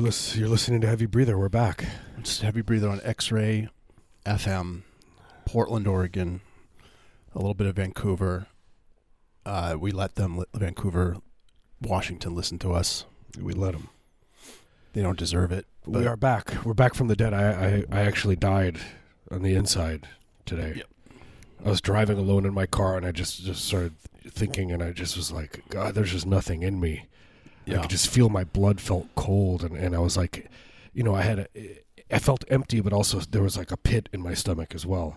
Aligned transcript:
You're, 0.00 0.06
lis- 0.06 0.34
you're 0.34 0.48
listening 0.48 0.80
to 0.80 0.86
Heavy 0.86 1.04
Breather. 1.04 1.36
We're 1.36 1.50
back. 1.50 1.84
It's 2.16 2.40
Heavy 2.40 2.62
Breather 2.62 2.88
on 2.88 3.02
X-Ray 3.04 3.68
FM, 4.24 4.80
Portland, 5.44 5.86
Oregon, 5.86 6.40
a 7.34 7.38
little 7.38 7.52
bit 7.52 7.66
of 7.66 7.76
Vancouver. 7.76 8.46
Uh, 9.44 9.76
we 9.78 9.90
let 9.90 10.14
them, 10.14 10.38
li- 10.38 10.46
Vancouver, 10.54 11.18
Washington, 11.82 12.34
listen 12.34 12.58
to 12.60 12.72
us. 12.72 13.04
We 13.38 13.52
let 13.52 13.72
them. 13.72 13.90
They 14.94 15.02
don't 15.02 15.18
deserve 15.18 15.52
it. 15.52 15.66
but- 15.86 16.00
we 16.00 16.06
are 16.06 16.16
back. 16.16 16.64
We're 16.64 16.72
back 16.72 16.94
from 16.94 17.08
the 17.08 17.14
dead. 17.16 17.34
I, 17.34 17.84
I, 17.90 17.98
I 17.98 18.00
actually 18.00 18.36
died 18.36 18.78
on 19.30 19.42
the 19.42 19.54
inside 19.54 20.08
today. 20.46 20.76
Yep. 20.76 20.86
I 21.66 21.68
was 21.68 21.82
driving 21.82 22.16
alone 22.16 22.46
in 22.46 22.54
my 22.54 22.64
car 22.64 22.96
and 22.96 23.04
I 23.04 23.12
just, 23.12 23.42
just 23.44 23.66
started 23.66 23.92
thinking 24.26 24.72
and 24.72 24.82
I 24.82 24.92
just 24.92 25.18
was 25.18 25.30
like, 25.30 25.62
God, 25.68 25.94
there's 25.94 26.12
just 26.12 26.24
nothing 26.26 26.62
in 26.62 26.80
me. 26.80 27.04
I 27.78 27.80
could 27.82 27.90
just 27.90 28.08
feel 28.08 28.28
my 28.28 28.44
blood 28.44 28.80
felt 28.80 29.06
cold 29.14 29.62
and, 29.64 29.76
and 29.76 29.94
I 29.94 29.98
was 29.98 30.16
like, 30.16 30.48
you 30.92 31.02
know, 31.02 31.14
I 31.14 31.22
had 31.22 31.38
a, 31.54 31.78
I 32.10 32.18
felt 32.18 32.44
empty, 32.48 32.80
but 32.80 32.92
also 32.92 33.20
there 33.20 33.42
was 33.42 33.56
like 33.56 33.70
a 33.70 33.76
pit 33.76 34.08
in 34.12 34.20
my 34.22 34.34
stomach 34.34 34.74
as 34.74 34.84
well. 34.86 35.16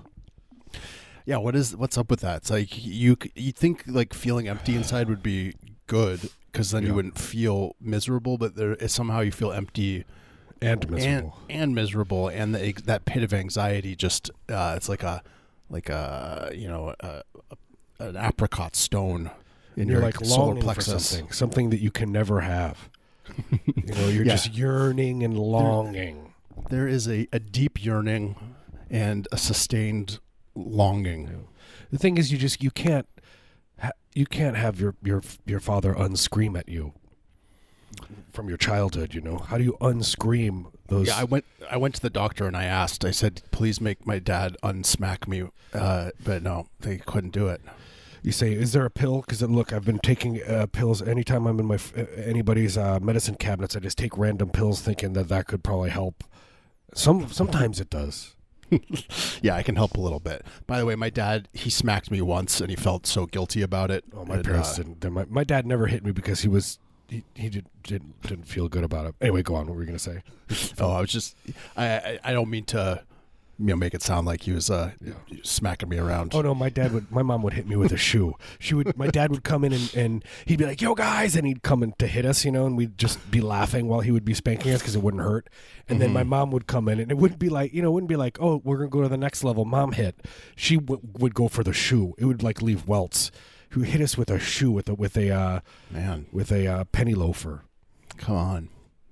Yeah, 1.26 1.38
what 1.38 1.56
is 1.56 1.76
what's 1.76 1.98
up 1.98 2.10
with 2.10 2.20
that? 2.22 2.38
It's 2.38 2.50
like 2.52 2.70
you 2.86 3.18
you 3.36 3.52
think 3.54 3.84
like 3.88 4.14
feeling 4.14 4.48
empty 4.48 4.76
inside 4.76 5.08
would 5.10 5.24
be 5.24 5.54
good 5.88 6.30
because 6.52 6.72
then 6.72 6.84
Yeah. 6.84 6.90
you 6.90 6.96
wouldn't 6.96 7.18
feel 7.18 7.76
miserable, 7.80 8.38
but 8.38 8.56
there 8.56 8.74
is 8.76 8.92
somehow 8.92 9.22
you 9.22 9.32
feel 9.32 9.52
empty 9.52 10.04
And 10.62 10.90
miserable. 10.92 11.38
and 11.50 11.62
and 11.62 11.76
miserable, 11.76 12.28
and 12.28 12.54
the, 12.54 12.74
that 12.86 13.06
pit 13.06 13.24
of 13.24 13.34
anxiety 13.34 13.96
just 13.96 14.32
uh, 14.50 14.74
it's 14.76 14.90
like 14.90 15.02
a 15.04 15.24
like 15.70 15.88
a 15.90 16.52
you 16.54 16.68
know 16.68 16.94
a, 17.00 17.24
a, 18.00 18.06
an 18.06 18.18
apricot 18.18 18.76
stone 18.76 19.32
in 19.76 19.88
you're 19.88 19.98
your 19.98 20.02
like 20.06 20.16
solar 20.24 20.46
longing 20.48 20.62
for 20.62 20.64
plexus. 20.66 21.06
something, 21.10 21.32
something 21.32 21.70
that 21.72 21.80
you 21.80 21.92
can 21.92 22.12
never 22.12 22.42
have. 22.42 22.90
you 23.76 23.94
know, 23.96 24.08
you're 24.08 24.26
Yeah. 24.26 24.34
just 24.34 24.54
yearning 24.54 25.24
and 25.24 25.38
longing. 25.38 26.34
There 26.70 26.88
is 26.88 27.08
a, 27.08 27.28
a 27.34 27.40
deep 27.40 27.84
yearning 27.84 28.36
and 28.90 29.28
a 29.32 29.38
sustained 29.38 30.20
longing. 30.56 31.48
The 31.92 31.98
thing 31.98 32.18
is, 32.18 32.32
you 32.32 32.38
just 32.38 32.62
you 32.64 32.72
can't 32.72 33.08
ha- 33.80 33.92
you 34.14 34.26
can't 34.26 34.56
have 34.58 34.80
your 34.80 34.96
your 35.04 35.22
your 35.46 35.60
father 35.60 35.94
unscream 35.94 36.56
at 36.56 36.70
you 36.70 36.94
from 38.32 38.50
your 38.50 38.58
childhood. 38.58 39.14
You 39.14 39.22
know, 39.22 39.38
how 39.38 39.58
do 39.58 39.64
you 39.64 39.78
unscream 39.82 40.68
those? 40.88 41.08
Yeah, 41.08 41.18
I 41.18 41.24
went. 41.24 41.46
I 41.70 41.78
went 41.78 41.96
to 41.96 42.02
the 42.02 42.10
doctor 42.10 42.46
and 42.48 42.56
I 42.58 42.66
asked. 42.66 43.04
I 43.06 43.12
said, 43.12 43.42
"Please 43.52 43.80
make 43.82 44.06
my 44.06 44.20
dad 44.20 44.58
unsmack 44.64 45.28
me," 45.28 45.44
uh, 45.74 46.12
but 46.24 46.42
no, 46.44 46.68
they 46.80 46.98
couldn't 46.98 47.32
do 47.32 47.48
it. 47.48 47.62
You 48.24 48.32
say, 48.32 48.54
"Is 48.54 48.74
there 48.74 48.86
a 48.86 48.90
pill?" 48.90 49.22
Because 49.22 49.42
look, 49.42 49.72
I've 49.72 49.86
been 49.86 50.00
taking 50.00 50.42
uh, 50.44 50.66
pills 50.68 51.02
anytime 51.02 51.46
I'm 51.46 51.60
in 51.60 51.66
my 51.66 51.76
uh, 51.76 52.06
anybody's 52.18 52.78
uh, 52.78 53.00
medicine 53.00 53.36
cabinets. 53.36 53.76
I 53.76 53.80
just 53.80 53.98
take 53.98 54.18
random 54.18 54.50
pills, 54.50 54.82
thinking 54.82 55.14
that 55.14 55.28
that 55.30 55.48
could 55.48 55.64
probably 55.64 55.90
help. 55.92 56.24
Some 56.94 57.28
sometimes 57.30 57.80
it 57.80 57.90
does. 57.90 58.36
Yeah, 59.42 59.56
I 59.56 59.62
can 59.62 59.76
help 59.76 59.98
a 59.98 60.00
little 60.00 60.20
bit. 60.20 60.46
By 60.66 60.80
the 60.80 60.86
way, 60.86 60.96
my 60.96 61.10
dad 61.10 61.48
he 61.54 61.70
smacked 61.70 62.10
me 62.10 62.22
once 62.22 62.62
and 62.62 62.70
he 62.70 62.76
felt 62.76 63.06
so 63.06 63.26
guilty 63.26 63.62
about 63.62 63.92
it. 63.92 64.04
Oh, 64.16 64.26
my 64.26 64.38
that, 64.38 64.46
parents 64.46 64.80
uh, 64.80 64.84
didn't. 64.84 65.14
My, 65.14 65.26
my 65.30 65.44
dad 65.44 65.68
never 65.68 65.88
hit 65.88 66.04
me 66.04 66.12
because 66.12 66.42
he 66.42 66.48
was 66.48 66.80
he, 67.08 67.24
he 67.36 67.50
did, 67.50 67.68
didn't 67.84 68.22
didn't 68.22 68.46
feel 68.48 68.70
good 68.70 68.84
about 68.84 69.06
it. 69.06 69.16
Anyway, 69.22 69.44
go 69.44 69.56
on. 69.56 69.68
What 69.68 69.76
were 69.76 69.82
you 69.82 69.88
gonna 69.88 70.00
say? 70.00 70.24
Oh, 70.80 70.92
I 70.92 71.02
was 71.02 71.12
just. 71.12 71.36
I, 71.76 71.86
I 71.86 72.20
I 72.24 72.34
don't 72.34 72.50
mean 72.50 72.66
to, 72.66 73.04
you 73.60 73.66
know, 73.68 73.76
make 73.76 73.94
it 73.94 74.02
sound 74.02 74.26
like 74.26 74.44
he 74.44 74.52
was 74.52 74.70
uh 74.70 74.92
Yeah. 75.00 75.14
smacking 75.44 75.90
me 75.90 75.98
around. 76.00 76.34
Oh 76.34 76.42
no, 76.42 76.56
my 76.56 76.70
dad 76.70 76.92
would. 76.92 77.12
My 77.12 77.22
mom 77.22 77.44
would 77.44 77.54
hit 77.54 77.68
me 77.68 77.76
with 77.76 77.92
a 77.92 77.98
shoe. 77.98 78.34
She 78.60 78.74
would. 78.74 78.98
My 78.98 79.08
dad 79.08 79.30
would 79.32 79.44
come 79.44 79.64
in 79.64 79.74
and, 79.74 79.94
and 79.96 80.26
he'd 80.46 80.58
be 80.60 80.66
like, 80.66 80.82
"Yo, 80.82 80.96
guys," 80.96 81.36
and 81.36 81.46
he'd 81.46 81.62
come 81.64 81.84
in 81.84 81.94
to 82.00 82.08
hit 82.08 82.26
us, 82.26 82.44
you 82.46 82.52
know, 82.52 82.66
and 82.66 82.76
we'd 82.76 82.98
just 82.98 83.30
be 83.32 83.42
laughing 83.42 83.88
while 83.88 84.00
he 84.02 84.12
would 84.12 84.26
be 84.26 84.34
spanking 84.34 84.72
us 84.74 84.82
because 84.82 84.96
it 84.96 85.04
wouldn't 85.04 85.22
hurt. 85.24 85.50
And 85.88 86.02
then 86.02 86.12
my 86.14 86.24
mom 86.24 86.50
would 86.52 86.66
come 86.68 86.88
in, 86.90 87.00
and 87.00 87.12
it 87.12 87.18
wouldn't 87.18 87.40
be 87.40 87.50
like, 87.50 87.74
you 87.74 87.82
know, 87.82 87.90
it 87.90 87.92
wouldn't 87.94 88.10
be 88.10 88.16
like, 88.16 88.38
"Oh, 88.42 88.62
we're 88.64 88.78
gonna 88.78 88.90
go 88.90 89.02
to 89.04 89.10
the 89.10 89.18
next 89.18 89.44
level." 89.44 89.66
Mom 89.66 89.92
hit. 89.92 90.26
She 90.56 90.78
w- 90.78 91.02
would 91.20 91.34
go 91.36 91.48
for 91.48 91.64
the 91.64 91.74
shoe. 91.74 92.16
It 92.18 92.26
would 92.26 92.42
like 92.44 92.62
leave 92.62 92.88
welts. 92.88 93.32
Who 93.72 93.82
hit 93.82 94.02
us 94.02 94.18
with 94.18 94.30
a 94.30 94.40
shoe 94.40 94.72
with 94.72 94.88
a 94.90 94.94
with 94.96 95.16
a 95.18 95.30
uh, 95.32 95.60
Man, 95.92 96.26
with 96.32 96.52
a 96.52 96.68
uh, 96.68 96.84
penny 96.86 97.14
loafer? 97.16 97.64
come 98.18 98.36
on. 98.36 98.70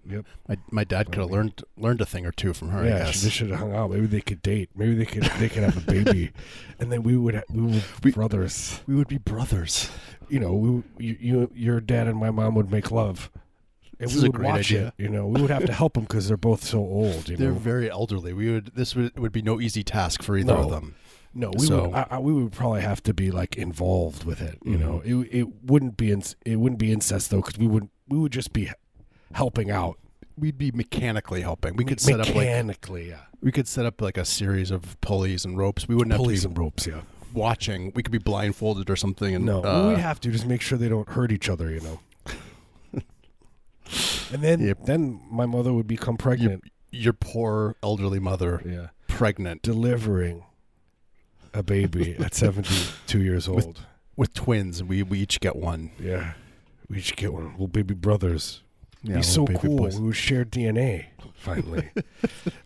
Yep. 0.09 0.25
My 0.47 0.57
my 0.71 0.83
dad 0.83 1.07
could 1.11 1.19
have 1.21 1.31
learned 1.31 1.63
learned 1.77 2.01
a 2.01 2.05
thing 2.05 2.25
or 2.25 2.31
two 2.31 2.53
from 2.53 2.69
her. 2.69 2.79
I 2.79 2.87
yeah, 2.87 2.97
guess. 3.05 3.21
they 3.21 3.29
should 3.29 3.49
have 3.51 3.59
hung 3.59 3.75
out. 3.75 3.91
Maybe 3.91 4.07
they 4.07 4.21
could 4.21 4.41
date. 4.41 4.69
Maybe 4.75 4.95
they 4.95 5.05
could 5.05 5.23
they 5.39 5.47
could 5.49 5.63
have 5.63 5.77
a 5.77 5.81
baby, 5.91 6.31
and 6.79 6.91
then 6.91 7.03
we 7.03 7.15
would 7.17 7.35
ha- 7.35 7.43
we 7.49 7.61
would 7.61 7.83
be 8.01 8.11
brothers. 8.11 8.81
we 8.87 8.95
would 8.95 9.07
be 9.07 9.17
brothers. 9.19 9.89
You 10.29 10.39
know, 10.39 10.53
we 10.53 10.83
you, 11.05 11.17
you 11.19 11.51
your 11.53 11.79
dad 11.81 12.07
and 12.07 12.17
my 12.17 12.31
mom 12.31 12.55
would 12.55 12.71
make 12.71 12.89
love, 12.91 13.29
and 13.99 14.09
This 14.09 14.15
we 14.17 14.23
would 14.23 14.33
great 14.33 14.47
watch 14.47 14.71
idea. 14.71 14.87
it. 14.87 14.93
You 15.03 15.09
know, 15.09 15.27
we 15.27 15.41
would 15.41 15.51
have 15.51 15.65
to 15.65 15.73
help 15.73 15.93
them 15.93 16.03
because 16.03 16.27
they're 16.27 16.37
both 16.37 16.63
so 16.63 16.79
old. 16.79 17.29
You 17.29 17.37
They're 17.37 17.51
know, 17.51 17.57
very 17.59 17.89
elderly. 17.91 18.33
We 18.33 18.51
would 18.51 18.71
this 18.75 18.95
would 18.95 19.17
would 19.19 19.31
be 19.31 19.41
no 19.41 19.59
easy 19.61 19.83
task 19.83 20.23
for 20.23 20.35
either 20.37 20.53
No. 20.55 20.63
of 20.63 20.71
them. 20.71 20.95
no, 21.33 21.51
we 21.57 21.67
so- 21.67 21.89
would 21.89 21.95
I, 21.95 22.07
I, 22.11 22.19
we 22.19 22.33
would 22.33 22.51
probably 22.53 22.81
have 22.81 23.03
to 23.03 23.13
be 23.13 23.29
like 23.29 23.55
involved 23.55 24.23
with 24.23 24.41
it. 24.41 24.57
You 24.65 24.77
know, 24.77 25.01
Mm-hmm. 25.05 25.21
it 25.23 25.27
it 25.41 25.47
wouldn't 25.63 25.95
be 25.97 26.07
inc- 26.07 26.35
it 26.45 26.55
wouldn't 26.55 26.79
be 26.79 26.91
incest 26.91 27.29
though 27.29 27.41
because 27.41 27.57
we 27.59 27.67
would 27.67 27.89
we 28.07 28.17
would 28.17 28.31
just 28.31 28.51
be 28.51 28.69
helping 29.33 29.71
out 29.71 29.97
We'd 30.37 30.57
be 30.57 30.71
mechanically 30.71 31.41
helping. 31.41 31.75
We 31.75 31.83
could 31.85 31.99
set 31.99 32.19
up 32.19 32.27
like 32.27 32.35
mechanically. 32.37 33.09
yeah, 33.09 33.19
we 33.41 33.51
could 33.51 33.67
set 33.67 33.85
up 33.85 34.01
like 34.01 34.17
a 34.17 34.25
series 34.25 34.71
of 34.71 34.99
pulleys 35.01 35.45
and 35.45 35.57
ropes. 35.57 35.87
We 35.87 35.93
wouldn't 35.93 36.15
pulleys 36.15 36.43
have 36.43 36.51
and 36.51 36.57
ropes. 36.57 36.87
Yeah. 36.87 36.93
to 36.95 36.99
be 37.01 37.05
watching. 37.33 37.91
We 37.93 38.01
could 38.01 38.13
be 38.13 38.17
blindfolded 38.17 38.89
or 38.89 38.95
something. 38.95 39.35
And 39.35 39.45
No, 39.45 39.63
uh, 39.63 39.89
we'd 39.89 39.99
have 39.99 40.19
to 40.21 40.31
just 40.31 40.47
make 40.47 40.61
sure 40.61 40.77
they 40.77 40.89
don't 40.89 41.07
hurt 41.09 41.31
each 41.31 41.47
other, 41.49 41.69
you 41.69 41.81
know. 41.81 41.99
and 44.31 44.41
then, 44.41 44.61
Yep. 44.61 44.85
then 44.85 45.19
my 45.29 45.45
mother 45.45 45.73
would 45.73 45.87
become 45.87 46.17
pregnant. 46.17 46.63
your 46.91 47.13
poor 47.13 47.75
elderly 47.83 48.19
mother 48.19 48.61
yeah, 48.65 48.87
pregnant 49.07 49.61
delivering 49.61 50.43
a 51.53 51.61
baby 51.61 52.15
at 52.19 52.33
seventy-two 52.33 53.21
years 53.21 53.47
old. 53.47 53.85
with 54.15 54.33
twins. 54.33 54.81
We 54.83 55.03
we 55.03 55.19
each 55.19 55.39
get 55.39 55.55
one. 55.55 55.91
yeah, 55.99 56.33
we 56.89 56.99
should 57.01 57.17
get 57.17 57.33
one. 57.33 57.55
We'll 57.57 57.67
baby 57.67 57.93
brothers. 57.93 58.61
Yeah, 59.03 59.17
He's 59.17 59.27
so 59.27 59.45
cool. 59.47 59.77
boys. 59.77 59.99
We 59.99 60.07
would 60.07 60.15
share 60.15 60.45
DNA 60.45 61.05
finally. 61.35 61.89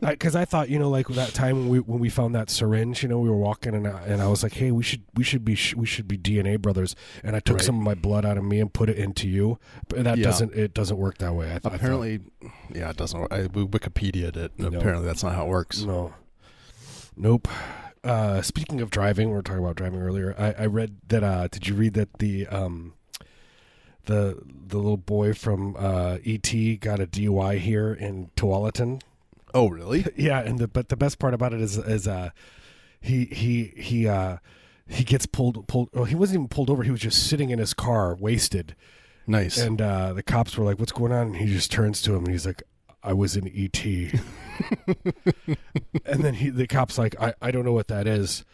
Because 0.02 0.36
I, 0.36 0.46
thought, 0.46 0.70
you 0.70 0.78
know, 0.78 0.90
like 0.90 1.08
that 1.08 1.34
time 1.34 1.58
when 1.58 1.70
we 1.70 1.80
when 1.80 2.00
we 2.00 2.10
found 2.10 2.36
that 2.36 2.50
syringe, 2.52 3.02
you 3.02 3.10
know, 3.10 3.20
we 3.20 3.30
were 3.30 3.38
walking 3.38 3.74
and 3.74 3.88
I, 3.88 4.02
and 4.04 4.22
I 4.22 4.28
was 4.28 4.44
like, 4.44 4.54
hey, 4.54 4.70
we 4.72 4.84
should 4.84 5.02
we 5.16 5.24
should 5.24 5.44
be 5.44 5.56
sh- 5.56 5.74
we 5.76 5.86
should 5.88 6.08
be 6.08 6.18
DNA 6.18 6.60
brothers. 6.62 6.96
And 7.24 7.36
I 7.36 7.40
took 7.40 7.58
Right. 7.58 7.66
some 7.66 7.78
of 7.78 7.82
my 7.84 7.96
blood 7.96 8.24
out 8.26 8.38
of 8.38 8.44
me 8.44 8.60
and 8.60 8.72
put 8.72 8.90
it 8.90 8.98
into 8.98 9.28
you. 9.28 9.58
But 9.88 10.04
that 10.04 10.18
Yeah. 10.20 10.26
doesn't 10.26 10.54
it 10.54 10.74
doesn't 10.76 10.98
work 10.98 11.18
that 11.20 11.34
way. 11.34 11.46
I, 11.48 11.50
th- 11.50 11.56
I 11.56 11.70
thought- 11.70 11.76
Apparently, 11.76 12.20
yeah, 12.74 12.90
it 12.92 12.98
doesn't. 12.98 13.20
work. 13.20 13.31
I, 13.34 13.44
we 13.48 13.66
Wikipedia'd 13.66 14.36
it. 14.38 14.52
No. 14.60 14.68
Apparently, 14.68 15.06
that's 15.06 15.24
not 15.24 15.34
how 15.34 15.46
it 15.46 15.50
works. 15.50 15.81
No. 15.84 16.14
Nope. 17.18 17.48
Uh, 18.04 18.42
speaking 18.42 18.81
of 18.81 18.90
driving, 18.92 19.30
we 19.30 19.36
were 19.36 19.42
talking 19.42 19.64
about 19.64 19.78
driving 19.78 20.02
earlier. 20.02 20.36
I, 20.38 20.64
I 20.64 20.66
read 20.68 20.98
that. 21.08 21.24
Uh, 21.24 21.48
did 21.48 21.68
you 21.68 21.74
read 21.76 21.94
that 21.96 22.20
the 22.20 22.46
um, 22.48 22.94
the 24.06 24.42
the 24.68 24.78
little 24.78 24.98
boy 24.98 25.34
from 25.34 25.75
uh, 25.78 26.18
ET 26.25 26.52
got 26.80 27.00
a 27.00 27.07
DUI 27.07 27.60
here 27.60 27.94
in 27.94 28.30
Tualatin? 28.36 29.02
Oh, 29.54 29.69
really? 29.69 30.06
yeah, 30.16 30.40
and 30.42 30.60
the 30.60 30.68
but 30.68 30.90
the 30.90 30.98
best 30.98 31.19
part 31.19 31.34
about 31.34 31.54
it 31.54 31.62
is 31.62 31.78
is 31.78 32.07
uh, 32.07 32.31
he 33.02 33.25
he 33.25 33.74
he 33.78 34.07
uh, 34.07 34.38
he 34.88 35.04
gets 35.04 35.25
pulled 35.25 35.68
pulled. 35.68 35.90
Well, 35.94 36.06
he 36.06 36.16
wasn't 36.16 36.36
even 36.40 36.48
pulled 36.50 36.69
over. 36.69 36.84
He 36.84 36.92
was 36.92 37.02
just 37.02 37.28
sitting 37.28 37.50
in 37.50 37.60
his 37.60 37.74
car, 37.74 38.16
wasted. 38.16 38.75
Nice. 39.28 39.57
And 39.57 39.81
uh, 39.81 40.13
the 40.13 40.24
cops 40.24 40.57
were 40.57 40.63
like, 40.66 40.78
"What's 40.80 40.92
going 40.92 41.12
on?" 41.12 41.28
And 41.28 41.38
he 41.38 41.48
just 41.48 41.72
turns 41.72 42.02
to 42.04 42.12
him 42.13 42.25
and 42.25 42.31
he's 42.31 42.46
like, 42.46 42.62
"I 43.04 43.13
was 43.13 43.36
in 43.36 43.48
ET." 43.48 43.84
and 46.06 46.24
then 46.24 46.36
he, 46.36 46.50
the 46.50 46.68
cops 46.68 46.98
like, 46.98 47.19
"I, 47.19 47.34
I 47.42 47.52
don't 47.52 47.66
know 47.66 47.74
what 47.74 47.88
that 47.88 48.07
is." 48.07 48.46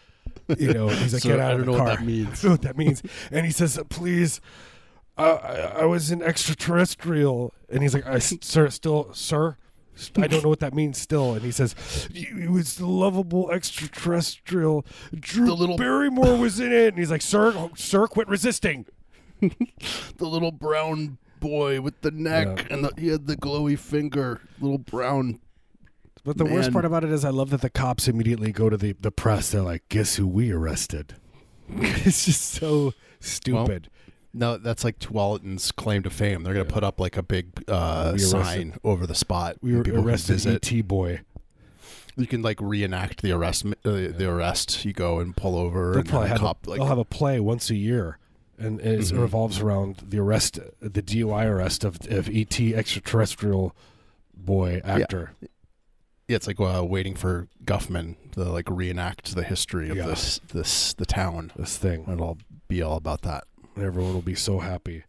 You 0.58 0.74
know, 0.74 0.88
he's 0.88 1.14
like, 1.14 1.24
So 1.24 1.30
"Get 1.30 1.40
I 1.40 1.44
out 1.44 1.60
of 1.60 1.66
don't 1.66 1.74
know 1.74 1.78
car." 1.78 1.88
what 1.90 2.00
that 2.00 2.06
means. 2.06 2.46
I 2.46 2.50
what 2.50 2.62
that 2.62 2.78
means. 2.78 3.04
And 3.32 3.46
he 3.46 3.52
says, 3.52 3.80
"Please." 3.90 4.40
I, 5.18 5.24
I, 5.30 5.56
I 5.82 5.86
was 5.86 6.10
an 6.12 6.22
extraterrestrial, 6.22 7.54
and 7.70 7.82
he's 7.84 7.94
like, 7.94 8.06
I, 8.08 8.20
"Sir, 8.20 8.70
still, 8.70 9.14
sir, 9.14 9.58
I 10.18 10.28
don't 10.28 10.42
know 10.44 10.50
what 10.50 10.60
that 10.62 10.74
means 10.74 10.98
still." 11.00 11.34
And 11.34 11.42
he 11.44 11.52
says, 11.52 11.76
"It 12.14 12.50
was 12.50 12.76
the 12.76 12.88
lovable 12.88 13.52
extraterrestrial. 13.52 14.86
Drew 15.14 15.46
The 15.46 15.54
little- 15.56 15.78
Barrymore 15.78 16.38
was 16.38 16.60
in 16.60 16.72
it." 16.72 16.90
And 16.90 16.98
he's 16.98 17.12
like, 17.12 17.22
"Sir, 17.22 17.54
oh, 17.56 17.72
sir, 17.76 18.08
quit 18.08 18.28
resisting." 18.28 18.86
the 19.42 20.26
little 20.26 20.52
brown 20.52 21.18
boy 21.40 21.82
with 21.82 22.02
the 22.02 22.12
neck 22.12 22.48
Yeah. 22.70 22.76
and 22.76 22.86
the, 22.86 22.92
he 22.98 23.08
had 23.08 23.26
the 23.28 23.36
glowy 23.36 23.78
finger. 23.78 24.42
Little 24.60 24.78
brown. 24.78 25.40
But 26.24 26.38
the 26.38 26.46
worst 26.46 26.72
part 26.72 26.86
about 26.86 27.04
it 27.04 27.12
is, 27.12 27.26
I 27.26 27.32
love 27.32 27.50
that 27.50 27.62
the 27.62 27.70
cops 27.72 28.08
immediately 28.08 28.52
go 28.52 28.70
to 28.70 28.78
the, 28.78 28.94
the 28.94 29.10
press. 29.12 29.50
They're 29.52 29.62
like, 29.64 29.90
"Guess 29.90 30.16
who 30.18 30.28
we 30.28 30.52
arrested?" 30.52 31.16
it's 31.70 32.26
just 32.26 32.42
so 32.44 32.94
stupid. 33.20 33.90
No, 34.34 34.58
that's 34.58 34.84
like 34.84 34.98
Tualatin's 35.00 35.72
claim 35.72 36.04
to 36.04 36.10
fame. 36.10 36.44
They're 36.44 36.54
gonna 36.54 36.66
put 36.66 36.84
up 36.84 37.00
like 37.00 37.18
a 37.18 37.24
big 37.24 37.64
uh, 37.68 38.12
We 38.16 38.22
arrested- 38.22 38.30
sign 38.30 38.74
over 38.84 39.06
the 39.06 39.16
spot. 39.16 39.58
we 39.62 39.74
were 39.76 39.84
people 39.84 40.00
can 40.02 40.08
arrested 40.10 40.34
visit. 40.34 40.72
ET 40.74 40.82
boy. 40.88 41.22
You 42.18 42.28
can 42.28 42.42
like 42.42 42.60
reenact 42.62 43.22
the 43.22 43.32
arrest. 43.32 43.66
Uh, 43.66 43.72
the 43.84 44.30
arrest. 44.30 44.86
You 44.86 44.94
go 44.94 45.20
and 45.20 45.36
pull 45.36 45.58
over, 45.58 45.92
They'll 45.92 46.00
and 46.02 46.10
probably 46.10 46.28
have 46.30 46.38
a 46.38 46.40
cop 46.42 46.66
a, 46.68 46.70
like 46.70 46.80
they'll 46.80 46.88
have 46.88 46.98
a 46.98 47.06
play 47.06 47.40
once 47.40 47.70
a 47.70 47.76
year, 47.76 48.18
and 48.58 48.80
it 48.82 49.00
Mhm. 49.00 49.20
revolves 49.20 49.60
around 49.60 49.98
the 50.08 50.20
arrest, 50.20 50.60
the 50.82 51.02
DUI 51.02 51.46
arrest 51.46 51.84
of 51.84 51.98
of 52.10 52.30
ET 52.30 52.74
extraterrestrial 52.74 53.76
boy 54.36 54.82
actor. 54.84 55.32
Yeah, 56.28 56.36
it's 56.38 56.48
like 56.48 56.60
uh, 56.60 56.84
waiting 56.86 57.16
for 57.16 57.48
Guffman 57.66 58.16
to 58.34 58.44
like 58.44 58.70
reenact 58.70 59.36
the 59.36 59.44
history 59.44 59.90
of 59.90 59.98
Yeah. 59.98 60.06
this 60.08 60.40
this 60.54 60.94
the 60.94 61.06
town. 61.06 61.52
This 61.58 61.78
thing, 61.78 62.06
It'll 62.12 62.38
be 62.68 62.82
all 62.82 62.96
about 62.98 63.22
that. 63.24 63.46
And 63.76 63.84
everyone 63.84 64.14
will 64.14 64.22
be 64.22 64.36
so 64.36 64.60
happy. 64.60 65.04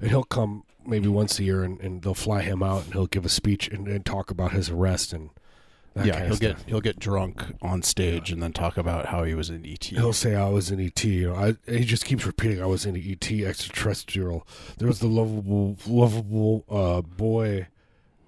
And 0.00 0.10
he'll 0.10 0.24
come 0.24 0.64
maybe 0.86 1.08
once 1.08 1.38
a 1.38 1.44
year, 1.44 1.62
and, 1.62 1.80
and 1.80 2.02
they'll 2.02 2.14
fly 2.14 2.42
him 2.42 2.62
out, 2.62 2.84
and 2.84 2.92
he'll 2.92 3.06
give 3.06 3.24
a 3.24 3.30
speech 3.30 3.68
and, 3.68 3.86
and 3.86 4.04
talk 4.04 4.30
about 4.30 4.52
his 4.52 4.70
arrest 4.70 5.12
and 5.12 5.30
that 5.94 6.06
yeah, 6.06 6.12
kind 6.12 6.24
he'll 6.26 6.34
of 6.34 6.40
get 6.40 6.56
stuff. 6.56 6.68
he'll 6.68 6.80
get 6.80 6.98
drunk 6.98 7.44
on 7.60 7.82
stage 7.82 8.30
and 8.30 8.42
then 8.42 8.52
talk 8.52 8.76
about 8.76 9.06
how 9.06 9.24
he 9.24 9.34
was 9.34 9.50
in 9.50 9.66
ET. 9.66 9.84
He'll 9.84 10.12
say, 10.12 10.36
"I 10.36 10.48
was 10.48 10.70
in 10.70 10.80
ET." 10.80 11.02
You 11.02 11.30
know, 11.30 11.34
I, 11.34 11.56
he 11.70 11.84
just 11.84 12.04
keeps 12.04 12.24
repeating, 12.24 12.62
"I 12.62 12.66
was 12.66 12.86
in 12.86 12.96
ET 12.96 13.30
extraterrestrial." 13.30 14.46
There 14.78 14.86
was 14.86 15.00
the 15.00 15.08
lovable, 15.08 15.76
lovable 15.86 16.64
uh, 16.70 17.02
boy. 17.02 17.66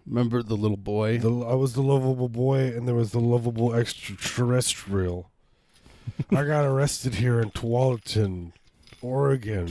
Remember 0.05 0.43
the 0.43 0.57
little 0.57 0.77
boy? 0.77 1.19
The, 1.19 1.29
I 1.29 1.55
was 1.55 1.75
the 1.75 1.83
lovable 1.83 2.29
boy, 2.29 2.67
and 2.67 2.89
there 2.89 2.97
was 2.97 3.13
the 3.13 3.21
lovable 3.21 3.73
extraterrestrial. 3.73 5.31
I 6.33 6.43
got 6.45 6.65
arrested 6.65 7.17
here 7.17 7.41
in 7.41 7.53
Tualatin, 7.53 8.53
Oregon. 9.03 9.71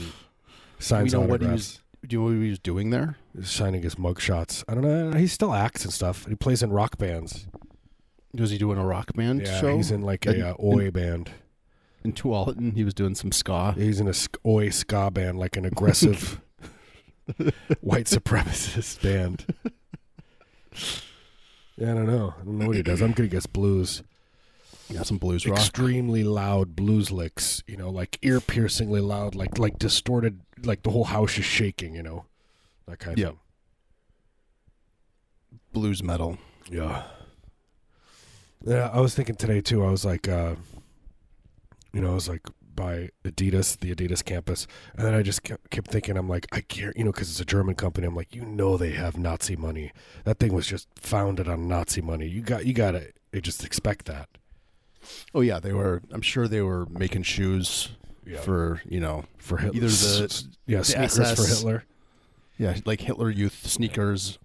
Signs 0.78 1.12
know 1.12 1.20
what 1.20 1.40
he. 1.42 1.46
Do 1.48 1.56
you 2.08 2.18
know 2.18 2.24
what 2.24 2.42
he 2.42 2.50
was 2.50 2.58
doing 2.58 2.90
there? 2.90 3.16
He's 3.36 3.50
signing 3.50 3.82
his 3.82 3.94
mugshots. 3.94 4.64
I 4.68 4.74
don't 4.74 4.82
know. 4.82 5.16
He 5.18 5.26
still 5.28 5.54
acts 5.54 5.84
and 5.84 5.92
stuff. 5.92 6.26
He 6.26 6.34
plays 6.34 6.62
in 6.62 6.70
rock 6.72 6.98
bands. 6.98 7.46
Was 8.34 8.50
he 8.50 8.58
doing 8.58 8.78
a 8.78 8.84
rock 8.84 9.12
band 9.14 9.42
Yeah, 9.42 9.60
show? 9.60 9.76
he's 9.76 9.90
in 9.90 10.02
like 10.02 10.26
a 10.26 10.50
uh, 10.50 10.54
oi 10.62 10.90
band. 10.90 11.30
in 12.02 12.12
Tualatin. 12.12 12.74
He 12.74 12.82
was 12.82 12.94
doing 12.94 13.14
some 13.14 13.30
ska. 13.30 13.72
He's 13.76 14.00
in 14.00 14.08
a 14.08 14.14
sk- 14.14 14.38
oi 14.44 14.70
ska 14.70 15.10
band, 15.12 15.38
like 15.38 15.56
an 15.56 15.64
aggressive 15.64 16.40
white 17.80 18.06
supremacist 18.06 19.00
band. 19.02 19.44
Yeah, 21.76 21.92
I 21.92 21.94
don't 21.94 22.06
know. 22.06 22.34
I 22.40 22.44
don't 22.44 22.58
know 22.58 22.66
what 22.66 22.76
he 22.76 22.82
does. 22.82 23.00
I'm 23.00 23.12
gonna 23.12 23.28
guess 23.28 23.46
blues. 23.46 24.02
Yeah, 24.88 25.02
some 25.02 25.18
blues 25.18 25.46
rock. 25.46 25.58
Extremely 25.58 26.22
loud 26.24 26.76
blues 26.76 27.10
licks. 27.10 27.62
You 27.66 27.76
know, 27.76 27.90
like 27.90 28.18
ear 28.22 28.40
piercingly 28.40 29.00
loud, 29.00 29.34
like 29.34 29.58
like 29.58 29.78
distorted, 29.78 30.40
like 30.64 30.82
the 30.82 30.90
whole 30.90 31.04
house 31.04 31.38
is 31.38 31.44
shaking. 31.44 31.94
You 31.94 32.02
know, 32.02 32.24
that 32.86 32.98
kind 32.98 33.18
Yeah. 33.18 33.28
of. 33.28 33.36
blues 35.72 36.02
metal. 36.02 36.38
Yeah. 36.70 37.04
Yeah, 38.64 38.90
I 38.92 39.00
was 39.00 39.14
thinking 39.14 39.34
today 39.36 39.60
too. 39.60 39.84
I 39.84 39.90
was 39.90 40.04
like, 40.04 40.28
uh, 40.28 40.54
you 41.92 42.00
know, 42.00 42.10
I 42.12 42.14
was 42.14 42.28
like 42.28 42.42
by 42.74 43.10
Adidas, 43.24 43.78
the 43.80 43.94
Adidas 43.94 44.24
campus, 44.24 44.66
and 44.96 45.06
then 45.06 45.14
I 45.14 45.22
just 45.22 45.42
kept, 45.42 45.70
kept 45.70 45.90
thinking, 45.90 46.16
I'm 46.16 46.28
like, 46.28 46.46
I 46.52 46.60
care, 46.60 46.92
you 46.96 47.04
know, 47.04 47.10
because 47.12 47.30
it's 47.30 47.40
a 47.40 47.44
German 47.44 47.74
company. 47.74 48.06
I'm 48.06 48.14
like, 48.14 48.34
you 48.34 48.44
know, 48.44 48.76
they 48.76 48.90
have 48.90 49.16
Nazi 49.18 49.56
money. 49.56 49.92
That 50.24 50.38
thing 50.38 50.52
was 50.54 50.66
just 50.66 50.88
founded 50.96 51.48
on 51.48 51.66
Nazi 51.68 52.00
money. 52.00 52.26
You 52.28 52.40
got, 52.42 52.64
you 52.64 52.72
got 52.72 52.92
to 52.92 53.40
just 53.40 53.64
expect 53.64 54.06
that. 54.06 54.28
Oh 55.34 55.40
yeah, 55.40 55.58
they 55.60 55.72
were. 55.72 56.02
I'm 56.12 56.22
sure 56.22 56.46
they 56.48 56.62
were 56.62 56.86
making 56.86 57.22
shoes 57.24 57.90
Yeah. 58.26 58.40
for 58.40 58.80
you 58.88 59.00
know 59.00 59.24
For 59.38 59.58
Hitler, 59.58 59.76
either 59.76 59.86
the 59.88 60.44
yeah 60.66 60.78
the 60.78 60.84
sneakers 60.84 61.34
for 61.36 61.46
Hitler. 61.46 61.84
yeah 62.58 62.76
like 62.84 63.00
Hitler 63.00 63.30
Youth 63.30 63.66
sneakers 63.66 64.38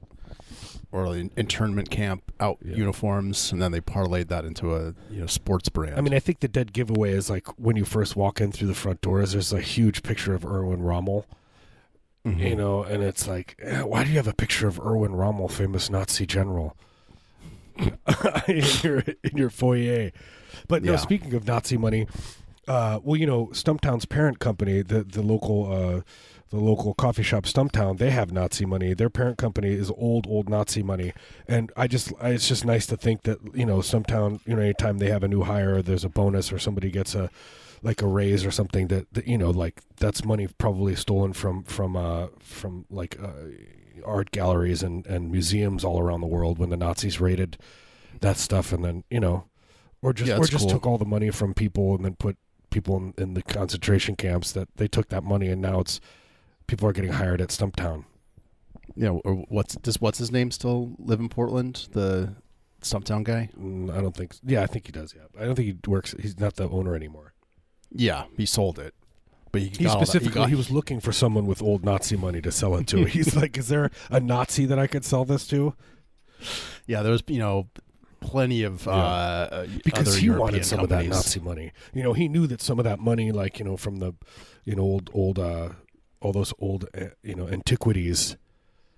or 0.92 1.08
like 1.10 1.32
internment 1.38 1.90
camp 1.92 2.32
out 2.40 2.58
Yeah. 2.64 2.76
uniforms, 2.78 3.52
and 3.52 3.62
then 3.62 3.72
they 3.72 3.82
parlayed 3.82 4.30
that 4.30 4.46
into 4.46 4.74
a 4.76 4.94
you 5.12 5.20
know 5.22 5.26
sports 5.28 5.70
brand. 5.70 5.96
I 5.96 6.02
mean, 6.02 6.14
I 6.14 6.20
think 6.20 6.40
the 6.40 6.48
dead 6.48 6.72
giveaway 6.74 7.12
is 7.12 7.30
like 7.30 7.48
when 7.60 7.76
you 7.76 7.84
first 7.86 8.16
walk 8.16 8.40
in 8.42 8.52
through 8.52 8.70
the 8.70 8.74
front 8.76 9.02
doors. 9.02 9.34
There's 9.34 9.52
a 9.54 9.60
huge 9.62 10.02
picture 10.02 10.34
of 10.34 10.46
Erwin 10.46 10.82
Rommel. 10.82 11.26
Mhm. 12.26 12.40
you 12.50 12.56
know, 12.58 12.84
and 12.84 13.04
it's 13.04 13.26
like, 13.26 13.56
eh, 13.62 13.82
why 13.84 14.04
do 14.04 14.10
you 14.10 14.18
have 14.18 14.28
a 14.28 14.34
picture 14.34 14.68
of 14.68 14.80
Erwin 14.82 15.14
Rommel, 15.14 15.48
famous 15.48 15.90
Nazi 15.90 16.26
general, 16.26 16.76
in 18.48 18.64
your 18.84 19.00
in 19.24 19.36
your 19.38 19.50
foyer? 19.50 20.12
But 20.68 20.84
no, 20.84 20.94
Yeah. 20.94 20.98
speaking 20.98 21.34
of 21.34 21.46
Nazi 21.48 21.78
money, 21.78 22.08
uh, 22.68 23.00
well, 23.04 23.16
you 23.16 23.26
know, 23.26 23.48
Stumptown's 23.54 24.06
parent 24.06 24.40
company, 24.40 24.82
the 24.82 25.04
the 25.04 25.22
local 25.22 25.72
uh, 25.72 26.02
the 26.50 26.58
local 26.58 26.94
coffee 26.94 27.24
shop 27.24 27.44
Stumptown, 27.44 27.98
they 27.98 28.10
have 28.10 28.32
Nazi 28.32 28.66
money. 28.66 28.94
Their 28.94 29.10
parent 29.10 29.38
company 29.38 29.70
is 29.70 29.92
old 29.92 30.28
old 30.28 30.50
Nazi 30.50 30.82
money, 30.84 31.14
and 31.48 31.72
I 31.76 31.88
just 31.88 32.14
I, 32.22 32.30
it's 32.30 32.48
just 32.48 32.66
nice 32.66 32.86
to 32.88 32.98
think 32.98 33.24
that 33.24 33.40
you 33.54 33.66
know 33.66 33.78
Stumptown, 33.80 34.40
you 34.46 34.56
know, 34.56 34.62
anytime 34.62 34.98
they 34.98 35.10
have 35.10 35.24
a 35.24 35.28
new 35.28 35.44
hire, 35.44 35.82
there's 35.82 36.04
a 36.04 36.10
bonus 36.10 36.52
or 36.52 36.60
somebody 36.60 36.90
gets 36.90 37.16
a 37.16 37.30
like 37.84 38.02
a 38.02 38.08
raise 38.08 38.44
or 38.46 38.50
something 38.52 38.88
that, 38.88 39.06
that 39.14 39.28
you 39.28 39.38
know 39.38 39.52
like 39.52 39.82
that's 39.98 40.26
money 40.26 40.48
probably 40.58 40.96
stolen 40.96 41.32
from 41.32 41.64
from 41.64 41.96
uh 41.96 42.26
from 42.40 42.86
like 42.90 43.18
uh, 43.22 43.30
art 44.04 44.32
galleries 44.32 44.82
and 44.82 45.06
and 45.06 45.32
museums 45.32 45.84
all 45.84 46.00
around 46.00 46.22
the 46.22 46.28
world 46.28 46.58
when 46.58 46.70
the 46.72 46.78
Nazis 46.78 47.22
raided 47.22 47.56
that 48.22 48.38
stuff 48.38 48.74
and 48.74 48.84
then 48.84 49.04
you 49.12 49.20
know 49.20 49.44
or 50.02 50.14
just 50.14 50.30
Yeah, 50.30 50.38
or 50.38 50.46
just 50.46 50.64
cool. 50.64 50.70
took 50.70 50.86
all 50.86 50.98
the 50.98 51.06
money 51.06 51.30
from 51.32 51.54
people 51.54 51.96
and 51.96 52.06
then 52.06 52.16
put 52.16 52.38
people 52.70 52.98
in, 52.98 53.14
in 53.18 53.34
the 53.34 53.42
concentration 53.42 54.16
camps 54.16 54.52
that 54.52 54.68
they 54.76 54.88
took 54.88 55.10
that 55.10 55.24
money 55.24 55.48
and 55.50 55.62
now 55.62 55.80
it's 55.80 56.00
people 56.68 56.88
are 56.88 56.94
getting 56.94 57.14
hired 57.14 57.40
at 57.42 57.50
Stumptown. 57.50 58.04
yeah. 58.96 59.10
Or 59.10 59.36
what's 59.50 59.76
does 59.76 60.00
what's 60.02 60.18
his 60.20 60.32
name 60.32 60.52
still 60.52 60.96
live 61.00 61.20
in 61.20 61.30
Portland? 61.30 61.88
The 61.92 62.36
Stumptown 62.82 63.24
guy. 63.24 63.50
Mm, 63.60 63.96
I 63.96 64.02
don't 64.02 64.16
think 64.16 64.36
yeah, 64.44 64.62
I 64.64 64.68
think 64.68 64.86
he 64.86 64.92
does, 64.92 65.14
yeah. 65.16 65.24
I 65.42 65.46
don't 65.46 65.56
think 65.56 65.68
he 65.68 65.90
works 65.90 66.14
he's 66.20 66.40
not 66.40 66.56
the 66.56 66.70
owner 66.70 66.96
anymore. 66.96 67.34
Yeah, 67.92 68.26
he 68.36 68.46
sold 68.46 68.78
it, 68.80 68.94
but 69.54 69.62
he, 69.62 69.70
He 69.70 69.84
got 69.86 69.94
all 69.94 70.00
that- 70.00 70.06
specifically 70.08 70.42
got- 70.42 70.50
he 70.50 70.56
was 70.56 70.70
looking 70.70 71.00
for 71.00 71.12
someone 71.14 71.46
with 71.48 71.62
old 71.62 71.84
Nazi 71.86 72.18
money 72.18 72.42
to 72.42 72.52
sell 72.52 72.76
it 72.76 72.86
to. 72.88 73.06
He's 73.06 73.36
like, 73.36 73.58
"Is 73.58 73.70
there 73.70 73.90
a 74.12 74.20
Nazi 74.20 74.66
that 74.66 74.78
I 74.78 74.88
could 74.88 75.06
sell 75.06 75.24
this 75.26 75.48
to?" 75.48 75.74
yeah, 76.86 77.02
there 77.02 77.12
was 77.14 77.24
you 77.28 77.40
know 77.40 77.68
plenty 78.20 78.64
of 78.64 78.86
Yeah. 78.86 78.92
uh, 78.94 78.96
uh, 79.52 79.68
Because 79.84 80.08
other 80.10 80.18
he 80.20 80.26
European 80.26 80.40
wanted 80.42 80.66
some 80.66 80.80
companies. 80.80 81.08
of 81.08 81.12
that 81.14 81.16
Nazi 81.16 81.40
money. 81.40 81.72
You 81.94 82.04
know, 82.04 82.14
he 82.14 82.28
knew 82.28 82.48
that 82.48 82.62
some 82.62 82.80
of 82.80 82.86
that 82.86 83.00
money, 83.00 83.32
like 83.32 83.60
you 83.60 83.66
know, 83.66 83.78
from 83.78 83.98
the, 83.98 84.14
you 84.66 84.76
know, 84.76 84.84
old 84.84 85.10
old 85.14 85.40
uh, 85.40 85.70
all 86.22 86.32
those 86.34 86.54
old 86.60 86.86
uh, 86.98 87.08
you 87.24 87.36
know 87.36 87.48
antiquities, 87.48 88.38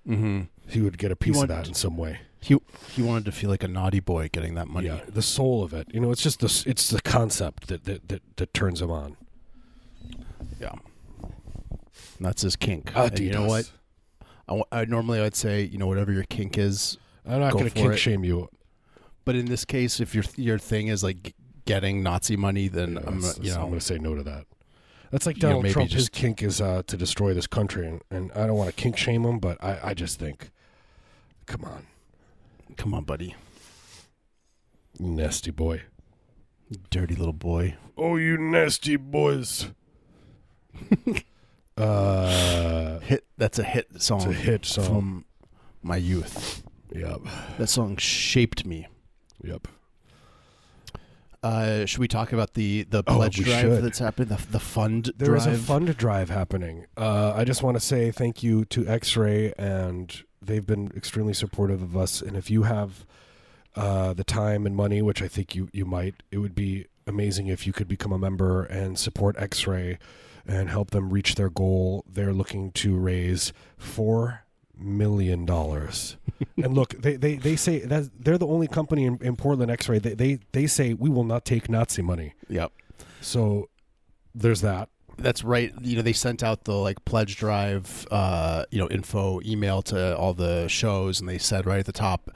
Mm-hmm. 0.08 0.42
he 0.68 0.82
would 0.82 0.98
get 0.98 1.12
a 1.12 1.16
piece 1.16 1.40
of 1.42 1.50
that 1.50 1.68
in 1.68 1.74
some 1.74 1.96
way. 1.98 2.20
He 2.42 2.58
he 2.94 3.02
wanted 3.02 3.26
to 3.26 3.32
feel 3.32 3.50
like 3.50 3.64
a 3.64 3.68
naughty 3.68 4.00
boy 4.00 4.30
getting 4.32 4.56
that 4.56 4.68
money. 4.68 4.88
Yeah, 4.88 5.02
the 5.08 5.22
soul 5.22 5.62
of 5.64 5.74
it. 5.74 5.88
You 5.94 6.00
know, 6.00 6.10
it's 6.12 6.24
just 6.24 6.40
the 6.40 6.64
it's 6.70 6.90
the 6.90 7.02
concept 7.02 7.68
that 7.68 7.84
that 7.84 8.08
that, 8.08 8.22
that 8.38 8.54
turns 8.54 8.82
him 8.82 8.90
on. 8.90 9.18
Yeah. 10.60 10.72
And 11.22 12.26
that's 12.26 12.42
his 12.42 12.56
kink. 12.56 12.92
Adidas. 12.94 13.08
And 13.10 13.20
you 13.20 13.32
know 13.32 13.46
what? 13.46 13.72
I 14.72 14.86
normally 14.86 15.20
I'd 15.22 15.36
say 15.36 15.64
you 15.64 15.78
know 15.78 15.86
whatever 15.88 16.12
your 16.12 16.24
kink 16.24 16.58
is, 16.58 16.98
I'm 17.26 17.40
not 17.42 17.54
going 17.54 17.66
to 17.66 17.70
kink 17.72 17.94
it. 17.94 17.98
shame 17.98 18.24
you. 18.24 18.50
But 19.30 19.36
in 19.36 19.46
this 19.46 19.64
case, 19.64 20.00
if 20.00 20.16
your 20.16 20.24
your 20.38 20.58
thing 20.58 20.88
is 20.88 21.04
like 21.04 21.36
getting 21.66 22.02
Nazi 22.02 22.36
money, 22.36 22.68
then 22.68 22.94
Yeah, 22.94 23.02
I'm 23.06 23.18
you 23.18 23.22
that's- 23.22 23.56
I'm 23.58 23.68
going 23.68 23.74
to 23.74 23.80
say 23.86 24.00
no 24.00 24.16
to 24.16 24.24
that. 24.24 24.48
That's 25.12 25.28
like 25.28 25.36
You 25.38 25.42
know, 25.44 25.48
Donald 25.50 25.64
maybe 25.66 25.74
Trump. 25.74 25.92
His 25.92 26.06
just- 26.06 26.12
kink 26.14 26.42
is 26.42 26.60
uh, 26.60 26.82
to 26.88 26.98
destroy 26.98 27.36
this 27.36 27.46
country, 27.46 27.86
and, 27.88 28.02
and 28.10 28.32
I 28.34 28.48
don't 28.48 28.58
want 28.58 28.76
to 28.76 28.76
kink 28.76 28.98
shame 28.98 29.24
him, 29.26 29.38
but 29.38 29.64
I, 29.64 29.80
I 29.90 29.94
just 29.94 30.18
think, 30.18 30.50
come 31.46 31.64
on, 31.64 31.86
come 32.76 32.96
on, 32.96 33.04
buddy, 33.04 33.36
nasty 35.00 35.52
boy. 35.52 35.84
dirty 36.90 37.14
little 37.14 37.34
boy. 37.34 37.76
Oh, 37.98 38.16
you 38.16 38.36
nasty 38.40 38.96
boys. 38.96 39.68
uh, 41.78 43.00
Hit 43.02 43.26
that's 43.38 43.60
a 43.60 43.64
hit 43.64 44.02
song. 44.02 44.22
it's 44.22 44.28
a 44.28 44.34
hit 44.34 44.66
song. 44.66 44.86
from 44.86 45.26
my 45.84 45.98
youth. 45.98 46.64
Yep. 46.96 47.20
That 47.60 47.68
song 47.68 47.98
shaped 47.98 48.66
me. 48.66 48.88
Yep. 49.44 49.68
Uh, 51.42 51.86
should 51.86 52.00
we 52.00 52.08
talk 52.08 52.34
about 52.34 52.54
the 52.54 52.84
the 52.84 53.02
Oh, 53.08 53.16
pledge 53.16 53.38
drive 53.38 53.62
should. 53.62 53.84
that's 53.84 54.00
happening? 54.00 54.28
The 54.28 54.46
the 54.52 54.60
fund 54.60 55.04
drive? 55.06 55.18
There 55.18 55.36
is 55.36 55.46
a 55.46 55.56
fund 55.56 55.96
drive 55.96 56.30
happening. 56.30 56.86
Uh, 56.98 57.32
I 57.36 57.46
just 57.46 57.64
want 57.64 57.78
to 57.78 57.82
say 57.82 58.12
thank 58.12 58.44
you 58.44 58.66
to 58.66 58.86
X 58.86 59.16
Ray, 59.16 59.54
and 59.58 60.24
they've 60.42 60.66
been 60.66 60.92
extremely 60.98 61.34
supportive 61.34 61.82
of 61.82 61.96
us. 61.96 62.22
And 62.22 62.36
if 62.36 62.50
you 62.52 62.64
have 62.64 63.06
uh, 63.78 64.12
the 64.14 64.26
time 64.26 64.66
and 64.66 64.76
money, 64.76 65.02
which 65.02 65.22
I 65.22 65.30
think 65.30 65.56
you, 65.56 65.70
you 65.72 65.86
might, 65.86 66.16
it 66.30 66.40
would 66.40 66.56
be 66.56 66.88
amazing 67.08 67.48
if 67.48 67.66
you 67.66 67.72
could 67.72 67.88
become 67.88 68.12
a 68.12 68.20
member 68.20 68.64
and 68.64 69.00
support 69.00 69.38
X 69.40 69.66
Ray 69.66 69.98
and 70.46 70.70
help 70.70 70.92
them 70.92 71.10
reach 71.10 71.36
their 71.36 71.50
goal. 71.50 72.04
They're 72.12 72.34
looking 72.34 72.72
to 72.74 72.98
raise 72.98 73.54
four 73.78 74.42
million 74.80 75.46
dollars. 75.46 76.18
and 76.58 76.74
look, 76.74 77.02
they, 77.02 77.16
they, 77.16 77.36
they 77.36 77.56
say 77.56 77.80
that 77.80 78.10
they're 78.20 78.38
the 78.38 78.48
only 78.48 78.68
company 78.68 79.06
in, 79.06 79.18
in 79.22 79.36
Portland 79.36 79.72
X 79.72 79.90
Ray. 79.90 80.00
They, 80.00 80.14
they 80.14 80.40
they 80.52 80.68
say 80.68 80.94
we 80.94 81.10
will 81.10 81.24
not 81.24 81.46
take 81.46 81.70
Nazi 81.70 82.02
money. 82.02 82.34
Yep. 82.48 82.72
So 83.22 83.70
there's 84.34 84.62
that. 84.62 84.90
That's 85.18 85.44
right. 85.44 85.74
You 85.82 85.98
know, 85.98 86.02
they 86.02 86.14
sent 86.14 86.44
out 86.44 86.64
the 86.64 86.74
like 86.74 87.04
pledge 87.06 87.36
drive, 87.36 88.08
uh, 88.10 88.66
you 88.72 88.80
know, 88.80 88.88
info 88.90 89.42
email 89.42 89.82
to 89.84 90.18
all 90.18 90.34
the 90.34 90.68
shows, 90.68 91.20
and 91.20 91.28
they 91.28 91.38
said 91.38 91.66
right 91.66 91.80
at 91.80 91.86
the 91.86 91.92
top, 91.92 92.32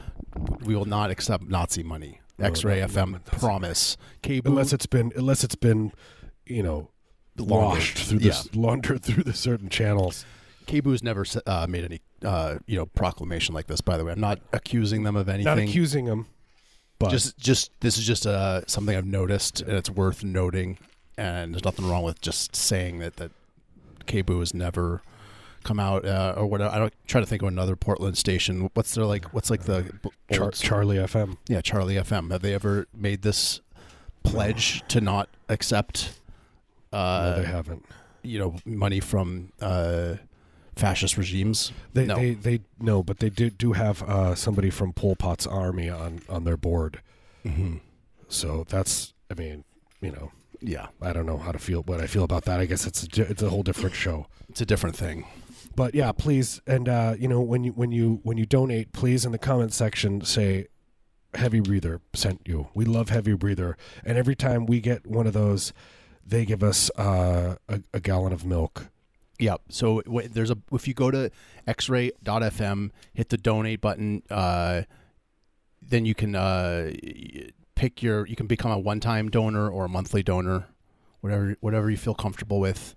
"We 0.65 0.75
will 0.75 0.85
not 0.85 1.09
accept 1.09 1.47
Nazi 1.47 1.83
money." 1.83 2.19
X-ray 2.39 2.81
no, 2.81 2.87
FM 2.87 3.11
no, 3.11 3.19
promise. 3.37 3.95
Cable. 4.21 4.51
unless 4.51 4.73
it's 4.73 4.85
been 4.85 5.11
unless 5.15 5.43
it's 5.43 5.55
been 5.55 5.93
you 6.45 6.63
know 6.63 6.89
washed 7.37 7.99
through 7.99 8.19
yeah. 8.19 8.29
this, 8.29 8.49
laundered 8.55 9.03
through 9.03 9.23
the 9.23 9.33
certain 9.33 9.69
channels. 9.69 10.25
KBOO's 10.65 11.03
never 11.03 11.25
uh, 11.45 11.65
made 11.69 11.83
any 11.85 12.01
uh, 12.23 12.57
you 12.65 12.77
know 12.77 12.85
proclamation 12.87 13.53
like 13.55 13.67
this. 13.67 13.81
By 13.81 13.97
the 13.97 14.05
way, 14.05 14.11
I'm 14.13 14.19
not 14.19 14.39
accusing 14.51 15.03
them 15.03 15.15
of 15.15 15.29
anything. 15.29 15.45
Not 15.45 15.59
accusing 15.59 16.05
them, 16.05 16.27
but 16.99 17.09
just 17.09 17.37
just 17.37 17.71
this 17.81 17.97
is 17.97 18.05
just 18.05 18.25
uh, 18.25 18.61
something 18.67 18.95
I've 18.95 19.05
noticed, 19.05 19.61
and 19.61 19.71
it's 19.73 19.89
worth 19.89 20.23
noting. 20.23 20.77
And 21.17 21.53
there's 21.53 21.63
nothing 21.65 21.87
wrong 21.89 22.03
with 22.03 22.21
just 22.21 22.55
saying 22.55 22.99
that 22.99 23.17
that 23.17 23.31
KBOO 24.07 24.39
has 24.39 24.53
never 24.53 25.01
come 25.63 25.79
out 25.79 26.05
uh, 26.05 26.33
or 26.35 26.45
whatever. 26.47 26.73
I 26.75 26.79
don't 26.79 26.93
try 27.07 27.21
to 27.21 27.27
think 27.27 27.41
of 27.41 27.47
another 27.49 27.75
Portland 27.75 28.17
station. 28.17 28.69
What's 28.73 28.95
their 28.95 29.05
like? 29.05 29.25
What's 29.33 29.49
like 29.49 29.63
the 29.63 29.91
Char- 30.31 30.51
Charlie 30.51 30.97
FM. 30.97 31.37
yeah 31.47 31.61
Charlie 31.61 31.95
FM? 31.95 32.31
Have 32.31 32.41
they 32.41 32.53
ever 32.53 32.87
made 32.95 33.21
this 33.21 33.61
pledge 34.23 34.83
to 34.87 34.99
not 35.01 35.29
accept? 35.49 36.19
Uh, 36.91 37.33
no, 37.35 37.41
they 37.41 37.47
haven't. 37.47 37.85
you 38.23 38.39
know, 38.39 38.55
money 38.65 38.99
from 38.99 39.51
uh, 39.61 40.15
fascist 40.75 41.17
regimes. 41.17 41.71
They, 41.93 42.05
no. 42.05 42.15
they 42.15 42.33
they 42.33 42.59
no, 42.79 43.03
but 43.03 43.19
they 43.19 43.29
do 43.29 43.49
do 43.49 43.73
have 43.73 44.03
uh, 44.03 44.35
somebody 44.35 44.69
from 44.69 44.93
Pol 44.93 45.15
Pot's 45.15 45.47
army 45.47 45.89
on 45.89 46.21
on 46.29 46.43
their 46.43 46.57
board. 46.57 47.01
mm-hmm. 47.45 47.77
So 48.27 48.65
that's 48.67 49.13
I 49.29 49.35
mean, 49.35 49.63
you 50.01 50.11
know, 50.11 50.31
Yeah, 50.61 50.87
I 51.01 51.13
don't 51.13 51.25
know 51.25 51.37
how 51.37 51.51
to 51.51 51.59
feel 51.59 51.83
what 51.83 51.99
I 52.01 52.07
feel 52.07 52.23
about 52.23 52.45
that. 52.45 52.59
I 52.59 52.65
guess 52.65 52.85
it's 52.87 53.03
a, 53.17 53.29
it's 53.29 53.41
a 53.41 53.49
whole 53.49 53.63
different 53.63 53.95
show. 53.95 54.27
it's 54.49 54.61
a 54.61 54.65
different 54.65 54.95
thing. 54.95 55.25
But 55.75 55.95
yeah, 55.95 56.11
please 56.11 56.61
and 56.67 56.87
uh, 56.87 57.15
you 57.17 57.27
know 57.27 57.41
when 57.41 57.63
you 57.63 57.71
when 57.71 57.91
you 57.91 58.19
when 58.23 58.37
you 58.37 58.45
donate, 58.45 58.91
please 58.93 59.25
in 59.25 59.31
the 59.31 59.37
comment 59.39 59.73
section 59.73 60.21
say 60.21 60.67
Heavy 61.35 61.59
Breather 61.59 61.99
sent 62.13 62.41
you. 62.45 62.67
We 62.75 62.85
love 62.85 63.09
Heavy 63.09 63.33
Breather, 63.33 63.75
and 64.05 64.17
every 64.17 64.35
time 64.35 64.65
we 64.67 64.79
get 64.79 65.07
one 65.07 65.25
of 65.27 65.33
those, 65.33 65.73
they 66.25 66.45
give 66.45 66.61
us 66.63 66.91
uh, 66.91 67.55
a, 67.67 67.81
a 67.93 67.99
gallon 67.99 68.33
of 68.33 68.45
milk. 68.45 68.87
Yeah. 69.43 69.57
So 69.69 70.01
w- 70.03 70.29
there's 70.29 70.51
a 70.51 70.57
if 70.71 70.87
you 70.87 70.93
go 70.93 71.11
to 71.11 71.29
xray.fm, 71.67 72.91
hit 73.13 73.27
the 73.29 73.37
donate 73.37 73.81
button, 73.81 74.23
uh, 74.29 74.83
then 75.81 76.05
you 76.05 76.15
can 76.15 76.33
uh, 76.35 76.93
pick 77.75 78.01
your 78.01 78.25
you 78.25 78.35
can 78.35 78.47
become 78.47 78.71
a 78.71 78.79
one-time 78.79 79.29
donor 79.29 79.69
or 79.69 79.85
a 79.85 79.89
monthly 79.89 80.23
donor, 80.23 80.67
whatever 81.21 81.55
whatever 81.59 81.89
you 81.89 81.97
feel 81.97 82.15
comfortable 82.15 82.59
with. 82.59 82.95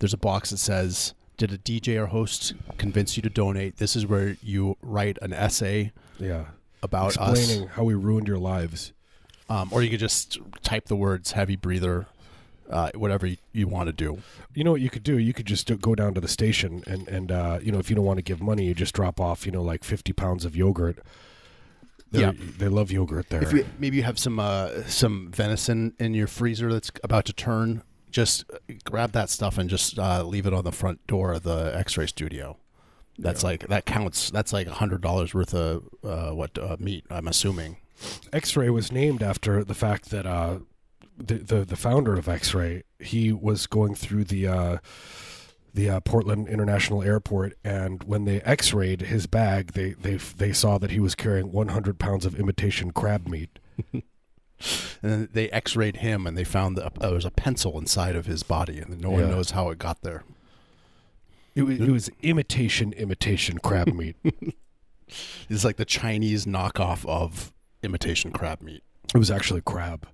There's 0.00 0.12
a 0.14 0.18
box 0.18 0.50
that 0.50 0.58
says, 0.58 1.14
"Did 1.36 1.52
a 1.52 1.58
DJ 1.58 1.96
or 1.96 2.06
host 2.06 2.54
convince 2.76 3.16
you 3.16 3.22
to 3.22 3.30
donate?" 3.30 3.76
This 3.76 3.94
is 3.94 4.04
where 4.06 4.36
you 4.42 4.76
write 4.82 5.16
an 5.22 5.32
essay 5.32 5.92
Yeah, 6.18 6.46
about 6.82 7.16
us. 7.18 7.38
explaining 7.38 7.68
how 7.68 7.84
we 7.84 7.94
ruined 7.94 8.26
your 8.28 8.38
lives. 8.38 8.92
Um, 9.50 9.68
or 9.72 9.82
you 9.82 9.88
could 9.90 10.00
just 10.00 10.38
type 10.62 10.86
the 10.86 10.96
words 10.96 11.32
"heavy 11.32 11.56
breather," 11.56 12.06
uh, 12.70 12.90
whatever 12.94 13.26
you, 13.26 13.36
you 13.52 13.66
want 13.68 13.86
to 13.88 13.92
do. 13.92 14.18
You 14.54 14.64
know 14.64 14.72
what 14.72 14.80
you 14.80 14.90
could 14.90 15.02
do? 15.02 15.18
You 15.18 15.32
could 15.32 15.46
just 15.46 15.66
do, 15.66 15.76
go 15.76 15.94
down 15.94 16.14
to 16.14 16.20
the 16.20 16.28
station 16.28 16.82
and 16.86 17.06
and 17.08 17.32
uh, 17.32 17.58
you 17.62 17.72
know 17.72 17.78
if 17.78 17.88
you 17.90 17.96
don't 17.96 18.04
want 18.04 18.18
to 18.18 18.22
give 18.22 18.40
money, 18.42 18.66
you 18.66 18.74
just 18.74 18.94
drop 18.94 19.20
off 19.20 19.46
you 19.46 19.52
know 19.52 19.62
like 19.62 19.84
fifty 19.84 20.12
pounds 20.12 20.44
of 20.44 20.54
yogurt. 20.56 20.98
They're- 22.10 22.22
Yeah. 22.22 22.32
they 22.58 22.68
love 22.68 22.90
yogurt 22.90 23.28
there. 23.28 23.42
If 23.42 23.52
you, 23.52 23.66
maybe 23.78 23.98
you 23.98 24.02
have 24.02 24.18
some 24.18 24.38
uh, 24.40 24.82
some 24.86 25.30
venison 25.30 25.94
in 25.98 26.14
your 26.14 26.26
freezer 26.26 26.72
that's 26.72 26.90
about 27.04 27.24
to 27.26 27.32
turn, 27.32 27.82
just 28.10 28.44
grab 28.84 29.12
that 29.12 29.28
stuff 29.30 29.58
and 29.58 29.68
just 29.68 29.98
uh, 29.98 30.22
leave 30.24 30.46
it 30.46 30.54
on 30.54 30.64
the 30.64 30.72
front 30.72 31.06
door 31.06 31.32
of 31.32 31.42
the 31.42 31.72
X-ray 31.76 32.06
studio. 32.06 32.56
That's 33.18 33.42
Yeah. 33.42 33.48
like 33.50 33.68
that 33.68 33.84
counts. 33.84 34.30
That's 34.30 34.52
like 34.52 34.66
a 34.68 34.72
hundred 34.74 35.00
dollars 35.02 35.34
worth 35.34 35.52
of 35.54 35.88
uh, 36.02 36.30
what 36.30 36.56
uh, 36.58 36.76
meat. 36.78 37.04
I'm 37.10 37.28
assuming. 37.28 37.76
X-Ray 38.32 38.70
was 38.70 38.92
named 38.92 39.22
after 39.24 39.64
the 39.64 39.74
fact 39.74 40.10
that 40.10 40.24
uh, 40.24 40.60
the, 41.18 41.34
the 41.34 41.64
the 41.64 41.76
founder 41.76 42.16
of 42.16 42.28
X-Ray 42.28 42.82
he 42.98 43.32
was 43.32 43.66
going 43.66 43.94
through 43.94 44.24
the 44.24 44.46
uh, 44.46 44.78
the 45.74 45.90
uh, 45.90 46.00
Portland 46.00 46.48
International 46.48 47.02
Airport, 47.02 47.54
and 47.62 48.02
when 48.04 48.24
they 48.24 48.40
X-rayed 48.40 49.02
his 49.02 49.26
bag, 49.26 49.72
they 49.72 49.90
they 49.92 50.16
they 50.16 50.52
saw 50.52 50.78
that 50.78 50.90
he 50.90 51.00
was 51.00 51.14
carrying 51.14 51.52
100 51.52 51.98
pounds 51.98 52.24
of 52.26 52.38
imitation 52.38 52.90
crab 52.92 53.26
meat. 53.28 53.58
And 55.02 55.12
then 55.12 55.28
they 55.32 55.48
X-rayed 55.50 55.98
him, 55.98 56.26
and 56.26 56.36
they 56.36 56.42
found 56.42 56.76
that 56.76 56.92
there 56.96 57.14
was 57.14 57.24
a 57.24 57.30
pencil 57.30 57.78
inside 57.78 58.16
of 58.16 58.26
his 58.26 58.42
body, 58.42 58.78
and 58.80 59.00
no 59.00 59.10
one 59.10 59.20
Yeah. 59.20 59.28
knows 59.30 59.52
how 59.52 59.70
it 59.70 59.78
got 59.78 60.02
there. 60.02 60.24
It 61.54 61.62
was, 61.62 61.78
it 61.78 61.88
was 61.90 62.10
imitation 62.22 62.92
imitation 62.94 63.58
crab 63.58 63.86
meat. 63.94 64.16
It's 65.48 65.64
like 65.64 65.76
the 65.76 65.84
Chinese 65.86 66.44
knockoff 66.44 67.06
of 67.06 67.52
imitation 67.84 68.30
crab 68.32 68.60
meat. 68.60 68.82
It 69.14 69.18
was 69.18 69.30
actually 69.30 69.60
crab. 69.62 70.06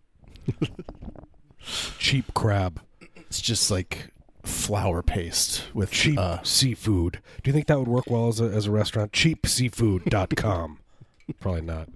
Cheap 1.99 2.35
crab. 2.35 2.81
It's 3.17 3.41
just 3.41 3.71
like 3.71 4.11
flour 4.43 5.03
paste 5.03 5.65
with 5.73 5.91
Cheap 5.91 6.19
uh, 6.19 6.43
seafood. 6.43 7.21
Do 7.43 7.49
you 7.49 7.53
think 7.53 7.67
that 7.67 7.79
would 7.79 7.89
work 7.89 8.09
well 8.09 8.29
as 8.29 8.41
a, 8.41 8.45
as 8.45 8.67
a 8.67 8.71
restaurant? 8.71 9.13
Cheapseafood.com. 9.13 10.79
Probably 11.41 11.61
not. 11.63 11.89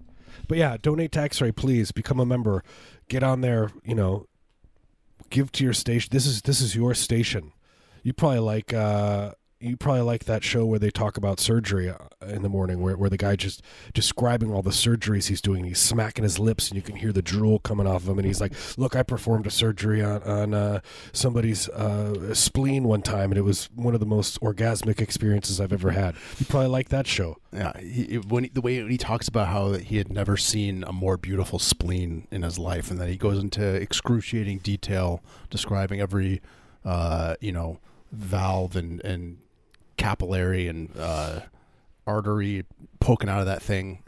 But 0.49 0.59
yeah, 0.59 0.77
donate 0.81 1.13
to 1.13 1.21
X-Ray, 1.21 1.53
please. 1.53 1.93
Become 1.93 2.21
a 2.21 2.27
member. 2.27 2.65
Get 3.09 3.23
on 3.23 3.43
there. 3.43 3.71
You 3.85 3.95
know, 3.95 4.27
give 5.31 5.53
to 5.53 5.65
your 5.65 5.75
station. 5.75 6.09
This 6.11 6.27
is 6.27 6.43
this 6.43 6.61
is 6.61 6.75
your 6.75 6.95
station. 6.95 7.53
You 8.03 8.13
probably 8.15 8.39
like 8.39 8.73
uh, 8.73 9.33
you 9.61 9.77
probably 9.77 10.03
like 10.03 10.25
that 10.25 10.45
show 10.45 10.65
where 10.65 10.79
they 10.79 10.91
talk 10.91 11.17
about 11.17 11.41
surgery 11.41 11.91
uh, 11.91 11.97
in 12.29 12.43
the 12.43 12.49
morning, 12.49 12.81
where 12.81 12.97
where 12.97 13.11
the 13.11 13.17
guy 13.17 13.35
just 13.35 13.63
describing 13.93 14.53
all 14.53 14.63
the 14.63 14.71
surgeries 14.71 15.29
he's 15.29 15.41
doing. 15.41 15.65
He's 15.65 15.81
smacking 15.81 16.23
his 16.23 16.39
lips, 16.39 16.69
and 16.69 16.77
you 16.77 16.83
can 16.83 16.97
hear 16.97 17.13
the 17.13 17.23
drool 17.23 17.59
coming 17.59 17.87
off 17.87 18.03
of 18.03 18.09
him. 18.09 18.19
And 18.19 18.27
he's 18.27 18.41
like, 18.41 18.53
"Look, 18.77 18.95
I 18.95 19.03
performed 19.03 19.47
a 19.47 19.51
surgery 19.51 20.03
on 20.03 20.23
on 20.23 20.55
uh, 20.55 20.81
somebody's 21.13 21.69
uh, 21.71 22.35
spleen 22.35 22.85
one 22.85 23.03
time, 23.03 23.31
and 23.33 23.39
it 23.39 23.43
was 23.43 23.69
one 23.75 23.95
of 23.95 24.01
the 24.01 24.07
most 24.07 24.41
orgasmic 24.41 25.01
experiences 25.01 25.61
I've 25.61 25.73
ever 25.73 25.91
had." 25.91 26.15
You 26.39 26.47
probably 26.47 26.69
like 26.69 26.91
that 26.91 27.07
show. 27.07 27.37
Yeah, 27.53 27.77
he, 27.81 28.19
when 28.19 28.45
he, 28.45 28.51
the 28.51 28.61
way 28.61 28.87
he 28.87 28.99
talks 28.99 29.27
about 29.27 29.49
how 29.49 29.73
he 29.73 29.97
had 29.97 30.13
never 30.13 30.37
seen 30.37 30.85
a 30.85 30.93
more 30.93 31.17
beautiful 31.17 31.59
spleen 31.59 32.29
in 32.31 32.43
his 32.43 32.59
life, 32.59 32.91
and 32.91 33.01
then 33.01 33.09
he 33.09 33.17
goes 33.17 33.39
into 33.39 33.65
excruciating 33.65 34.59
detail 34.59 35.21
describing 35.51 36.01
every, 36.01 36.41
uh, 36.85 37.35
you 37.41 37.51
know, 37.51 37.81
valve 38.13 38.77
and 38.77 39.05
and 39.05 39.39
capillary 39.99 40.67
and 40.69 40.91
uh, 40.99 41.41
artery 42.07 42.65
poking 43.01 43.29
out 43.29 43.41
of 43.41 43.47
that 43.47 43.61
thing. 43.63 44.03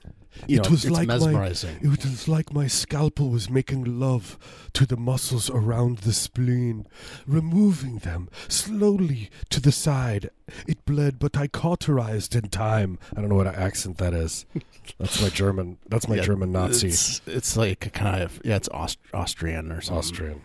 You 0.47 0.59
It 0.61 0.64
know, 0.64 0.70
was 0.70 0.88
like 0.88 1.09
my- 1.09 1.49
It 1.82 1.88
was 2.04 2.28
like 2.28 2.52
my 2.52 2.68
scalpel 2.68 3.30
was 3.30 3.50
making 3.50 3.99
love 3.99 4.38
to 4.75 4.87
the 4.87 4.97
muscles 4.97 5.50
around 5.50 5.99
the 5.99 6.12
spleen, 6.12 6.87
removing 7.26 7.99
them 7.99 8.28
slowly 8.49 9.28
to 9.50 9.61
the 9.61 9.73
side. 9.73 10.30
It 10.68 10.85
bled, 10.85 11.18
but 11.18 11.37
I 11.37 11.49
cauterized 11.49 12.37
in 12.37 12.49
time. 12.49 12.99
I 13.16 13.20
don't 13.20 13.28
know 13.28 13.35
what 13.35 13.49
accent 13.49 13.99
that 13.99 14.14
is. 14.14 14.47
That's 14.99 15.20
my 15.20 15.30
German. 15.30 15.78
That's 15.88 16.06
my 16.06 16.14
Yeah, 16.16 16.23
German 16.23 16.52
Nazi. 16.52 16.88
It's, 16.88 17.20
it's 17.26 17.56
like 17.56 17.92
kind 17.92 18.23
of 18.23 18.40
yeah, 18.44 18.54
it's 18.56 18.68
Aust- 18.68 18.99
Austrian 19.12 19.73
or 19.73 19.80
something. 19.80 19.99
Austrian. 19.99 20.40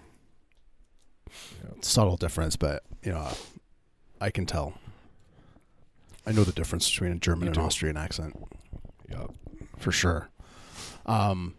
Subtle 1.81 2.17
difference, 2.17 2.55
but 2.55 2.83
you 3.03 3.11
know, 3.11 3.29
I 4.19 4.31
can 4.31 4.45
tell. 4.47 4.73
I 6.27 6.31
know 6.31 6.43
the 6.43 6.51
difference 6.51 6.89
between 6.89 7.11
a 7.11 7.15
German 7.15 7.47
You 7.47 7.53
and. 7.53 7.57
Austrian 7.59 7.97
accent. 7.97 8.35
Yeah. 9.09 9.27
for 9.77 9.91
sure. 9.91 10.29
Um, 11.05 11.53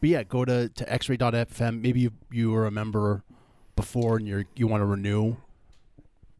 but 0.00 0.08
yeah, 0.08 0.22
go 0.22 0.44
to, 0.44 0.68
to 0.70 0.84
xray.fm. 0.86 1.82
Maybe 1.82 2.00
you, 2.00 2.12
you 2.30 2.50
were 2.50 2.66
a 2.66 2.70
member 2.70 3.22
before 3.76 4.16
and 4.16 4.26
you're, 4.26 4.46
you 4.56 4.66
want 4.66 4.80
to 4.80 4.86
renew. 4.86 5.36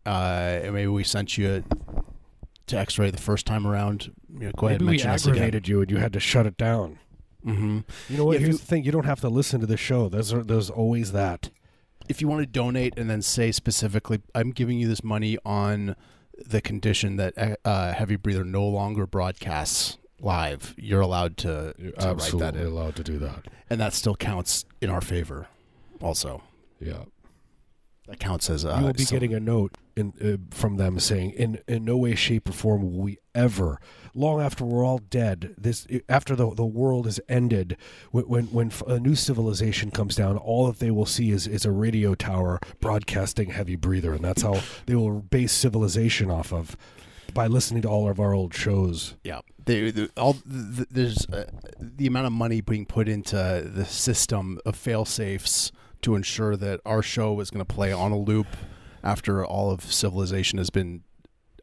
Uh, 0.06 0.60
and 0.62 0.74
maybe 0.74 0.86
we 0.86 1.04
sent 1.04 1.36
you 1.36 1.62
to 2.66 2.78
X-ray 2.78 3.10
the 3.10 3.18
first 3.20 3.46
time 3.46 3.66
around. 3.66 4.12
You 4.32 4.46
know, 4.46 4.52
go 4.56 4.68
ahead 4.68 4.80
Maybe 4.80 5.00
and 5.02 5.02
we 5.02 5.06
mention 5.08 5.30
again. 5.32 5.42
aggravated 5.42 5.68
you 5.68 5.80
and 5.82 5.90
you 5.90 5.98
had 5.98 6.12
to 6.14 6.20
shut 6.20 6.46
it 6.46 6.56
down. 6.56 6.98
Mm-hmm. 7.46 7.80
You 8.08 8.16
know 8.16 8.24
what? 8.24 8.34
Yeah, 8.34 8.38
Here's 8.46 8.52
you- 8.54 8.58
the 8.58 8.64
thing: 8.64 8.84
you 8.84 8.92
don't 8.92 9.04
have 9.06 9.20
to 9.20 9.28
listen 9.28 9.60
to 9.60 9.66
the 9.66 9.76
show. 9.76 10.08
There's 10.08 10.30
there's 10.30 10.70
always 10.70 11.12
that. 11.12 11.50
If 12.08 12.20
you 12.20 12.28
want 12.28 12.40
to 12.42 12.46
donate 12.46 12.98
and 12.98 13.08
then 13.08 13.22
say 13.22 13.52
specifically, 13.52 14.20
I'm 14.34 14.50
giving 14.50 14.78
you 14.78 14.88
this 14.88 15.04
money 15.04 15.38
on 15.44 15.94
the 16.46 16.60
condition 16.60 17.16
that 17.16 17.58
uh, 17.64 17.92
Heavy 17.92 18.16
Breather 18.16 18.44
no 18.44 18.66
longer 18.66 19.06
broadcasts 19.06 19.98
live, 20.20 20.74
you're 20.76 21.00
allowed 21.00 21.36
to, 21.38 21.74
You're 21.78 21.92
to 21.92 21.96
write 21.98 22.06
absolutely 22.06 22.40
that 22.52 22.56
in. 22.56 22.66
allowed 22.66 22.96
to 22.96 23.04
do 23.04 23.18
that. 23.18 23.46
And 23.70 23.80
that 23.80 23.92
still 23.92 24.16
counts 24.16 24.64
in 24.80 24.90
our 24.90 25.00
favor 25.00 25.48
also. 26.00 26.42
Yeah. 26.80 27.04
That 28.08 28.18
counts 28.18 28.48
as 28.48 28.64
uh, 28.64 28.76
you 28.80 28.86
will 28.86 28.92
be 28.94 29.04
so- 29.04 29.14
getting 29.14 29.34
a 29.34 29.40
note 29.40 29.76
in, 29.94 30.14
uh, 30.22 30.54
from 30.56 30.76
them 30.78 30.98
saying, 30.98 31.32
"In 31.32 31.60
in 31.68 31.84
no 31.84 31.96
way, 31.98 32.14
shape, 32.14 32.48
or 32.48 32.52
form 32.52 32.80
will 32.82 33.00
we 33.02 33.18
ever, 33.34 33.78
long 34.14 34.40
after 34.40 34.64
we're 34.64 34.82
all 34.84 34.98
dead, 34.98 35.54
this 35.58 35.86
after 36.08 36.34
the 36.34 36.54
the 36.54 36.64
world 36.64 37.06
is 37.06 37.20
ended, 37.28 37.76
when 38.10 38.46
when, 38.46 38.72
a 38.86 38.98
new 38.98 39.14
civilization 39.14 39.90
comes 39.90 40.16
down, 40.16 40.38
all 40.38 40.66
that 40.68 40.78
they 40.78 40.90
will 40.90 41.04
see 41.06 41.30
is 41.30 41.46
is 41.46 41.66
a 41.66 41.70
radio 41.70 42.14
tower 42.14 42.60
broadcasting 42.80 43.50
heavy 43.50 43.76
breather, 43.76 44.14
and 44.14 44.24
that's 44.24 44.40
how 44.42 44.62
they 44.86 44.94
will 44.94 45.20
base 45.20 45.52
civilization 45.52 46.30
off 46.30 46.52
of." 46.52 46.76
By 47.34 47.46
listening 47.46 47.82
to 47.82 47.88
all 47.88 48.08
of 48.08 48.18
our 48.20 48.32
old 48.32 48.54
shows, 48.54 49.14
Yeah, 49.22 49.40
they, 49.66 49.90
they- 49.90 50.08
all 50.16 50.32
th- 50.32 50.88
there's 50.90 51.26
uh, 51.26 51.44
the 51.78 52.06
amount 52.06 52.26
of 52.26 52.32
money 52.32 52.62
being 52.62 52.86
put 52.86 53.06
into 53.06 53.36
the 53.36 53.84
system 53.84 54.58
of 54.64 54.74
fail 54.76 55.04
safes 55.04 55.70
to 56.02 56.14
ensure 56.14 56.56
that 56.56 56.80
our 56.84 57.02
show 57.02 57.38
is 57.40 57.50
going 57.50 57.64
to 57.64 57.74
play 57.74 57.92
on 57.92 58.12
a 58.12 58.18
loop 58.18 58.46
after 59.02 59.44
all 59.44 59.70
of 59.70 59.82
civilization 59.92 60.58
has 60.58 60.70
been 60.70 61.02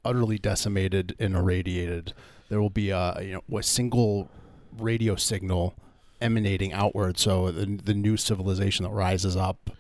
utterly 0.04 0.38
decimated 0.38 1.16
and 1.20 1.36
irradiated. 1.36 2.14
There 2.50 2.62
will 2.62 2.70
be 2.70 2.92
a 2.92 3.18
you 3.22 3.42
know 3.50 3.58
a 3.58 3.64
single 3.64 4.30
radio 4.78 5.16
signal 5.16 5.76
emanating 6.22 6.74
outward, 6.74 7.18
so 7.18 7.52
the 7.52 7.66
the 7.66 7.94
new 7.94 8.18
civilization 8.18 8.84
that 8.84 8.92
rises 8.92 9.36
up 9.36 9.72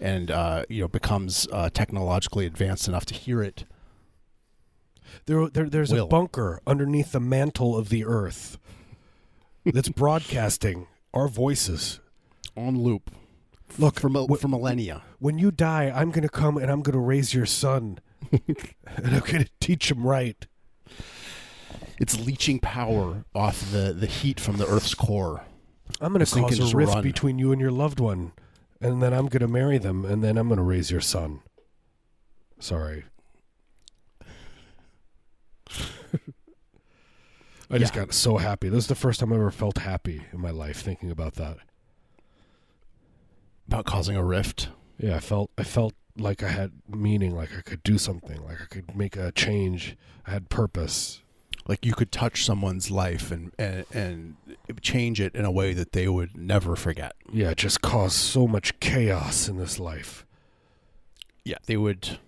and 0.00 0.30
uh, 0.30 0.64
you 0.68 0.82
know 0.82 0.88
becomes 0.88 1.46
uh, 1.52 1.70
technologically 1.70 2.46
advanced 2.46 2.88
enough 2.88 3.06
to 3.06 3.14
hear 3.14 3.42
it. 3.42 3.64
There, 5.26 5.48
there 5.48 5.68
there's 5.68 5.92
a 5.92 6.06
bunker 6.06 6.60
underneath 6.66 7.12
the 7.12 7.20
mantle 7.20 7.76
of 7.76 7.88
the 7.88 8.04
earth 8.04 8.58
that's 9.64 9.88
broadcasting 9.90 10.86
our 11.14 11.28
voices. 11.28 12.00
on 12.56 12.78
loop. 12.78 13.10
Look, 13.78 13.98
for 14.00 14.08
for 14.36 14.48
millennia. 14.48 15.02
when 15.18 15.38
you 15.38 15.50
die, 15.50 15.90
I'm 15.94 16.10
going 16.10 16.22
to 16.22 16.28
come 16.28 16.56
and 16.56 16.70
I'm 16.70 16.82
going 16.82 16.94
to 16.94 16.98
raise 17.00 17.32
your 17.34 17.46
son. 17.46 17.98
and 18.32 18.42
I'm 19.06 19.20
going 19.20 19.44
to 19.44 19.50
teach 19.60 19.90
him 19.90 20.06
right. 20.06 20.46
It's 21.98 22.18
leeching 22.18 22.58
power 22.58 23.24
off 23.34 23.70
the 23.72 23.92
the 23.92 24.06
heat 24.06 24.38
from 24.40 24.56
the 24.58 24.66
Earth's 24.66 24.94
core. 24.94 25.44
I'm 26.00 26.12
going 26.12 26.24
to 26.24 26.34
cause 26.40 26.58
a 26.72 26.76
rift 26.76 26.94
run. 26.94 27.02
between 27.02 27.38
you 27.38 27.52
and 27.52 27.60
your 27.60 27.70
loved 27.70 28.00
one. 28.00 28.32
And 28.80 29.02
then 29.02 29.12
I'm 29.12 29.26
going 29.26 29.40
to 29.42 29.48
marry 29.48 29.78
them. 29.78 30.04
And 30.04 30.24
then 30.24 30.36
I'm 30.36 30.48
going 30.48 30.56
to 30.58 30.64
raise 30.64 30.90
your 30.90 31.00
son. 31.00 31.40
Sorry. 32.58 33.04
I 37.70 37.78
just 37.78 37.94
Yeah. 37.94 38.02
got 38.04 38.12
so 38.14 38.36
happy. 38.38 38.68
This 38.68 38.84
is 38.84 38.88
the 38.88 38.94
first 38.94 39.20
time 39.20 39.32
I 39.32 39.36
ever 39.36 39.50
felt 39.50 39.78
happy 39.78 40.22
in 40.32 40.40
my 40.40 40.50
life 40.50 40.80
thinking 40.82 41.10
about 41.10 41.34
that. 41.36 41.58
About 43.72 43.86
causing 43.86 44.16
a 44.16 44.22
rift. 44.22 44.68
Yeah, 44.98 45.16
I 45.16 45.20
felt 45.20 45.50
I 45.56 45.62
felt 45.62 45.94
like 46.18 46.42
I 46.42 46.48
had 46.48 46.72
meaning, 46.86 47.34
like 47.34 47.56
I 47.56 47.62
could 47.62 47.82
do 47.82 47.96
something, 47.96 48.44
like 48.44 48.60
I 48.60 48.66
could 48.66 48.94
make 48.94 49.16
a 49.16 49.32
change. 49.32 49.96
I 50.26 50.32
had 50.32 50.50
purpose. 50.50 51.22
Like 51.66 51.86
you 51.86 51.94
could 51.94 52.12
touch 52.12 52.44
someone's 52.44 52.90
life 52.90 53.30
and, 53.30 53.50
and 53.58 53.86
and 53.94 54.36
change 54.82 55.22
it 55.22 55.34
in 55.34 55.46
a 55.46 55.50
way 55.50 55.72
that 55.72 55.92
they 55.92 56.06
would 56.06 56.36
never 56.36 56.76
forget. 56.76 57.14
Yeah, 57.32 57.52
it 57.52 57.56
just 57.56 57.80
caused 57.80 58.16
so 58.16 58.46
much 58.46 58.78
chaos 58.78 59.48
in 59.48 59.56
this 59.56 59.78
life. 59.80 60.26
Yeah, 61.42 61.56
they 61.64 61.78
would. 61.78 62.18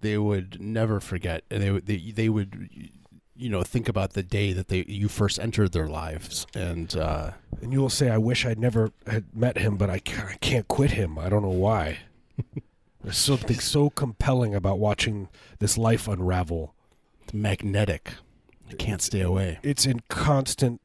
They 0.00 0.18
would 0.18 0.60
never 0.60 0.98
forget, 0.98 1.44
and 1.52 1.62
they 1.62 1.70
would 1.70 1.86
they, 1.86 1.98
they 2.10 2.28
would, 2.28 2.90
you 3.36 3.48
know, 3.50 3.62
think 3.62 3.88
about 3.88 4.12
the 4.14 4.22
day 4.22 4.52
that 4.52 4.68
they 4.68 4.84
you 4.88 5.08
first 5.08 5.38
entered 5.38 5.72
their 5.72 5.88
lives, 5.88 6.46
and 6.54 6.94
uh, 6.96 7.32
And 7.62 7.72
you 7.72 7.80
will 7.80 7.90
say, 7.90 8.10
"I 8.10 8.18
wish 8.18 8.44
I'd 8.46 8.58
never 8.58 8.92
had 9.06 9.24
met 9.34 9.58
him, 9.58 9.76
but 9.76 9.90
I 9.90 9.98
ca- 9.98 10.28
I 10.30 10.36
can't 10.36 10.66
quit 10.68 10.92
him. 10.92 11.18
I 11.18 11.28
don't 11.28 11.42
know 11.42 11.48
why." 11.48 11.98
There's 13.02 13.18
something 13.18 13.60
so 13.60 13.90
compelling 13.90 14.54
about 14.54 14.78
watching 14.78 15.28
this 15.60 15.78
life 15.78 16.08
unravel. 16.08 16.74
it's 17.22 17.32
magnetic. 17.32 18.14
i 18.68 18.74
can't 18.74 19.00
stay 19.00 19.20
away. 19.20 19.58
It's 19.62 19.86
in 19.86 20.00
constant 20.08 20.80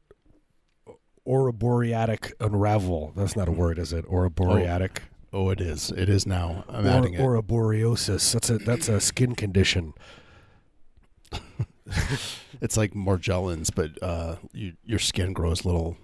Ouroboreatic 1.26 2.32
unravel. 2.40 3.12
That's 3.16 3.36
not 3.36 3.48
a 3.48 3.52
word, 3.52 3.78
is 3.78 3.92
it? 3.92 4.04
Ouroboreatic. 4.06 5.02
Oh, 5.32 5.50
it 5.50 5.60
is. 5.60 5.90
It 5.92 6.08
is 6.08 6.26
now. 6.26 6.64
I'm 6.68 6.84
Or, 6.84 6.90
adding 6.90 7.14
it. 7.14 7.20
Ouroboreosis. 7.20 8.32
That's 8.32 8.50
a 8.50 8.58
that's 8.58 8.88
a 8.88 9.00
skin 9.00 9.34
condition. 9.34 9.94
It's 12.62 12.76
like 12.76 12.92
Morgellons, 12.94 13.70
but 13.74 14.00
uh, 14.02 14.36
you, 14.52 14.74
your 14.84 15.00
skin 15.00 15.32
grows 15.32 15.64
little, 15.64 15.96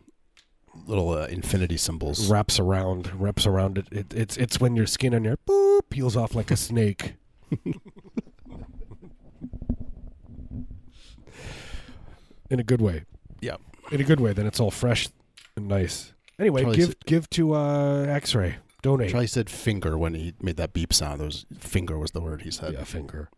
little 0.87 1.11
uh, 1.11 1.27
infinity 1.27 1.77
symbols. 1.77 2.29
wraps 2.31 2.59
around 2.59 3.11
wraps 3.19 3.47
around 3.47 3.79
it. 3.79 3.87
it 3.93 4.13
it's 4.13 4.37
it's 4.37 4.61
when 4.61 4.75
your 4.77 4.87
skin 4.87 5.15
on 5.15 5.23
your 5.25 5.37
boop 5.49 5.89
peels 5.89 6.17
off 6.17 6.35
like 6.35 6.51
a 6.51 6.57
snake. 6.57 7.15
In 12.51 12.59
a 12.61 12.65
good 12.65 12.81
way. 12.81 13.05
Yeah. 13.41 13.57
In 13.93 14.01
a 14.01 14.05
good 14.05 14.21
way, 14.21 14.33
then 14.33 14.47
it's 14.47 14.59
all 14.61 14.71
fresh 14.71 15.09
and 15.57 15.69
nice. 15.69 16.13
Anyway, 16.39 16.63
Charlie 16.63 16.77
give 16.77 16.87
said- 16.89 17.07
give 17.07 17.31
to 17.31 17.55
uh 17.55 18.03
X-ray. 18.09 18.57
Donate. 18.81 19.11
Charlie 19.11 19.27
said 19.27 19.51
finger 19.51 19.99
when 19.99 20.15
he 20.15 20.35
made 20.41 20.57
that 20.57 20.73
beep 20.73 20.93
sound. 20.93 21.21
There 21.21 21.27
was 21.27 21.47
finger 21.59 21.99
was 21.99 22.13
the 22.13 22.21
word 22.21 22.43
he 22.43 22.51
said. 22.51 22.75
yeah, 22.75 22.85
finger. 22.85 23.29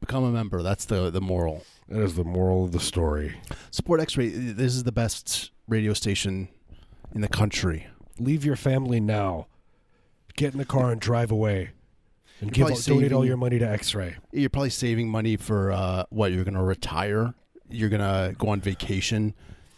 Become 0.00 0.24
a 0.24 0.30
member. 0.30 0.62
That's 0.62 0.84
the 0.84 1.10
the 1.10 1.20
moral. 1.20 1.64
That 1.88 2.02
is 2.02 2.14
the 2.16 2.24
moral 2.24 2.64
of 2.64 2.72
the 2.72 2.80
story. 2.80 3.36
Support 3.70 4.00
X-ray. 4.00 4.28
This 4.28 4.74
is 4.74 4.84
the 4.84 4.92
best 4.92 5.50
radio 5.68 5.94
station 5.94 6.48
in 7.14 7.20
the 7.22 7.28
country. 7.28 7.86
Leave 8.18 8.44
your 8.44 8.56
family 8.56 9.00
now. 9.00 9.46
Get 10.36 10.52
in 10.52 10.58
the 10.58 10.64
car 10.66 10.90
and 10.90 11.00
drive 11.00 11.30
away. 11.30 11.70
And 12.40 12.52
give 12.52 12.68
donate 12.84 13.12
all 13.12 13.24
your 13.24 13.38
money 13.38 13.58
to 13.58 13.66
X-ray. 13.66 14.16
You're 14.32 14.50
probably 14.50 14.68
saving 14.68 15.08
money 15.08 15.36
for 15.36 15.72
uh, 15.72 16.04
what 16.10 16.32
you're 16.32 16.44
going 16.44 16.54
to 16.54 16.62
retire. 16.62 17.32
You're 17.70 17.88
going 17.88 18.00
to 18.02 18.34
go 18.36 18.48
on 18.48 18.60
vacation. 18.60 19.32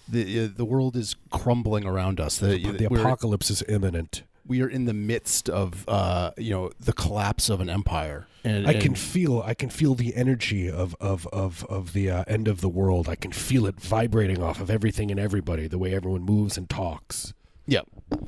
The 0.09 0.46
uh, 0.46 0.48
the 0.57 0.64
world 0.64 0.96
is 0.96 1.14
crumbling 1.31 1.85
around 1.87 2.18
us. 2.18 2.38
The, 2.38 2.59
The 2.59 2.88
we're- 2.88 3.02
apocalypse 3.02 3.50
is 3.50 3.62
imminent. 3.68 4.24
We 4.48 4.62
are 4.62 4.68
in 4.68 4.87
the 4.87 4.94
midst 4.94 5.48
of 5.48 5.84
uh, 5.88 6.32
you 6.37 6.50
know 6.50 6.70
the 6.80 6.92
collapse 6.92 7.48
of 7.48 7.61
an 7.61 7.68
empire. 7.70 8.26
And, 8.44 8.66
I 8.66 8.72
can 8.74 8.88
and- 8.88 8.98
feel 8.98 9.42
I 9.44 9.54
can 9.54 9.68
feel 9.68 9.94
the 9.94 10.14
energy 10.16 10.70
of 10.70 10.96
of 11.00 11.26
of 11.28 11.64
of 11.66 11.92
the 11.92 12.11
uh, 12.11 12.24
end 12.26 12.48
of 12.48 12.61
the 12.61 12.68
world. 12.68 13.08
I 13.08 13.14
can 13.14 13.32
feel 13.32 13.66
it 13.66 13.78
vibrating 13.80 14.42
off 14.42 14.61
of 14.61 14.70
everything 14.70 15.11
and 15.11 15.20
everybody. 15.20 15.68
The 15.68 15.78
way 15.78 15.94
everyone 15.94 16.22
moves 16.22 16.56
and 16.56 16.68
talks. 16.68 17.34
Yeah. 17.66 17.82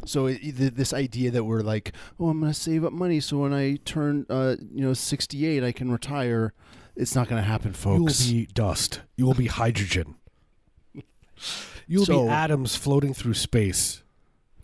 So 0.05 0.27
it, 0.27 0.39
th- 0.41 0.75
this 0.75 0.93
idea 0.93 1.31
that 1.31 1.45
we're 1.45 1.63
like, 1.63 1.93
oh, 2.19 2.29
I'm 2.29 2.41
going 2.41 2.53
to 2.53 2.59
save 2.59 2.85
up 2.85 2.93
money 2.93 3.21
so 3.21 3.39
when 3.39 3.55
I 3.55 3.77
turn, 3.87 4.27
uh, 4.29 4.57
you 4.71 4.83
know, 4.85 4.93
68, 4.93 5.65
I 5.65 5.73
can 5.73 5.91
retire. 5.91 6.53
It's 6.95 7.15
not 7.15 7.27
going 7.29 7.41
to 7.43 7.49
happen, 7.49 7.73
folks. 7.73 8.27
You 8.29 8.35
will 8.37 8.43
be 8.45 8.47
dust. 8.53 9.01
You 9.17 9.25
will 9.25 9.33
be 9.35 9.47
hydrogen. 9.47 10.17
You 11.87 12.01
will 12.01 12.07
So- 12.07 12.25
be 12.25 12.29
atoms 12.29 12.77
floating 12.77 13.15
through 13.15 13.35
space. 13.35 14.03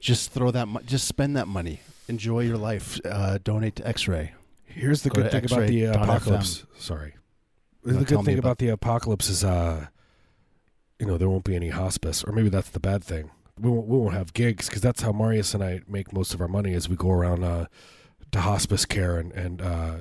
Just 0.00 0.30
throw 0.32 0.50
that, 0.50 0.66
mo- 0.68 0.80
just 0.84 1.06
spend 1.06 1.36
that 1.36 1.48
money. 1.48 1.80
Enjoy 2.08 2.40
your 2.40 2.56
life. 2.58 3.00
Uh, 3.04 3.38
donate 3.42 3.76
to 3.76 3.86
X-Ray. 3.88 4.32
Here's 4.64 5.02
the 5.02 5.10
Go 5.10 5.22
good 5.22 5.30
to 5.30 5.40
thing 5.40 5.44
about 5.44 5.68
the 5.68 5.86
uh, 5.86 5.90
x-ray.fm. 5.90 6.02
apocalypse. 6.04 6.64
Sorry. 6.78 7.14
Now 7.84 7.98
the 7.98 8.04
tell 8.04 8.18
good 8.18 8.18
me 8.18 8.24
thing 8.32 8.38
about- 8.38 8.48
about 8.48 8.58
the 8.58 8.68
apocalypse 8.68 9.28
is, 9.28 9.42
uh, 9.44 9.86
you 10.98 11.06
know, 11.06 11.16
there 11.18 11.28
won't 11.28 11.44
be 11.44 11.56
any 11.56 11.68
hospice, 11.70 12.22
or 12.24 12.32
maybe 12.32 12.48
that's 12.48 12.70
the 12.70 12.80
bad 12.80 13.02
thing. 13.04 13.30
We 13.60 13.70
won't, 13.70 13.86
we 13.86 13.96
won't 13.98 14.14
have 14.14 14.32
gigs 14.34 14.68
because 14.68 14.82
that's 14.82 15.02
how 15.02 15.12
Marius 15.12 15.54
and 15.54 15.62
I 15.64 15.80
make 15.88 16.12
most 16.12 16.34
of 16.34 16.40
our 16.40 16.48
money. 16.48 16.72
Is 16.72 16.88
we 16.88 16.96
go 16.96 17.10
around 17.10 17.42
uh, 17.42 17.66
to 18.32 18.40
hospice 18.40 18.84
care 18.84 19.18
and 19.18 19.32
and 19.32 19.62
uh, 19.62 19.94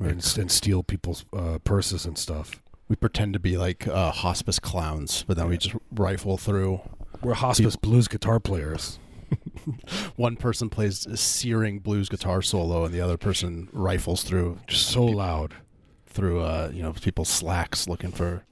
and, 0.00 0.36
and 0.38 0.50
steal 0.50 0.82
people's 0.82 1.24
uh, 1.32 1.58
purses 1.62 2.04
and 2.06 2.18
stuff. 2.18 2.60
We 2.88 2.96
pretend 2.96 3.34
to 3.34 3.38
be 3.38 3.56
like 3.56 3.86
uh, 3.86 4.10
hospice 4.10 4.58
clowns, 4.58 5.24
but 5.28 5.36
then 5.36 5.48
we 5.48 5.58
just 5.58 5.76
rifle 5.92 6.36
through. 6.36 6.80
We're 7.22 7.34
hospice 7.34 7.76
blues 7.76 8.08
guitar 8.08 8.40
players. 8.40 8.98
One 10.16 10.36
person 10.36 10.68
plays 10.70 11.06
a 11.06 11.16
searing 11.16 11.78
blues 11.78 12.08
guitar 12.08 12.42
solo, 12.42 12.84
and 12.84 12.94
the 12.94 13.00
other 13.00 13.16
person 13.16 13.68
rifles 13.72 14.22
through 14.22 14.58
Just 14.66 14.86
so 14.88 15.04
loud. 15.04 15.54
through 16.06 16.40
uh, 16.40 16.70
you 16.72 16.82
know 16.82 16.92
people's 16.92 17.28
slacks 17.28 17.88
looking 17.88 18.10
for 18.12 18.44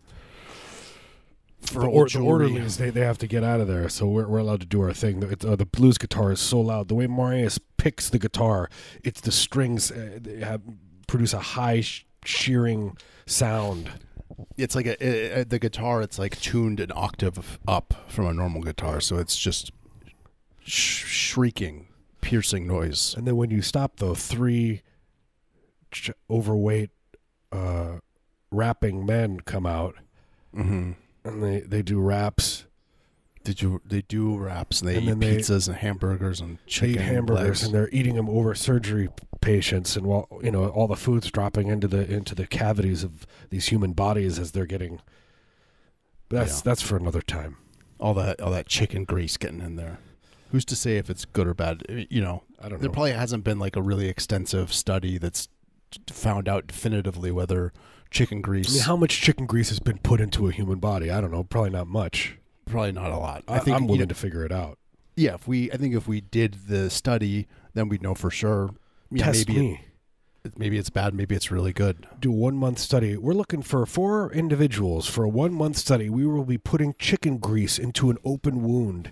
for 1.60 1.80
the, 1.82 1.88
or, 1.88 2.08
the 2.08 2.18
orderlies 2.18 2.78
they, 2.78 2.88
they 2.90 3.02
have 3.02 3.18
to 3.18 3.26
get 3.26 3.44
out 3.44 3.60
of 3.60 3.68
there, 3.68 3.88
so 3.88 4.06
we're, 4.06 4.26
we're 4.26 4.38
allowed 4.38 4.60
to 4.60 4.66
do 4.66 4.80
our 4.80 4.94
thing. 4.94 5.20
The, 5.20 5.52
uh, 5.52 5.56
the 5.56 5.66
blues 5.66 5.98
guitar 5.98 6.32
is 6.32 6.40
so 6.40 6.58
loud. 6.60 6.88
The 6.88 6.94
way 6.94 7.06
Marius 7.06 7.58
picks 7.76 8.08
the 8.08 8.18
guitar, 8.18 8.70
it's 9.04 9.20
the 9.20 9.30
strings 9.32 9.90
uh, 9.92 10.18
they 10.20 10.40
have, 10.40 10.62
produce 11.06 11.34
a 11.34 11.38
high 11.40 11.82
sh- 11.82 12.06
shearing 12.24 12.96
sound. 13.26 13.90
it's 14.56 14.74
like 14.74 14.86
a, 14.86 15.40
uh 15.40 15.44
the 15.46 15.58
guitar 15.58 16.00
it's 16.02 16.18
like 16.18 16.40
tuned 16.40 16.80
an 16.80 16.90
octave 16.94 17.58
up 17.68 17.94
from 18.08 18.26
a 18.26 18.32
normal 18.32 18.62
guitar 18.62 19.00
so 19.00 19.16
it's 19.18 19.36
just 19.36 19.70
sh- 20.64 21.04
shrieking 21.06 21.86
piercing 22.20 22.66
noise 22.66 23.14
And 23.16 23.26
then 23.26 23.36
when 23.36 23.50
you 23.50 23.62
stop, 23.62 23.96
though, 23.96 24.14
three 24.14 24.82
ch- 25.90 26.10
overweight 26.28 26.90
uh, 27.50 27.98
rapping 28.50 29.04
men 29.06 29.40
come 29.40 29.66
out 29.66 29.96
mm-hmm. 30.54 30.92
and 31.24 31.42
they, 31.42 31.60
they 31.60 31.82
do 31.82 31.98
raps. 32.00 32.66
did 33.42 33.62
you 33.62 33.80
they 33.84 34.02
do 34.02 34.36
wraps 34.36 34.80
and 34.80 34.90
they 34.90 34.96
And 34.96 35.04
eat 35.04 35.08
then 35.08 35.18
they- 35.20 35.36
pizzas 35.38 35.66
and 35.68 35.76
hamburgers 35.78 36.40
and 36.40 36.58
They 36.58 36.62
chicken 36.66 36.96
eat 36.96 37.00
hamburgers 37.04 37.44
legs. 37.46 37.62
and 37.64 37.74
they're 37.74 37.88
eating 37.90 38.14
them 38.16 38.28
over 38.28 38.54
surgery 38.54 39.08
patients, 39.40 39.96
and 39.96 40.04
while 40.06 40.28
you 40.42 40.50
know 40.50 40.68
all 40.68 40.86
the 40.86 40.96
food's 40.96 41.30
dropping 41.30 41.68
into 41.68 41.88
the 41.88 42.06
into 42.12 42.34
the 42.34 42.46
cavities 42.46 43.02
of 43.02 43.26
these 43.48 43.68
human 43.68 43.92
bodies 43.94 44.38
as 44.38 44.52
they're 44.52 44.66
getting. 44.66 45.00
That's 46.28 46.56
Yeah. 46.58 46.62
that's 46.66 46.82
for 46.82 46.96
another 46.98 47.22
time. 47.22 47.56
all 47.98 48.14
that 48.14 48.40
all 48.40 48.50
that 48.52 48.66
chicken 48.66 49.04
grease 49.04 49.36
getting 49.38 49.60
in 49.60 49.76
there 49.76 49.98
who's 50.50 50.64
to 50.66 50.76
say 50.76 50.96
if 50.96 51.08
it's 51.10 51.24
good 51.24 51.46
or 51.46 51.54
bad 51.54 51.82
you 52.10 52.20
know 52.20 52.42
I 52.58 52.64
don't 52.68 52.72
know. 52.72 52.78
there 52.78 52.90
probably 52.90 53.12
hasn't 53.12 53.44
been 53.44 53.58
like 53.58 53.76
a 53.76 53.82
really 53.82 54.08
extensive 54.08 54.72
study 54.72 55.18
that's 55.18 55.48
found 56.10 56.48
out 56.48 56.66
definitively 56.66 57.30
whether 57.30 57.72
chicken 58.10 58.40
grease 58.40 58.70
I 58.70 58.74
mean, 58.74 58.82
how 58.82 58.96
much 58.96 59.20
chicken 59.20 59.46
grease 59.46 59.68
has 59.70 59.80
been 59.80 59.98
put 59.98 60.20
into 60.20 60.48
a 60.48 60.52
human 60.52 60.78
body? 60.78 61.10
I 61.10 61.20
don't 61.20 61.30
know. 61.30 61.44
Probably 61.44 61.70
not 61.70 61.86
much. 61.86 62.36
probably 62.66 62.92
not 62.92 63.10
a 63.10 63.16
lot 63.16 63.44
I, 63.48 63.58
think 63.60 63.76
I'm 63.76 63.82
you 63.82 63.88
willing 63.88 64.00
know, 64.00 64.06
to 64.06 64.14
figure 64.14 64.44
it 64.44 64.52
out. 64.52 64.78
yeah, 65.16 65.34
if 65.34 65.46
we, 65.48 65.70
I 65.72 65.76
think 65.76 65.94
if 65.94 66.06
we 66.06 66.20
did 66.20 66.68
the 66.68 66.90
study, 66.90 67.46
then 67.74 67.88
we'd 67.88 68.02
know 68.02 68.14
for 68.14 68.30
sure. 68.30 68.70
Yeah, 69.10 69.24
Test 69.24 69.48
maybe 69.48 69.60
me. 69.60 69.84
It, 70.44 70.58
maybe 70.58 70.78
it's 70.78 70.90
bad. 70.90 71.12
Maybe 71.14 71.34
it's 71.34 71.50
really 71.50 71.72
good. 71.72 72.06
do 72.20 72.30
a 72.30 72.34
one 72.34 72.56
month 72.56 72.78
study. 72.78 73.16
We're 73.16 73.34
looking 73.34 73.62
for 73.62 73.84
four 73.86 74.32
individuals 74.32 75.06
for 75.06 75.24
a 75.24 75.28
one 75.28 75.52
month 75.52 75.76
study. 75.76 76.08
We 76.08 76.26
will 76.26 76.44
be 76.44 76.58
putting 76.58 76.94
chicken 76.98 77.38
grease 77.38 77.78
into 77.78 78.08
an 78.10 78.18
open 78.24 78.62
wound. 78.62 79.10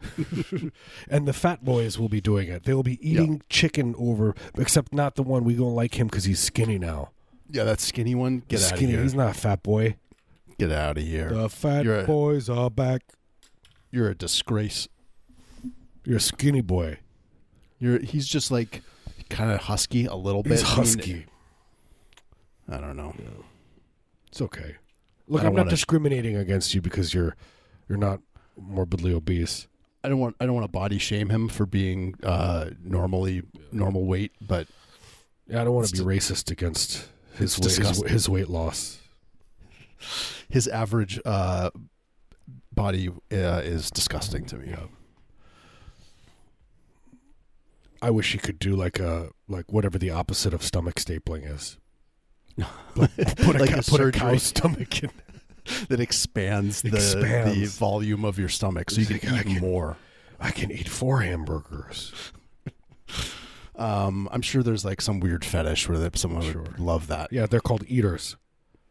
and 1.10 1.26
the 1.28 1.32
fat 1.32 1.64
boys 1.64 1.98
will 1.98 2.08
be 2.08 2.20
doing 2.20 2.48
it. 2.48 2.64
They 2.64 2.74
will 2.74 2.82
be 2.82 2.98
eating 3.08 3.42
chicken 3.48 3.94
over, 3.98 4.34
except 4.56 4.92
not 4.94 5.14
the 5.16 5.22
one 5.22 5.44
we 5.44 5.54
don't 5.54 5.74
like 5.74 5.98
him 5.98 6.06
because 6.06 6.24
he's 6.24 6.40
skinny 6.40 6.78
now. 6.78 7.10
Yeah, 7.50 7.64
that 7.64 7.80
skinny 7.80 8.14
one. 8.14 8.42
Get 8.48 8.60
out 8.62 8.72
of 8.72 8.76
skinny. 8.78 8.92
here. 8.92 9.02
He's 9.02 9.14
not 9.14 9.30
a 9.30 9.38
fat 9.38 9.62
boy. 9.62 9.96
Get 10.58 10.70
out 10.70 10.98
of 10.98 11.04
here. 11.04 11.30
The 11.30 11.48
fat 11.48 11.84
You're 11.84 12.00
a- 12.00 12.04
boys 12.04 12.48
are 12.48 12.70
back. 12.70 13.02
You're 13.90 14.08
a 14.10 14.14
disgrace. 14.14 14.88
You're 16.04 16.18
a 16.18 16.20
skinny 16.20 16.60
boy. 16.60 16.98
You're. 17.78 17.98
He's 18.00 18.26
just 18.28 18.50
like 18.50 18.82
kind 19.28 19.50
of 19.50 19.60
husky 19.62 20.06
a 20.06 20.14
little 20.14 20.42
bit. 20.42 20.52
He's 20.52 20.64
I 20.64 20.68
mean, 20.68 20.76
husky. 20.76 21.26
I 22.68 22.78
don't 22.78 22.96
know. 22.96 23.14
It's 24.28 24.40
okay. 24.40 24.76
Look, 25.26 25.42
I'm 25.42 25.52
not 25.54 25.60
wanna- 25.60 25.70
discriminating 25.70 26.36
against 26.36 26.74
you 26.74 26.80
because 26.80 27.12
you're 27.14 27.36
you're 27.88 27.98
not 27.98 28.20
morbidly 28.56 29.12
obese. 29.12 29.66
I 30.02 30.08
don't 30.08 30.18
want. 30.18 30.36
I 30.40 30.46
don't 30.46 30.54
want 30.54 30.64
to 30.64 30.72
body 30.72 30.98
shame 30.98 31.28
him 31.28 31.48
for 31.48 31.66
being 31.66 32.14
uh, 32.22 32.70
normally 32.82 33.42
normal 33.72 34.06
weight, 34.06 34.32
but 34.40 34.66
Yeah, 35.46 35.60
I 35.60 35.64
don't 35.64 35.74
want 35.74 35.88
to 35.88 35.92
be 35.92 36.00
racist 36.00 36.50
against 36.50 37.06
his 37.34 37.58
weight, 37.58 37.76
his, 37.86 38.02
his 38.10 38.28
weight 38.28 38.48
loss. 38.48 38.98
his 40.48 40.66
average 40.68 41.20
uh, 41.24 41.70
body 42.72 43.08
uh, 43.08 43.60
is 43.62 43.90
disgusting 43.90 44.44
to 44.46 44.56
me. 44.56 44.74
I 48.02 48.10
wish 48.10 48.32
he 48.32 48.38
could 48.38 48.58
do 48.58 48.74
like 48.74 48.98
a 48.98 49.30
like 49.48 49.70
whatever 49.72 49.98
the 49.98 50.10
opposite 50.10 50.54
of 50.54 50.62
stomach 50.62 50.94
stapling 50.94 51.50
is. 51.50 51.76
Like, 52.96 53.14
put 53.36 53.56
a, 53.56 53.58
Like 53.58 53.70
a 53.72 53.82
put 53.82 54.00
a 54.00 54.10
cow's 54.10 54.44
stomach 54.44 55.02
in. 55.02 55.10
That 55.88 56.00
expands 56.00 56.82
the 56.82 56.90
the 56.90 57.66
volume 57.66 58.24
of 58.24 58.38
your 58.38 58.48
stomach, 58.48 58.90
so 58.90 59.00
you 59.00 59.06
can 59.18 59.32
like, 59.32 59.46
eat 59.46 59.52
can- 59.54 59.60
more. 59.60 59.96
I 60.38 60.50
can 60.50 60.70
eat 60.70 60.88
four 60.88 61.20
hamburgers. 61.20 62.12
Um, 63.76 64.28
I'm 64.30 64.42
sure 64.42 64.62
there's 64.62 64.84
like 64.84 65.00
some 65.00 65.20
weird 65.20 65.44
fetish 65.44 65.88
where 65.88 65.98
that 65.98 66.18
someone 66.18 66.42
Sure. 66.42 66.62
would 66.62 66.78
love 66.78 67.06
that. 67.06 67.32
Yeah, 67.32 67.46
they're 67.46 67.60
called 67.60 67.84
eaters. 67.88 68.36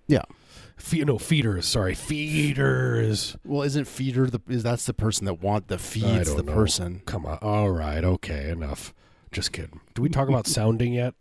Yeah. 0.07 0.23
Fe- 0.77 1.03
no, 1.03 1.17
feeders. 1.19 1.65
Sorry, 1.67 1.93
feeders. 1.93 3.35
Well, 3.45 3.63
isn't 3.63 3.85
feeder 3.85 4.27
the 4.27 4.39
is 4.47 4.63
that's 4.63 4.85
the 4.85 4.93
person 4.93 5.25
that 5.25 5.35
want 5.41 5.67
that 5.67 5.79
I 5.79 5.83
feeds 5.83 6.33
the 6.33 6.41
know. 6.43 6.53
person? 6.53 7.01
Come 7.05 7.25
on. 7.25 7.37
All 7.41 7.69
right. 7.69 8.03
Okay. 8.03 8.49
Enough. 8.49 8.93
Just 9.31 9.51
kidding. 9.51 9.79
Do 9.93 10.01
we 10.01 10.09
talk 10.09 10.27
about 10.29 10.47
sounding 10.57 10.93
yet? 10.93 11.13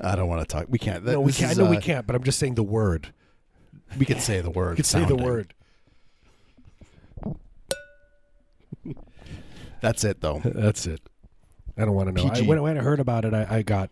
I 0.00 0.16
don't 0.16 0.28
want 0.28 0.46
to 0.46 0.52
talk. 0.52 0.66
We 0.68 0.78
can't. 0.78 1.04
no, 1.04 1.20
we 1.20 1.32
can't. 1.32 1.48
I 1.50 1.52
is, 1.52 1.58
know 1.58 1.66
we 1.70 1.76
uh, 1.76 1.80
can't. 1.80 2.06
But 2.06 2.16
I'm 2.16 2.22
just 2.24 2.38
saying 2.38 2.54
the 2.56 2.62
word. 2.64 3.12
We 3.98 4.06
can 4.06 4.18
say 4.20 4.40
the 4.40 4.50
word. 4.50 4.70
We 4.70 4.76
can 4.76 4.84
say 4.84 5.04
the 5.04 5.16
word. 5.16 5.54
That's 9.80 10.02
it, 10.04 10.20
though. 10.20 10.40
That's 10.44 10.86
it. 10.86 11.00
I 11.76 11.84
don't 11.84 11.94
want 11.94 12.08
to 12.08 12.14
know. 12.14 12.30
I, 12.30 12.40
when, 12.42 12.62
when 12.62 12.78
I 12.78 12.82
heard 12.82 13.00
about 13.00 13.24
it, 13.24 13.34
I, 13.34 13.46
I 13.58 13.62
got. 13.62 13.90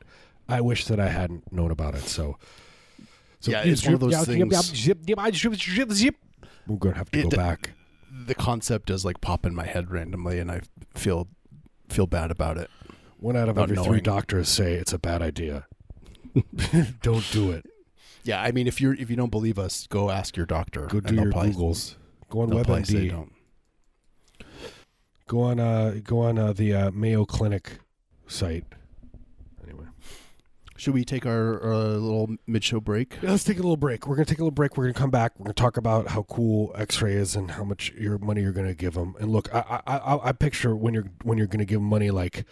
I 0.49 0.61
wish 0.61 0.87
that 0.87 0.99
I 0.99 1.09
hadn't 1.09 1.53
known 1.53 1.71
about 1.71 1.95
it. 1.95 2.03
So. 2.03 2.37
so 3.41 3.51
Yeah, 3.51 3.63
it's 3.63 3.85
one 3.85 3.95
of 3.95 4.01
those 4.01 4.13
things-. 4.27 4.39
We're 6.67 6.77
gonna 6.77 6.97
have 6.97 7.11
to 7.13 7.19
It- 7.19 7.31
go 7.31 7.37
back. 7.37 7.71
The 8.27 8.35
concept 8.35 8.87
does 8.87 9.05
like 9.05 9.21
pop 9.21 9.47
in 9.47 9.55
my 9.55 9.65
head 9.65 9.91
randomly, 9.91 10.39
and 10.39 10.51
I 10.51 10.61
feel 10.95 11.29
feel 11.89 12.07
bad 12.07 12.31
about 12.31 12.59
it. 12.59 12.71
One 13.19 13.37
out 13.37 13.49
of 13.49 13.57
every 13.59 13.77
three 13.77 14.01
doctors 14.01 14.49
say 14.49 14.75
it's 14.75 14.93
a 14.93 14.99
bad 14.99 15.23
idea. 15.23 15.67
don't 17.03 17.25
do 17.33 17.51
it. 17.53 17.67
Yeah, 18.25 18.41
I 18.41 18.53
mean, 18.53 18.67
if 18.67 18.81
you're 18.81 18.95
if 18.95 19.11
you 19.11 19.17
don't 19.17 19.31
believe 19.31 19.59
us, 19.59 19.87
go 19.89 20.11
ask 20.11 20.37
your 20.37 20.47
doctor. 20.47 20.87
Go 20.87 21.01
do 21.01 21.15
your 21.15 21.31
probably- 21.31 21.53
Googles. 21.53 21.97
Go 22.31 22.41
on 22.41 22.51
they'll 22.51 22.65
probably 22.65 22.85
say 22.85 23.09
WebMD. 23.11 23.29
Go 25.27 25.41
on. 25.43 25.61
Uh, 25.61 25.97
go 26.03 26.21
on 26.21 26.39
uh, 26.39 26.53
the 26.53 26.75
uh, 26.75 26.91
Mayo 26.91 27.25
Clinic 27.25 27.79
site. 28.27 28.65
Anyway, 29.65 29.85
Should 30.77 30.95
we 30.95 31.05
take 31.05 31.25
our 31.27 31.63
uh, 31.63 31.89
little 31.91 32.37
mid-show 32.47 32.81
break? 32.81 33.17
Yeah, 33.23 33.31
let's 33.31 33.45
take 33.45 33.57
a 33.59 33.63
little 33.63 33.77
break. 33.77 34.07
We're 34.07 34.17
gonna 34.17 34.27
take 34.27 34.39
a 34.39 34.43
little 34.43 34.51
break. 34.51 34.77
We're 34.77 34.85
gonna 34.85 34.95
come 34.95 35.11
back. 35.11 35.39
We're 35.39 35.45
gonna 35.45 35.55
talk 35.55 35.77
about 35.77 36.09
how 36.09 36.23
cool 36.25 36.73
X-ray 36.77 37.15
is 37.15 37.37
and 37.37 37.51
how 37.53 37.65
much 37.65 37.93
your 37.93 38.19
money 38.19 38.43
you're 38.43 38.53
gonna 38.53 38.75
give 38.75 38.95
them. 38.95 39.15
And 39.21 39.31
look, 39.31 39.55
I 39.55 39.81
I, 39.87 39.97
I, 39.97 40.29
I 40.29 40.33
picture 40.33 40.75
when 40.77 40.95
you're 40.95 41.11
when 41.23 41.39
you're 41.39 41.47
gonna 41.47 41.65
give 41.65 41.79
'em 41.81 41.85
money, 41.85 42.11
like 42.11 42.45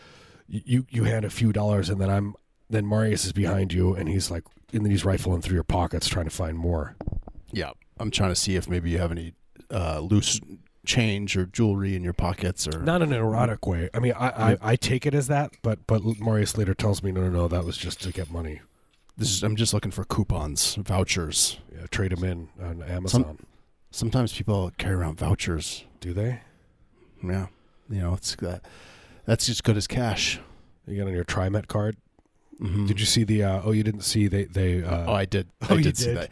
you 0.48 0.87
you 0.90 1.04
hand 1.04 1.24
a 1.24 1.30
few 1.30 1.52
dollars, 1.52 1.88
and 1.90 2.00
then 2.00 2.11
I'm 2.11 2.35
then 2.70 2.87
Marius 2.87 3.24
is 3.24 3.33
behind 3.33 3.72
you, 3.72 3.94
and 3.94 4.09
he's 4.09 4.30
like, 4.30 4.44
and 4.72 4.85
then 4.85 4.90
he's 4.90 5.04
rifling 5.04 5.42
through 5.42 5.56
your 5.56 5.64
pockets 5.64 6.09
trying 6.09 6.26
to 6.26 6.30
find 6.30 6.56
more. 6.56 6.96
Yeah, 7.52 7.70
I'm 7.98 8.11
trying 8.11 8.30
to 8.30 8.37
see 8.37 8.56
if 8.56 8.68
maybe 8.68 8.90
you 8.90 8.98
have 8.98 9.11
any 9.11 9.35
uh, 9.70 9.98
loose 10.00 10.40
change 10.87 11.37
or 11.37 11.44
jewelry 11.46 11.94
in 11.94 12.02
your 12.02 12.12
pockets, 12.12 12.66
or 12.66 12.80
Not 12.80 13.02
in 13.02 13.12
an 13.12 13.18
erotic 13.20 13.66
way. 13.66 13.90
I 13.92 13.98
mean, 13.98 14.12
I, 14.12 14.52
I, 14.52 14.56
I 14.62 14.76
take 14.76 15.04
it 15.04 15.14
as 15.14 15.26
that, 15.26 15.50
but 15.62 15.87
but 15.87 16.02
Marius 16.20 16.56
later 16.56 16.72
tells 16.74 17.02
me, 17.02 17.12
no, 17.12 17.22
no, 17.22 17.30
no, 17.30 17.48
that 17.48 17.64
was 17.64 17.76
just 17.76 18.00
to 18.04 18.12
get 18.12 18.30
money. 18.30 18.61
this 19.16 19.30
is, 19.30 19.42
I'm 19.42 19.56
just 19.56 19.74
looking 19.74 19.90
for 19.90 20.04
coupons, 20.04 20.76
vouchers. 20.76 21.59
Yeah, 21.74 21.87
trade 21.90 22.12
them 22.12 22.24
in 22.24 22.48
on 22.62 22.83
Amazon. 22.83 23.38
Sometimes 23.90 24.33
people 24.33 24.70
carry 24.78 24.94
around 24.94 25.18
vouchers. 25.18 25.85
Do 26.00 26.12
they? 26.14 26.40
Yeah, 27.22 27.46
you 27.90 28.00
know, 28.00 28.14
it's 28.14 28.37
that. 28.37 28.64
That's 29.26 29.48
as 29.48 29.61
good 29.61 29.76
as 29.76 29.87
cash. 29.87 30.40
You 30.87 30.96
got 30.96 31.09
on 31.09 31.12
your 31.12 31.24
TriMet 31.24 31.66
card. 31.66 31.96
Mhm. 32.61 32.87
Did 32.87 33.01
you 33.01 33.07
see 33.07 33.25
the? 33.25 33.42
Uh, 33.44 33.62
oh, 33.64 33.73
you 33.73 33.83
didn't 33.83 34.03
see 34.03 34.29
they 34.29 34.44
they. 34.44 34.83
Uh, 34.83 35.07
Oh, 35.11 35.14
I 35.14 35.25
did. 35.25 35.49
Oh, 35.62 35.75
I 35.75 35.79
you 35.79 35.83
did, 35.85 35.96
see 35.96 36.07
did? 36.07 36.16
that. 36.18 36.31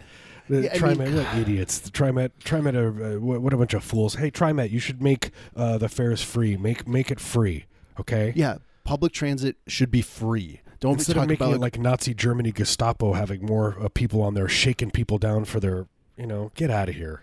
The 0.48 0.62
Yeah, 0.62 0.86
I 0.86 0.94
mean- 0.94 1.14
what 1.16 1.34
idiots! 1.36 1.78
The 1.78 1.90
TriMet, 1.90 2.30
TriMet, 2.44 2.74
are, 2.74 3.16
uh, 3.16 3.20
what, 3.20 3.40
what 3.42 3.52
a 3.52 3.56
bunch 3.56 3.74
of 3.74 3.84
fools! 3.84 4.14
Hey, 4.16 4.30
TriMet, 4.30 4.70
you 4.70 4.78
should 4.78 5.02
make 5.02 5.30
uh, 5.56 5.78
the 5.78 5.88
fares 5.88 6.22
free. 6.22 6.56
Make 6.56 6.86
make 6.88 7.10
it 7.10 7.20
free, 7.20 7.66
okay? 8.00 8.32
Yeah, 8.36 8.58
public 8.84 9.12
transit 9.12 9.56
should 9.66 9.90
be 9.90 10.02
free. 10.02 10.60
Don't 10.80 10.94
Instead 10.94 11.14
talk 11.14 11.24
of 11.24 11.28
making 11.30 11.46
about 11.46 11.56
it 11.56 11.60
like 11.60 11.78
Nazi 11.78 12.14
Germany, 12.14 12.52
Gestapo 12.52 13.12
having 13.14 13.44
more 13.44 13.76
uh, 13.82 13.88
people 13.88 14.22
on 14.22 14.34
there 14.34 14.48
shaking 14.48 14.90
people 14.92 15.18
down 15.18 15.44
for 15.44 15.58
their, 15.60 15.86
you 16.16 16.26
know, 16.26 16.52
get 16.54 16.70
out 16.70 16.88
of 16.88 16.94
here. 16.94 17.22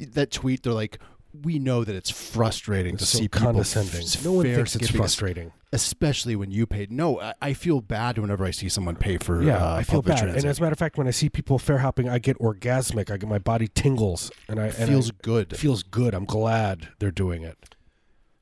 that 0.00 0.30
tweet. 0.30 0.62
They're 0.62 0.72
like, 0.72 0.98
we 1.42 1.58
know 1.58 1.82
that 1.84 1.94
it's 1.94 2.10
frustrating 2.10 2.94
It's 2.94 3.04
to 3.04 3.08
so 3.10 3.18
see 3.18 3.24
people 3.28 3.40
condescending. 3.46 4.02
f- 4.02 4.24
no 4.24 4.32
one 4.32 4.44
thinks 4.46 4.76
it's 4.76 4.90
frustrating. 4.90 5.52
especially 5.72 6.36
when 6.36 6.50
you 6.50 6.66
paid. 6.66 6.92
No, 6.92 7.20
I, 7.20 7.34
I 7.42 7.52
feel 7.54 7.80
bad 7.80 8.18
whenever 8.18 8.44
I 8.44 8.50
see 8.52 8.68
someone 8.68 8.94
pay 8.96 9.18
for. 9.18 9.42
Yeah, 9.42 9.56
uh, 9.64 9.74
I 9.76 9.82
feel 9.82 10.00
bad. 10.02 10.18
Transit. 10.18 10.36
And 10.42 10.50
as 10.50 10.58
a 10.58 10.62
matter 10.62 10.72
of 10.72 10.78
fact, 10.78 10.96
when 10.96 11.06
I 11.08 11.10
see 11.10 11.28
people 11.28 11.58
fair 11.58 11.78
hopping, 11.78 12.08
I 12.08 12.18
get 12.18 12.38
orgasmic. 12.38 13.10
I 13.10 13.16
get 13.16 13.28
my 13.28 13.38
body 13.40 13.68
tingles, 13.68 14.30
and 14.48 14.60
I 14.60 14.66
and 14.66 14.88
feels 14.88 15.10
I- 15.10 15.14
good. 15.22 15.52
it 15.52 15.56
feels 15.58 15.82
good. 15.82 16.14
I'm 16.14 16.24
glad 16.26 16.88
they're 17.00 17.10
doing 17.10 17.42
it. 17.42 17.74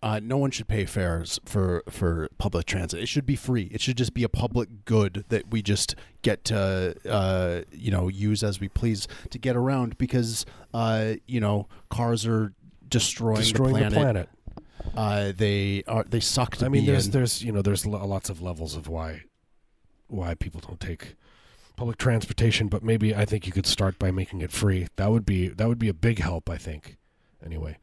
uh, 0.03 0.19
no 0.21 0.37
one 0.37 0.51
should 0.51 0.67
pay 0.69 0.85
fares 0.85 1.39
for 1.47 1.83
for 1.89 2.29
public 2.37 2.67
transit. 2.67 3.01
It 3.01 3.07
should 3.07 3.25
be 3.25 3.37
free. 3.37 3.71
It 3.73 3.81
should 3.81 3.97
just 3.97 4.13
be 4.15 4.25
a 4.25 4.29
public 4.29 4.85
good 4.85 5.25
that 5.29 5.51
we 5.51 5.63
just 5.63 5.95
get 6.23 6.45
to 6.47 6.97
uh, 7.09 7.63
you 7.73 7.91
know 7.93 8.09
use 8.09 8.43
as 8.43 8.61
we 8.61 8.69
please 8.69 9.07
to 9.31 9.39
get 9.39 9.55
around 9.57 9.97
because 9.99 10.45
uh, 10.75 11.15
you 11.27 11.41
know 11.41 11.69
cars 11.89 12.27
are 12.27 12.53
destroying, 12.93 13.37
Destroying 13.39 13.75
the 13.75 13.85
the 13.91 13.91
planet. 13.91 14.29
planet. 14.45 14.97
Uh, 14.97 15.33
they 15.37 15.83
are 15.89 16.05
they 16.05 16.21
suck 16.21 16.57
to 16.57 16.67
I 16.67 16.69
mean, 16.69 16.83
be 16.85 16.91
there's 16.93 17.07
in. 17.07 17.13
there's 17.13 17.43
you 17.43 17.51
know 17.53 17.63
there's 17.63 17.85
lots 17.87 18.31
of 18.31 18.41
levels 18.43 18.77
of 18.77 18.87
why 18.89 19.23
why 20.09 20.35
people 20.35 20.61
don't 20.61 20.79
take 20.81 21.17
public 21.77 21.97
transportation, 21.99 22.69
but 22.69 22.83
maybe 22.83 23.15
I 23.15 23.25
think 23.25 23.47
you 23.47 23.53
could 23.53 23.67
start 23.67 23.99
by 23.99 24.11
making 24.11 24.41
it 24.43 24.53
free. 24.53 24.87
That 24.97 25.11
would 25.11 25.25
be 25.25 25.49
that 25.49 25.67
would 25.69 25.79
be 25.79 25.89
a 25.89 25.95
big 25.95 26.19
help. 26.21 26.49
I 26.51 26.59
think. 26.59 26.97
Anyway. 27.45 27.79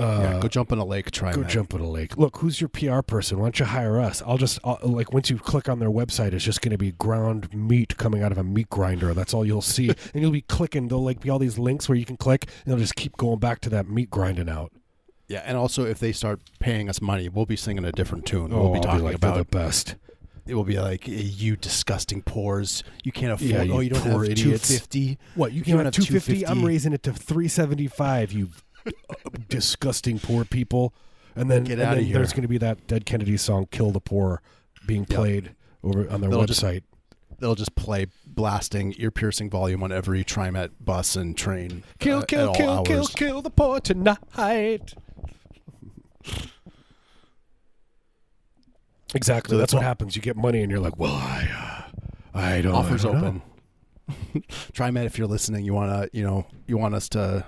Uh, 0.00 0.20
yeah, 0.22 0.40
go 0.40 0.48
jump 0.48 0.72
in 0.72 0.78
a 0.78 0.84
lake. 0.84 1.10
Try 1.10 1.32
that. 1.32 1.36
Go 1.36 1.42
that. 1.42 1.50
jump 1.50 1.74
in 1.74 1.80
a 1.80 1.88
lake. 1.88 2.16
Look, 2.16 2.38
who's 2.38 2.60
your 2.60 2.68
PR 2.68 3.02
person? 3.02 3.38
Why 3.38 3.46
don't 3.46 3.58
you 3.58 3.66
hire 3.66 4.00
us? 4.00 4.22
I'll 4.24 4.38
just 4.38 4.58
I'll, 4.64 4.78
like 4.82 5.12
once 5.12 5.28
you 5.28 5.38
click 5.38 5.68
on 5.68 5.78
their 5.78 5.90
website, 5.90 6.32
it's 6.32 6.44
just 6.44 6.62
going 6.62 6.72
to 6.72 6.78
be 6.78 6.92
ground 6.92 7.52
meat 7.52 7.96
coming 7.98 8.22
out 8.22 8.32
of 8.32 8.38
a 8.38 8.44
meat 8.44 8.70
grinder. 8.70 9.12
That's 9.12 9.34
all 9.34 9.44
you'll 9.44 9.60
see, 9.60 9.88
and 10.14 10.22
you'll 10.22 10.30
be 10.30 10.40
clicking. 10.42 10.88
There'll 10.88 11.04
like 11.04 11.20
be 11.20 11.28
all 11.28 11.38
these 11.38 11.58
links 11.58 11.88
where 11.88 11.96
you 11.96 12.06
can 12.06 12.16
click, 12.16 12.46
and 12.64 12.72
they'll 12.72 12.78
just 12.80 12.96
keep 12.96 13.16
going 13.18 13.38
back 13.38 13.60
to 13.60 13.70
that 13.70 13.88
meat 13.88 14.10
grinding 14.10 14.48
out. 14.48 14.72
Yeah, 15.28 15.42
and 15.44 15.56
also 15.56 15.84
if 15.84 16.00
they 16.00 16.12
start 16.12 16.40
paying 16.58 16.88
us 16.88 17.00
money, 17.00 17.28
we'll 17.28 17.46
be 17.46 17.56
singing 17.56 17.84
a 17.84 17.92
different 17.92 18.26
tune. 18.26 18.52
Oh, 18.52 18.62
we'll 18.62 18.72
be 18.72 18.78
I'll 18.78 18.84
talking 18.84 19.04
like, 19.04 19.14
about 19.14 19.36
the 19.36 19.44
best. 19.44 19.96
it. 20.46 20.54
Will 20.54 20.64
be 20.64 20.80
like 20.80 21.08
"Eh, 21.08 21.12
you 21.12 21.56
disgusting 21.56 22.22
pores. 22.22 22.82
You 23.04 23.12
can't 23.12 23.32
afford. 23.34 23.50
Yeah, 23.50 23.62
you 23.62 23.72
oh, 23.74 23.80
you 23.80 23.90
don't 23.90 24.02
have 24.02 24.24
two 24.24 24.24
idiots." 24.24 24.68
fifty. 24.68 25.18
What 25.36 25.52
you 25.52 25.58
You 25.58 25.62
can 25.62 25.76
don't 25.76 25.84
have 25.84 25.94
have 25.94 26.04
two 26.04 26.12
fifty? 26.12 26.44
I'm 26.44 26.64
raising 26.64 26.92
it 26.92 27.04
to 27.04 27.12
three 27.12 27.46
seventy 27.46 27.86
five. 27.86 28.32
You 28.32 28.48
disgusting 29.48 30.18
poor 30.18 30.44
people. 30.44 30.94
And 31.36 31.50
then, 31.50 31.64
Get 31.64 31.78
and 31.78 31.98
then 31.98 32.04
here. 32.04 32.14
there's 32.14 32.32
going 32.32 32.42
to 32.42 32.48
be 32.48 32.58
that 32.58 32.86
Dead 32.86 33.06
Kennedy 33.06 33.36
song 33.36 33.66
"Kill 33.70 33.92
the 33.92 34.00
Poor" 34.00 34.42
being 34.86 35.04
played 35.04 35.54
over 35.84 36.10
on 36.10 36.20
their 36.20 36.30
They'll 36.30 36.44
just- 36.44 36.62
website. 36.62 36.82
They'll 37.38 37.54
just 37.54 37.74
play 37.74 38.06
blasting 38.26 38.94
ear 38.98 39.10
piercing 39.10 39.48
volume 39.48 39.82
on 39.82 39.90
every 39.92 40.22
TriMet 40.24 40.72
bus 40.78 41.16
and 41.16 41.34
train. 41.34 41.84
Kill, 41.98 42.18
uh, 42.18 42.20
at 42.22 42.28
kill, 42.28 42.48
all 42.48 42.54
kill, 42.54 42.82
kill, 42.84 42.98
hours. 42.98 43.08
kill 43.14 43.40
the 43.42 43.48
poor 43.50 43.80
tonight. 43.80 44.92
Exactly. 49.14 49.54
So 49.54 49.58
that's 49.58 49.72
the 49.72 49.78
what 49.78 49.84
happens. 49.84 50.14
You 50.16 50.22
get 50.22 50.36
money, 50.36 50.60
and 50.62 50.70
you're 50.70 50.80
like, 50.80 50.98
"Well, 50.98 51.12
I, 51.14 51.48
uh, 52.34 52.38
I 52.38 52.60
don't." 52.60 52.74
Offers 52.74 53.04
I 53.04 53.12
don't 53.12 53.24
open. 53.24 53.42
know." 54.34 54.42
TriMet 54.72 55.06
if 55.06 55.18
you're 55.18 55.26
listening. 55.26 55.64
You 55.64 55.74
wanna, 55.74 56.08
you 56.12 56.22
know, 56.22 56.46
you 56.66 56.76
want 56.76 56.94
us 56.94 57.08
to 57.10 57.44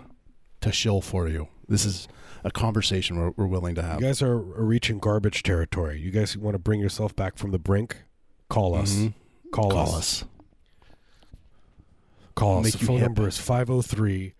to 0.62 0.72
shill 0.72 1.00
for 1.00 1.28
you. 1.28 1.48
This 1.68 1.84
is 1.84 2.08
a 2.44 2.50
conversation 2.50 3.16
we're, 3.18 3.30
we're 3.36 3.46
willing 3.46 3.74
to 3.76 3.82
have. 3.82 4.00
You 4.00 4.06
guys 4.06 4.20
are, 4.22 4.36
reaching 4.36 4.98
garbage 4.98 5.42
territory. 5.42 6.00
You 6.00 6.10
guys 6.10 6.36
want 6.36 6.54
to 6.54 6.58
bring 6.58 6.80
yourself 6.80 7.14
back 7.14 7.36
from 7.38 7.50
the 7.52 7.58
brink? 7.58 8.02
Call 8.48 8.74
us. 8.74 8.94
Mhm. 8.94 9.14
Call, 9.52 9.70
Call 9.70 9.94
us. 9.94 10.22
us. 10.22 10.24
Call 12.34 12.60
us. 12.66 12.72
The 12.72 12.78
phone 12.78 12.98
hip. 12.98 13.06
number 13.08 13.28
is 13.28 13.38
503. 13.38 14.34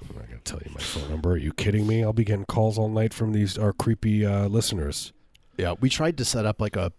I'm 0.00 0.16
not 0.16 0.26
going 0.28 0.38
to 0.40 0.44
tell 0.44 0.60
you 0.64 0.70
my 0.74 0.80
phone 0.80 1.10
number. 1.10 1.32
Are 1.32 1.36
you 1.36 1.52
kidding 1.52 1.86
me? 1.86 2.02
I'll 2.02 2.12
be 2.12 2.24
getting 2.24 2.44
calls 2.44 2.78
all 2.78 2.88
night 2.88 3.12
from 3.14 3.32
these 3.32 3.56
our 3.58 3.72
creepy 3.72 4.24
uh, 4.26 4.46
listeners. 4.48 5.12
Yeah, 5.58 5.74
we 5.80 5.88
tried 5.88 6.16
to 6.18 6.24
set 6.24 6.44
up 6.46 6.60
like 6.60 6.76
a 6.76 6.92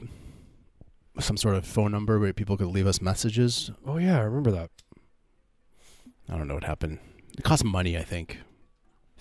some 1.20 1.38
sort 1.38 1.56
of 1.56 1.66
phone 1.66 1.92
number 1.92 2.20
where 2.20 2.34
people 2.34 2.58
could 2.58 2.68
leave 2.68 2.88
us 2.88 3.02
messages. 3.02 3.72
Oh, 3.86 3.98
yeah, 3.98 4.18
I 4.18 4.22
remember 4.22 4.52
that. 4.52 4.70
I 6.30 6.38
don't 6.38 6.48
know 6.48 6.56
what 6.56 6.64
happened. 6.64 7.00
It 7.38 7.44
cost 7.44 7.64
money, 7.64 7.98
I 7.98 8.04
think. 8.04 8.40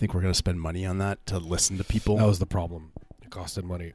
Think 0.02 0.14
we're 0.14 0.20
gonna 0.22 0.34
spend 0.34 0.60
money 0.60 0.84
on 0.84 0.98
that 0.98 1.24
to 1.26 1.38
listen 1.38 1.78
to 1.78 1.84
people. 1.84 2.16
That 2.16 2.26
was 2.26 2.40
the 2.40 2.46
problem. 2.46 2.90
It 3.22 3.30
costed 3.30 3.62
money. 3.62 3.92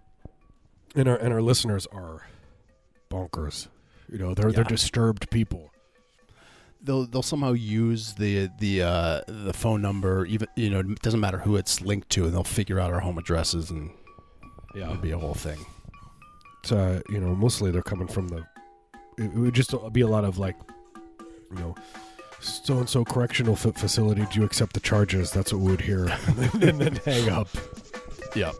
And 0.95 1.09
our, 1.09 1.17
and 1.17 1.33
our 1.33 1.41
listeners 1.41 1.85
are 1.91 2.21
bonkers. 3.11 3.67
You 4.09 4.17
know, 4.17 4.33
they're, 4.33 4.53
they're 4.53 4.63
disturbed 4.63 5.29
people. 5.31 5.69
they'll 6.81 7.05
they'll 7.07 7.21
somehow 7.21 7.51
use 7.51 8.13
the 8.13 8.49
the 8.57 8.83
uh, 8.83 9.21
the 9.27 9.51
phone 9.51 9.81
number. 9.81 10.25
Even 10.27 10.47
you 10.55 10.69
know, 10.69 10.79
it 10.79 11.01
doesn't 11.01 11.19
matter 11.19 11.39
who 11.39 11.57
it's 11.57 11.81
linked 11.81 12.09
to, 12.11 12.23
and 12.23 12.33
they'll 12.33 12.45
figure 12.45 12.79
out 12.79 12.93
our 12.93 13.01
home 13.01 13.17
addresses, 13.17 13.69
and 13.69 13.91
Yeah. 14.73 14.83
it'll 14.83 14.95
be 15.01 15.11
a 15.11 15.17
whole 15.19 15.33
thing. 15.33 15.59
It's, 16.63 16.71
uh, 16.71 17.01
you 17.09 17.19
know, 17.19 17.35
mostly 17.35 17.69
they're 17.69 17.81
coming 17.81 18.07
from 18.07 18.29
the. 18.29 18.37
It, 19.17 19.25
it 19.25 19.33
would 19.35 19.53
just 19.53 19.73
be 19.91 19.99
a 19.99 20.07
lot 20.07 20.23
of 20.23 20.37
like, 20.37 20.55
you 21.51 21.57
know, 21.59 21.75
so 22.39 22.79
and 22.79 22.89
so 22.89 23.03
correctional 23.03 23.55
fa- 23.55 23.73
facility. 23.73 24.25
Do 24.31 24.39
you 24.39 24.45
accept 24.45 24.73
the 24.73 24.79
charges? 24.79 25.31
That's 25.31 25.53
what 25.53 25.61
we 25.61 25.71
would 25.71 25.81
hear, 25.81 26.05
and 26.53 26.79
then 26.81 26.95
hang 27.05 27.29
up. 27.29 27.47
Yeah. 28.35 28.51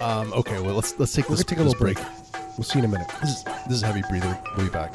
Um, 0.00 0.32
okay, 0.32 0.60
well 0.60 0.74
let's 0.74 0.98
let's 0.98 1.12
take 1.14 1.28
We're 1.28 1.36
this 1.36 1.44
gonna 1.44 1.56
take 1.56 1.58
a 1.60 1.68
little 1.68 1.78
break. 1.78 1.98
We'll 2.56 2.64
see 2.64 2.78
you 2.78 2.84
in 2.84 2.90
a 2.90 2.92
minute. 2.92 3.10
This 3.20 3.30
is 3.30 3.44
this 3.44 3.76
is 3.76 3.82
heavy 3.82 4.02
breather. 4.08 4.38
We'll 4.56 4.66
be 4.66 4.72
back. 4.72 4.94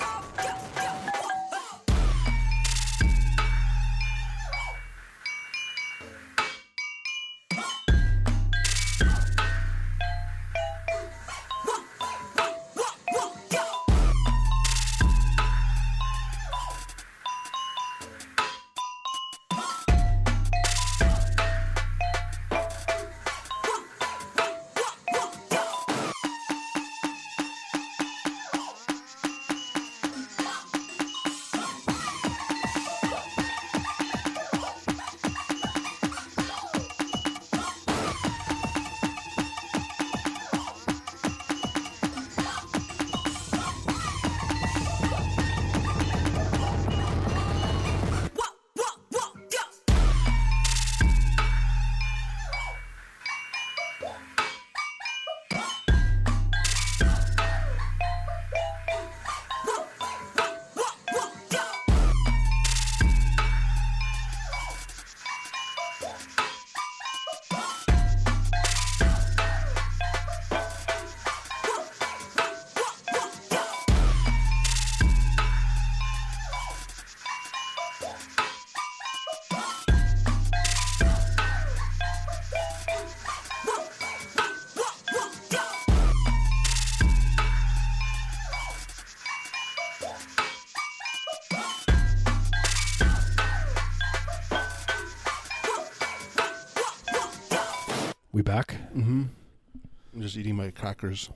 Just 100.30 100.38
eating 100.40 100.56
my 100.56 100.70
crackers. 100.70 101.30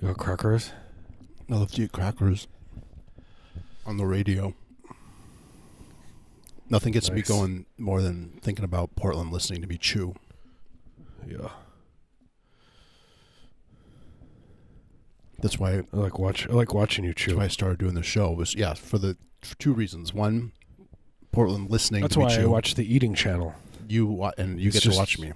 You 0.00 0.08
got 0.08 0.18
crackers? 0.18 0.72
I 1.50 1.54
love 1.54 1.70
to 1.72 1.82
eat 1.82 1.92
crackers 1.92 2.46
on 3.86 3.96
the 3.96 4.04
radio. 4.06 4.54
Nothing 6.68 6.92
gets 6.92 7.10
me 7.10 7.22
going 7.22 7.66
more 7.78 8.00
than 8.02 8.38
thinking 8.42 8.64
about 8.64 8.94
Portland 8.96 9.32
listening 9.32 9.60
to 9.62 9.66
me 9.68 9.76
chew. 9.78 10.14
Yeah. 11.26 11.48
That's 15.40 15.58
why 15.58 15.78
I 15.78 15.82
like 15.92 16.18
watch. 16.18 16.48
I 16.48 16.52
like 16.52 16.72
watching 16.72 17.04
you 17.04 17.10
That's 17.10 17.22
chew. 17.22 17.36
why 17.38 17.44
I 17.44 17.48
started 17.48 17.78
doing 17.78 17.94
the 17.94 18.02
show. 18.02 18.30
Was 18.32 18.54
yeah 18.54 18.74
for 18.74 18.98
the 18.98 19.16
for 19.42 19.56
two 19.56 19.72
reasons. 19.72 20.14
One, 20.14 20.52
Portland 21.32 21.70
listening. 21.70 22.02
That's 22.02 22.14
to 22.14 22.20
me 22.20 22.26
why 22.26 22.36
I 22.40 22.46
watch 22.46 22.74
the 22.74 22.84
eating 22.94 23.14
channel. 23.14 23.54
you 23.88 24.06
wa- 24.06 24.32
and 24.38 24.60
you 24.60 24.68
It's 24.68 24.76
get 24.76 24.82
just- 24.84 24.94
to 24.96 25.00
watch 25.00 25.18
me. 25.18 25.32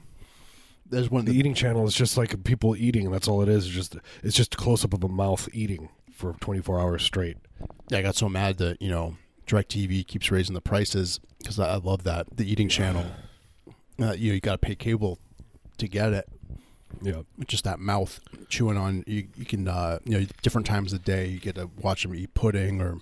There's 0.91 1.11
one. 1.11 1.25
The 1.25 1.33
That, 1.33 1.39
eating 1.39 1.55
channel 1.55 1.87
is 1.87 1.95
just 1.95 2.17
like 2.17 2.45
people 2.45 2.77
eating. 2.77 3.11
That's 3.11 3.29
all 3.29 3.43
it 3.43 3.49
is. 3.49 3.67
It's 3.67 3.75
just 3.75 3.97
it's 4.23 4.37
just 4.37 4.55
a 4.55 4.57
close 4.57 4.85
up 4.85 4.93
of 4.95 5.03
a 5.05 5.09
mouth 5.09 5.49
eating 5.53 5.89
for 6.13 6.35
24 6.41 6.81
hours 6.81 7.03
straight. 7.03 7.37
yeah, 7.91 7.99
I 7.99 8.03
got 8.03 8.15
so 8.17 8.29
mad 8.29 8.59
that 8.59 8.81
you 8.81 8.89
know 8.89 9.17
Directv 9.47 10.07
keeps 10.07 10.31
raising 10.31 10.55
the 10.55 10.61
prices 10.61 11.21
because 11.39 11.59
I, 11.59 11.75
I 11.75 11.77
love 11.77 12.05
that 12.05 12.27
the 12.37 12.51
eating 12.51 12.69
channel. 12.69 13.05
Uh, 14.01 14.13
you 14.13 14.33
you 14.35 14.41
got 14.41 14.53
to 14.53 14.59
pay 14.59 14.75
cable 14.75 15.19
to 15.79 15.89
get 15.89 16.13
it. 16.13 16.29
Yeah. 17.03 17.23
Just 17.47 17.65
that 17.65 17.79
mouth 17.79 18.21
chewing 18.49 18.77
on. 18.79 19.05
You 19.07 19.27
you 19.37 19.45
can 19.45 19.67
uh, 19.69 19.99
you 20.05 20.19
know 20.21 20.27
different 20.43 20.67
times 20.67 20.93
of 20.93 21.05
day 21.05 21.27
you 21.27 21.39
get 21.41 21.57
to 21.57 21.69
watch 21.83 22.03
them 22.03 22.15
eat 22.15 22.33
pudding 22.35 22.81
or 22.81 22.99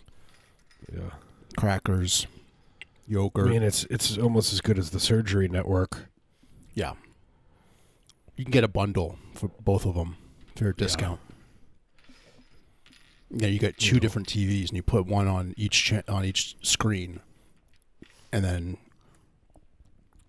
Yeah. 0.92 1.10
crackers, 1.56 2.26
yogurt. 3.06 3.46
I 3.46 3.50
mean, 3.50 3.62
it's 3.62 3.84
it's 3.90 4.16
almost 4.18 4.52
as 4.52 4.60
good 4.60 4.78
as 4.78 4.90
the 4.90 5.00
surgery 5.00 5.48
network. 5.48 6.06
Yeah. 6.74 6.94
You 8.36 8.44
can 8.44 8.50
get 8.52 8.64
a 8.64 8.68
bundle 8.68 9.18
for 9.34 9.48
both 9.60 9.86
of 9.86 9.94
them 9.94 10.16
for 10.56 10.68
a 10.68 10.74
discount. 10.74 11.20
Yeah, 13.30 13.48
you 13.48 13.58
get 13.58 13.78
two 13.78 13.94
You 13.96 14.00
different 14.00 14.28
TVs, 14.28 14.68
and 14.68 14.76
you 14.76 14.82
put 14.82 15.06
one 15.06 15.26
on 15.26 15.54
each 15.56 15.84
cha- 15.84 16.02
on 16.08 16.24
each 16.24 16.56
screen, 16.62 17.20
and 18.32 18.44
then 18.44 18.76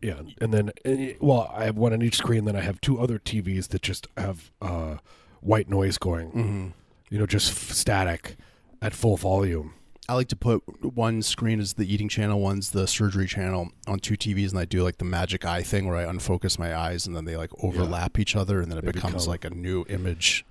Yeah, 0.02 0.22
and 0.40 0.54
then 0.54 0.72
well, 1.20 1.52
I 1.56 1.66
have 1.66 1.78
one 1.78 1.94
on 1.94 2.02
each 2.02 2.16
screen. 2.18 2.46
Then 2.46 2.56
I 2.56 2.62
have 2.62 2.80
two 2.82 3.00
other 3.00 3.18
TVs 3.20 3.70
that 3.70 3.82
just 3.82 4.08
have 4.18 4.52
uh, 4.62 4.98
white 5.42 5.70
noise 5.70 5.98
going. 5.98 6.74
You 7.10 7.20
know, 7.20 7.26
just 7.26 7.52
f- 7.52 7.72
static 7.76 8.36
at 8.82 8.94
full 8.94 9.18
volume. 9.18 9.74
I 10.08 10.14
like 10.14 10.28
to 10.30 10.36
put 10.36 10.62
one 10.84 11.22
screen 11.24 11.60
as 11.60 11.74
the 11.74 11.92
eating 11.92 12.08
channel, 12.10 12.40
one's 12.40 12.70
the 12.72 12.86
surgery 12.88 13.26
channel 13.28 13.72
on 13.88 14.00
two 14.00 14.16
TVs, 14.16 14.52
and 14.52 14.60
I 14.60 14.66
do 14.66 14.84
like 14.84 15.00
the 15.00 15.06
magic 15.06 15.46
eye 15.46 15.64
thing 15.64 15.88
where 15.88 15.98
I 15.98 16.04
unfocus 16.06 16.60
my 16.60 16.76
eyes, 16.76 17.08
and 17.08 17.16
then 17.16 17.26
they 17.26 17.36
like 17.36 17.50
overlap 17.64 18.20
each 18.20 18.36
other, 18.36 18.62
and 18.62 18.72
then 18.72 18.78
it 18.78 18.86
They 18.86 18.92
becomes 18.92 19.24
become- 19.24 19.28
like 19.32 19.46
a 19.46 19.50
new 19.50 19.84
image. 19.90 20.46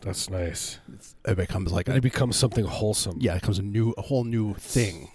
That's 0.00 0.28
nice. 0.28 0.78
It 1.24 1.36
becomes 1.36 1.72
like 1.72 1.86
And 1.88 1.94
a, 1.94 1.98
it 1.98 2.02
becomes 2.02 2.36
something 2.36 2.64
wholesome. 2.64 3.18
yeah, 3.20 3.34
it 3.36 3.40
becomes 3.40 3.58
a 3.58 3.62
new, 3.62 3.94
a 3.96 4.02
whole 4.02 4.24
new 4.24 4.54
thing. 4.54 5.10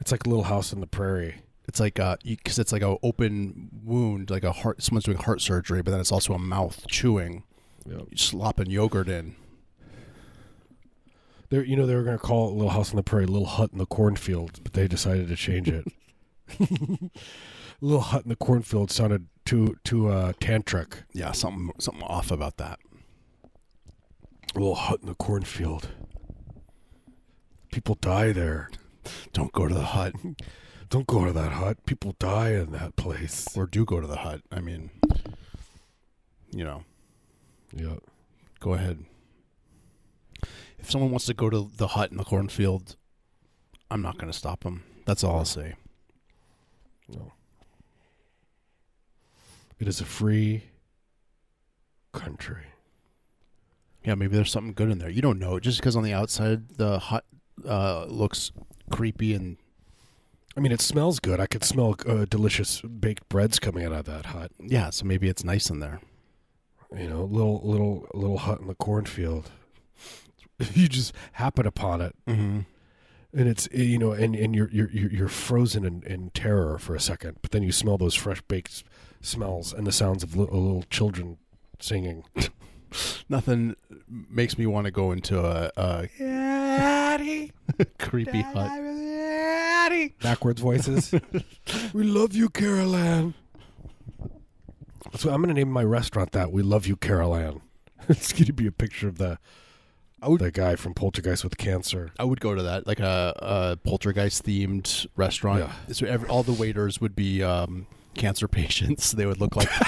It's 0.00 0.10
like 0.10 0.26
a 0.26 0.28
little 0.28 0.44
house 0.44 0.72
in 0.72 0.80
the 0.80 0.86
prairie. 0.86 1.36
It's 1.68 1.80
like 1.80 1.98
uh, 2.00 2.16
because 2.24 2.58
it's 2.58 2.72
like 2.72 2.82
a 2.82 2.96
open 3.02 3.70
wound, 3.84 4.30
like 4.30 4.44
a 4.44 4.52
heart. 4.52 4.82
Someone's 4.82 5.04
doing 5.04 5.16
heart 5.18 5.40
surgery, 5.40 5.80
but 5.82 5.92
then 5.92 6.00
it's 6.00 6.12
also 6.12 6.34
a 6.34 6.38
mouth 6.38 6.86
chewing, 6.88 7.44
Yeah. 7.88 8.00
slopping 8.14 8.68
yogurt 8.70 9.08
in. 9.08 9.36
They, 11.50 11.64
you 11.64 11.76
know, 11.76 11.86
they 11.86 11.94
were 11.94 12.02
going 12.02 12.18
to 12.18 12.22
call 12.24 12.48
it 12.48 12.54
Little 12.54 12.70
House 12.70 12.90
on 12.90 12.96
the 12.96 13.02
Prairie, 13.02 13.26
Little 13.26 13.46
Hut 13.46 13.70
in 13.72 13.78
the 13.78 13.86
Cornfield, 13.86 14.60
but 14.62 14.72
they 14.72 14.88
decided 14.88 15.28
to 15.28 15.36
change 15.36 15.68
it. 15.68 15.86
Little 17.80 18.00
Hut 18.00 18.22
in 18.24 18.28
the 18.30 18.36
Cornfield 18.36 18.90
sounded 18.90 19.26
too 19.44 19.76
too 19.84 20.08
uh, 20.08 20.32
tantric. 20.34 21.02
Yeah, 21.12 21.32
something 21.32 21.70
something 21.78 22.02
off 22.04 22.30
about 22.30 22.56
that. 22.56 22.78
A 24.54 24.58
little 24.58 24.74
hut 24.76 25.00
in 25.00 25.08
the 25.08 25.16
cornfield. 25.16 25.88
People 27.72 27.96
die 28.00 28.30
there. 28.32 28.70
Don't 29.32 29.50
go 29.52 29.66
to 29.66 29.74
the 29.74 29.82
hut 29.84 30.14
Don't 30.90 31.06
go 31.08 31.24
to 31.24 31.32
that 31.32 31.52
hut. 31.52 31.84
People 31.86 32.14
die 32.20 32.50
in 32.52 32.70
that 32.70 32.94
place. 32.94 33.48
or 33.56 33.66
do 33.66 33.84
go 33.84 34.00
to 34.00 34.06
the 34.06 34.18
hut. 34.18 34.42
I 34.52 34.60
mean, 34.60 34.90
you 36.52 36.62
know, 36.64 36.84
Yeah. 37.74 37.96
go 38.60 38.74
ahead. 38.74 39.04
If 40.84 40.90
someone 40.90 41.12
wants 41.12 41.24
to 41.26 41.32
go 41.32 41.48
to 41.48 41.70
the 41.78 41.86
hut 41.86 42.10
in 42.10 42.18
the 42.18 42.24
cornfield, 42.24 42.96
I'm 43.90 44.02
not 44.02 44.18
going 44.18 44.30
to 44.30 44.36
stop 44.36 44.64
them. 44.64 44.84
That's 45.06 45.24
all 45.24 45.38
I'll 45.38 45.46
say. 45.46 45.76
No. 47.08 47.32
It 49.78 49.88
is 49.88 50.02
a 50.02 50.04
free 50.04 50.64
country. 52.12 52.66
Yeah, 54.04 54.14
maybe 54.14 54.36
there's 54.36 54.50
something 54.50 54.74
good 54.74 54.90
in 54.90 54.98
there. 54.98 55.08
You 55.08 55.22
don't 55.22 55.38
know. 55.38 55.58
Just 55.58 55.78
because 55.78 55.96
on 55.96 56.02
the 56.02 56.12
outside 56.12 56.68
the 56.76 56.98
hut 56.98 57.24
uh, 57.66 58.04
looks 58.04 58.52
creepy 58.90 59.32
and 59.32 59.56
I 60.54 60.60
mean, 60.60 60.70
it 60.70 60.82
smells 60.82 61.18
good. 61.18 61.40
I 61.40 61.46
could 61.46 61.64
smell 61.64 61.96
uh, 62.06 62.26
delicious 62.26 62.82
baked 62.82 63.26
breads 63.30 63.58
coming 63.58 63.86
out 63.86 63.92
of 63.92 64.04
that 64.04 64.26
hut. 64.26 64.52
yeah, 64.60 64.90
so 64.90 65.06
maybe 65.06 65.30
it's 65.30 65.44
nice 65.44 65.70
in 65.70 65.80
there. 65.80 66.02
You 66.94 67.08
know, 67.08 67.24
little 67.24 67.62
little 67.64 68.06
little 68.12 68.36
hut 68.36 68.60
in 68.60 68.66
the 68.66 68.74
cornfield. 68.74 69.50
you 70.74 70.88
just 70.88 71.12
happen 71.32 71.66
upon 71.66 72.00
it, 72.00 72.14
Mm-hmm. 72.28 72.60
and 73.38 73.48
it's 73.48 73.68
eh, 73.72 73.82
you 73.82 73.98
know, 73.98 74.12
and, 74.12 74.34
and 74.36 74.54
you're 74.54 74.70
you're 74.70 74.88
you're 74.90 75.28
frozen 75.28 75.84
in, 75.84 76.02
in 76.04 76.30
terror 76.30 76.78
for 76.78 76.94
a 76.94 77.00
second, 77.00 77.38
but 77.42 77.50
then 77.50 77.62
you 77.62 77.72
smell 77.72 77.98
those 77.98 78.14
fresh 78.14 78.40
baked 78.42 78.84
smells 79.20 79.72
and 79.72 79.86
the 79.86 79.92
sounds 79.92 80.22
of 80.22 80.36
li- 80.36 80.42
little 80.44 80.84
children 80.90 81.38
singing. 81.80 82.24
Nothing 83.28 83.74
makes 84.08 84.56
me 84.56 84.66
want 84.66 84.84
to 84.84 84.90
go 84.92 85.10
into 85.10 85.40
a, 85.44 85.70
a 85.76 86.08
Daddy, 86.18 87.50
creepy 87.98 88.42
hut. 88.42 88.68
Daddy. 88.68 90.14
Backwards 90.22 90.60
voices. 90.60 91.12
we 91.92 92.04
love 92.04 92.34
you, 92.34 92.48
Carol 92.48 92.94
Anne. 92.94 93.34
So 95.16 95.30
I'm 95.30 95.42
going 95.42 95.48
to 95.48 95.54
name 95.54 95.70
my 95.70 95.84
restaurant 95.84 96.32
that. 96.32 96.52
We 96.52 96.62
love 96.62 96.86
you, 96.86 96.96
Carol 96.96 97.34
Anne. 97.34 97.60
it's 98.08 98.32
going 98.32 98.44
to 98.46 98.52
be 98.52 98.66
a 98.66 98.72
picture 98.72 99.08
of 99.08 99.18
the 99.18 99.38
the 100.38 100.50
guy 100.50 100.76
from 100.76 100.94
Poltergeist 100.94 101.44
with 101.44 101.56
cancer. 101.58 102.10
I 102.18 102.24
would 102.24 102.40
go 102.40 102.54
to 102.54 102.62
that, 102.62 102.86
like 102.86 103.00
a, 103.00 103.32
a 103.38 103.76
poltergeist 103.88 104.44
themed 104.44 105.06
restaurant. 105.16 105.60
Yeah. 105.60 105.94
So 105.94 106.06
every, 106.06 106.28
all 106.28 106.42
the 106.42 106.52
waiters 106.52 107.00
would 107.00 107.14
be 107.16 107.42
um, 107.42 107.86
cancer 108.14 108.48
patients. 108.60 109.12
They 109.12 109.26
would 109.26 109.40
look 109.40 109.56
like 109.56 109.68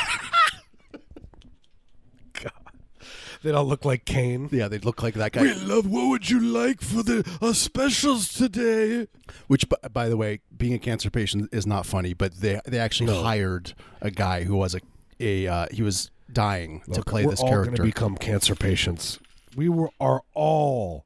They 3.43 3.53
don't 3.53 3.69
look 3.69 3.85
like 3.85 4.05
Kane. 4.07 4.49
yeah, 4.51 4.67
they'd 4.67 4.85
look 4.85 5.03
like 5.05 5.15
that 5.15 5.37
We 5.37 5.53
guy. 5.53 5.63
love. 5.63 5.87
What 5.87 6.09
would 6.09 6.29
you 6.31 6.41
like 6.41 6.81
for 6.81 7.03
the 7.05 7.23
uh, 7.41 7.53
specials 7.53 8.33
today? 8.33 9.07
Which, 9.47 9.69
b- 9.69 9.77
by 9.93 10.09
the 10.09 10.17
way, 10.17 10.41
being 10.57 10.73
a 10.73 10.79
cancer 10.81 11.11
patient 11.11 11.51
is 11.53 11.65
not 11.67 11.87
funny. 11.87 12.13
But 12.13 12.41
they 12.41 12.61
they 12.67 12.79
actually 12.79 13.13
No. 13.13 13.23
hired 13.23 13.75
a 14.01 14.11
guy 14.11 14.43
who 14.45 14.57
was 14.57 14.75
a 14.75 14.81
a 15.21 15.47
uh, 15.47 15.67
he 15.71 15.83
was 15.83 16.11
dying 16.33 16.81
to 16.87 16.91
Look, 16.93 17.07
play 17.07 17.25
we're 17.25 17.33
this 17.33 17.41
all 17.41 17.49
character. 17.49 17.77
to 17.77 17.83
become 17.85 18.17
cancer 18.17 18.57
patients. 18.57 19.21
We 19.57 19.69
were 19.69 19.91
are 19.99 20.23
all 20.35 21.05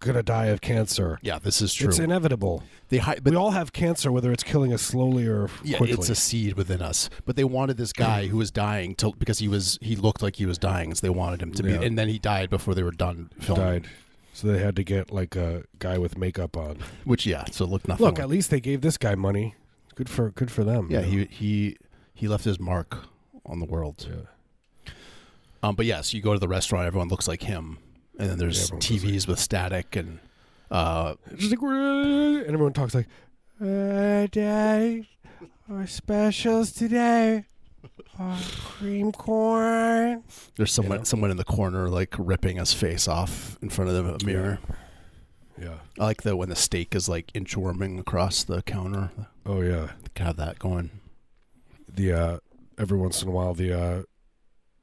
going 0.00 0.14
to 0.14 0.22
die 0.22 0.46
of 0.46 0.60
cancer. 0.60 1.18
yeah, 1.22 1.40
this 1.40 1.60
is 1.60 1.74
true. 1.74 1.88
It's 1.88 1.98
inevitable. 1.98 2.62
they 2.88 2.98
hi- 2.98 3.18
but 3.20 3.32
we 3.32 3.36
all 3.36 3.50
have 3.50 3.72
cancer, 3.72 4.12
whether 4.12 4.30
it's 4.32 4.44
killing 4.44 4.72
us 4.72 4.80
slowly 4.82 5.26
or 5.26 5.50
yeah, 5.64 5.76
quickly. 5.78 5.96
it's 5.96 6.08
a 6.08 6.14
seed 6.14 6.54
within 6.54 6.80
us. 6.80 7.10
But 7.26 7.34
they 7.34 7.42
wanted 7.42 7.76
this 7.76 7.92
guy 7.92 8.28
who 8.28 8.36
was 8.36 8.52
dying 8.52 8.94
to 8.96 9.12
because 9.18 9.40
he 9.40 9.48
was 9.48 9.76
he 9.82 9.96
looked 9.96 10.22
like 10.22 10.36
he 10.36 10.46
was 10.46 10.56
dying, 10.58 10.94
so 10.94 11.04
they 11.04 11.10
wanted 11.10 11.42
him 11.42 11.52
to 11.54 11.68
Yeah. 11.68 11.78
be. 11.78 11.86
And 11.86 11.98
then 11.98 12.08
he 12.08 12.18
died 12.20 12.48
before 12.50 12.74
they 12.74 12.84
were 12.84 12.92
done 12.92 13.30
filming. 13.40 13.64
died. 13.64 13.86
So 14.32 14.46
they 14.46 14.60
had 14.60 14.76
to 14.76 14.84
get 14.84 15.10
like 15.12 15.34
a 15.34 15.64
guy 15.80 15.98
with 15.98 16.16
makeup 16.16 16.56
on. 16.56 16.78
Which 17.04 17.26
yeah, 17.26 17.44
so 17.50 17.64
it 17.64 17.70
looked 17.70 17.88
nothing. 17.88 18.06
Look, 18.06 18.14
like- 18.18 18.22
at 18.22 18.28
least 18.28 18.50
they 18.50 18.60
gave 18.60 18.82
this 18.82 18.96
guy 18.96 19.16
money. 19.16 19.56
Good 19.96 20.08
for 20.08 20.30
good 20.30 20.52
for 20.52 20.62
them. 20.62 20.86
yeah, 20.90 21.00
you 21.00 21.20
know? 21.22 21.26
he 21.28 21.44
he 21.46 21.76
he 22.14 22.28
left 22.28 22.44
his 22.44 22.60
mark 22.60 22.98
on 23.44 23.58
the 23.58 23.66
world. 23.66 24.06
Yeah. 24.08 24.92
Um, 25.60 25.74
but 25.74 25.86
yes, 25.86 26.14
you 26.14 26.22
go 26.22 26.34
to 26.34 26.38
the 26.38 26.46
restaurant, 26.46 26.86
everyone 26.86 27.08
looks 27.08 27.26
like 27.26 27.42
him, 27.42 27.78
and 28.18 28.30
then 28.30 28.38
there's 28.38 28.70
Yeah, 28.70 28.76
TVs 28.76 29.26
with 29.26 29.38
static 29.38 29.96
and 29.96 30.18
uh, 30.70 31.14
Just 31.36 31.50
like, 31.50 31.62
and 31.62 32.44
everyone 32.46 32.72
talks 32.72 32.94
like, 32.94 33.08
uh, 33.60 34.26
Daddy, 34.30 35.08
our 35.70 35.86
specials 35.86 36.72
today 36.72 37.44
are 38.18 38.38
cream 38.60 39.12
corn. 39.12 40.22
there's 40.56 40.72
someone 40.72 40.98
know? 40.98 41.04
someone 41.04 41.30
in 41.30 41.36
the 41.36 41.44
corner 41.44 41.88
like 41.88 42.14
ripping 42.18 42.56
his 42.56 42.72
face 42.72 43.06
off 43.08 43.56
in 43.62 43.70
front 43.70 43.90
of 43.90 44.18
the 44.18 44.26
mirror. 44.26 44.58
Yeah. 45.60 45.78
I 45.98 46.04
like 46.04 46.22
that 46.22 46.36
when 46.36 46.48
the 46.50 46.56
steak 46.56 46.94
is 46.94 47.08
like 47.08 47.28
inchworming 47.32 47.98
across 47.98 48.44
the 48.44 48.62
counter. 48.62 49.10
Oh 49.46 49.60
yeah. 49.62 49.90
Have 50.16 50.36
that 50.36 50.58
going. 50.58 50.90
The 51.88 52.12
uh, 52.12 52.38
every 52.76 52.98
once 52.98 53.22
in 53.22 53.28
a 53.28 53.30
while, 53.30 53.54
the 53.54 53.72
uh, 53.72 54.02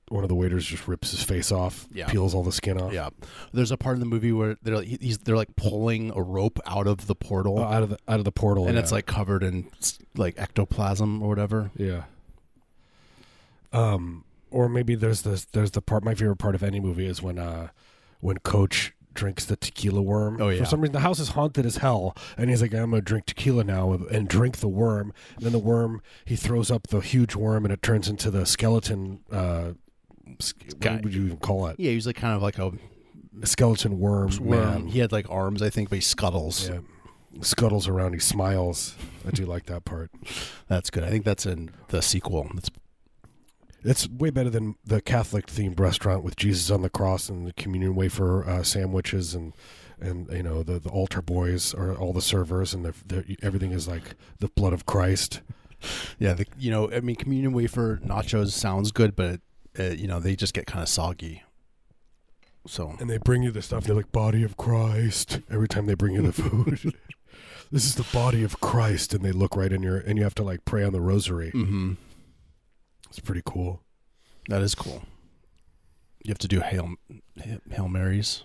one 0.10 0.24
of 0.24 0.30
the 0.30 0.36
waiters 0.36 0.66
just 0.66 0.88
rips 0.88 1.12
his 1.12 1.24
face 1.24 1.52
off, 1.52 1.88
Yeah. 1.92 2.08
peels 2.08 2.36
all 2.36 2.44
the 2.44 2.52
skin 2.52 2.80
off. 2.80 2.94
Yeah, 2.94 3.10
there's 3.54 3.72
a 3.72 3.78
part 3.78 3.96
in 3.96 4.00
the 4.00 4.06
movie 4.06 4.32
where 4.32 4.56
they're 4.62 4.78
like, 4.78 4.88
he's 4.88 5.18
they're 5.20 5.36
like 5.36 5.56
pulling 5.56 6.12
a 6.16 6.22
rope 6.22 6.60
out 6.68 6.88
of 6.88 7.08
the 7.08 7.16
portal, 7.16 7.60
Oh, 7.60 7.64
out 7.64 7.84
of 7.84 7.90
the 7.90 7.98
out 8.08 8.20
of 8.20 8.26
the 8.26 8.32
portal, 8.32 8.66
and 8.68 8.76
yeah. 8.76 8.82
it's 8.82 8.92
like 8.92 9.06
covered 9.06 9.44
in 9.44 9.68
like 10.16 10.36
ectoplasm 10.38 11.22
or 11.24 11.30
whatever. 11.30 11.72
Yeah. 11.76 12.04
Um, 13.74 14.24
or 14.52 14.70
maybe 14.70 14.96
there's 14.96 15.24
this 15.24 15.46
there's 15.46 15.72
the 15.72 15.82
part 15.82 16.04
my 16.04 16.16
favorite 16.16 16.38
part 16.38 16.56
of 16.56 16.64
any 16.64 16.80
movie 16.80 17.08
is 17.08 17.22
when 17.22 17.38
uh 17.38 17.70
when 18.22 18.38
Coach 18.40 18.94
drinks 19.14 19.46
the 19.46 19.56
tequila 19.56 20.02
worm. 20.02 20.42
Oh, 20.42 20.50
yeah. 20.50 20.60
For 20.60 20.66
some 20.66 20.82
reason, 20.82 20.92
the 20.94 21.00
house 21.00 21.20
is 21.20 21.30
haunted 21.30 21.66
as 21.66 21.78
hell, 21.78 22.16
and 22.38 22.50
he's 22.50 22.62
like, 22.62 22.74
"I'm 22.74 22.92
gonna 22.92 23.02
drink 23.02 23.26
tequila 23.26 23.64
now 23.64 23.94
and 23.94 24.28
drink 24.28 24.58
the 24.58 24.68
worm." 24.68 25.14
And 25.38 25.46
then 25.46 25.52
the 25.54 25.60
worm, 25.60 26.02
he 26.26 26.36
throws 26.36 26.70
up 26.70 26.88
the 26.88 27.00
huge 27.00 27.36
worm, 27.36 27.64
and 27.66 27.74
it 27.74 27.82
turns 27.82 28.08
into 28.10 28.30
the 28.30 28.46
skeleton. 28.46 29.20
Uh, 29.32 29.72
Guy. 30.80 30.94
what 30.96 31.04
would 31.04 31.14
you 31.14 31.26
even 31.26 31.38
call 31.38 31.68
it? 31.68 31.80
Yeah, 31.80 31.92
he's 31.92 32.08
like 32.08 32.16
kind 32.18 32.36
of 32.36 32.42
like 32.42 32.58
a 32.60 32.72
A 33.42 33.46
skeleton 33.46 34.00
worm, 34.00 34.32
worm. 34.40 34.50
man. 34.50 34.88
He 34.88 35.00
had 35.00 35.12
like 35.12 35.30
arms, 35.30 35.62
I 35.62 35.70
think, 35.70 35.90
but 35.90 35.96
he 35.96 36.02
scuttles. 36.02 36.70
Yeah. 36.70 36.80
Scuttles 37.42 37.88
around. 37.88 38.14
He 38.14 38.20
smiles. 38.20 38.96
I 39.28 39.32
do 39.32 39.46
like 39.46 39.66
that 39.66 39.84
part. 39.86 40.10
That's 40.68 40.90
good. 40.90 41.04
I 41.04 41.10
think 41.10 41.26
that's 41.26 41.46
in 41.46 41.70
the 41.90 42.02
sequel. 42.02 42.50
It's 42.56 42.70
It's 43.84 44.10
way 44.10 44.30
better 44.30 44.50
than 44.50 44.76
the 44.86 45.02
Catholic 45.02 45.48
themed 45.48 45.80
restaurant 45.80 46.24
with 46.24 46.36
Jesus 46.38 46.72
on 46.72 46.82
the 46.82 46.90
cross 46.90 47.30
and 47.30 47.46
the 47.46 47.54
communion 47.54 47.94
wafer 47.96 48.48
uh, 48.48 48.64
sandwiches 48.64 49.36
and 49.36 49.54
and 50.00 50.30
you 50.32 50.44
know 50.44 50.64
the, 50.64 50.80
the 50.80 50.90
altar 50.90 51.22
boys 51.22 51.74
are 51.74 51.96
all 51.96 52.12
the 52.14 52.22
servers 52.22 52.74
and 52.74 52.84
they're, 52.84 52.94
they're, 53.06 53.24
everything 53.42 53.72
is 53.72 53.88
like 53.88 54.16
the 54.40 54.48
blood 54.50 54.74
of 54.74 54.86
Christ. 54.86 55.42
yeah, 56.20 56.34
the, 56.34 56.46
you 56.58 56.72
know, 56.72 56.92
I 56.92 57.00
mean, 57.02 57.16
communion 57.16 57.54
wafer 57.54 58.00
nachos 58.04 58.52
sounds 58.52 58.92
good, 58.92 59.16
but 59.16 59.40
uh, 59.80 59.84
you 59.84 60.08
know, 60.08 60.20
they 60.20 60.36
just 60.36 60.54
get 60.54 60.66
kind 60.68 60.82
of 60.84 60.90
soggy. 60.90 61.44
So 62.68 62.96
And 63.00 63.10
they 63.10 63.18
bring 63.18 63.44
you 63.44 63.52
the 63.52 63.62
stuff. 63.62 63.84
They're 63.84 63.96
like 63.96 64.12
body 64.12 64.44
of 64.44 64.58
Christ 64.58 65.40
every 65.52 65.68
time 65.68 65.86
they 65.86 65.94
bring 65.94 66.16
you 66.16 66.22
the 66.24 66.34
food. 66.42 66.96
this 67.72 67.86
is 67.86 67.96
the 67.96 68.08
body 68.12 68.44
of 68.44 68.60
Christ, 68.60 69.14
and 69.14 69.24
they 69.24 69.32
look 69.32 69.56
right 69.56 69.72
in 69.72 69.84
your 69.84 69.98
and 69.98 70.18
you 70.18 70.24
have 70.24 70.36
to 70.36 70.44
like 70.44 70.66
pray 70.66 70.84
on 70.84 70.92
the 70.94 71.02
rosary. 71.02 71.52
hmm 71.52 71.94
It's 73.10 73.20
pretty 73.20 73.44
cool. 73.46 73.82
that 74.50 74.62
is 74.62 74.74
cool. 74.76 75.04
You 76.24 76.30
have 76.32 76.40
to 76.40 76.48
do 76.48 76.62
hail 76.62 76.96
hail 77.70 77.88
marys. 77.88 78.44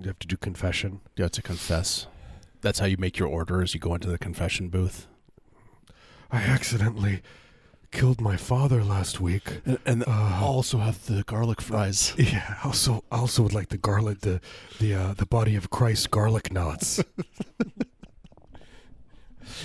You 0.00 0.06
have 0.08 0.18
to 0.18 0.26
do 0.26 0.36
confession. 0.36 1.00
You 1.16 1.22
have 1.22 1.30
to 1.32 1.42
confess. 1.42 2.08
That's 2.62 2.80
how 2.80 2.86
you 2.86 2.96
make 2.96 3.16
your 3.18 3.28
order. 3.28 3.62
Is 3.62 3.74
you 3.74 3.80
go 3.80 3.94
into 3.94 4.08
the 4.08 4.18
confession 4.18 4.68
booth. 4.68 5.06
I 6.32 6.38
accidentally 6.42 7.22
killed 7.92 8.20
my 8.20 8.36
father 8.36 8.82
last 8.82 9.20
week. 9.20 9.60
And, 9.64 9.78
and 9.86 10.04
Uh, 10.06 10.40
also 10.42 10.78
have 10.78 11.06
the 11.06 11.22
garlic 11.24 11.60
fries. 11.60 12.12
Yeah, 12.18 12.56
also 12.64 13.04
I 13.12 13.18
also 13.18 13.42
would 13.44 13.54
like 13.54 13.68
the 13.68 13.78
garlic 13.78 14.20
the 14.20 14.40
the 14.80 14.94
uh, 14.94 15.14
the 15.14 15.26
body 15.26 15.54
of 15.56 15.70
Christ 15.70 16.10
garlic 16.10 16.52
knots. 16.52 17.02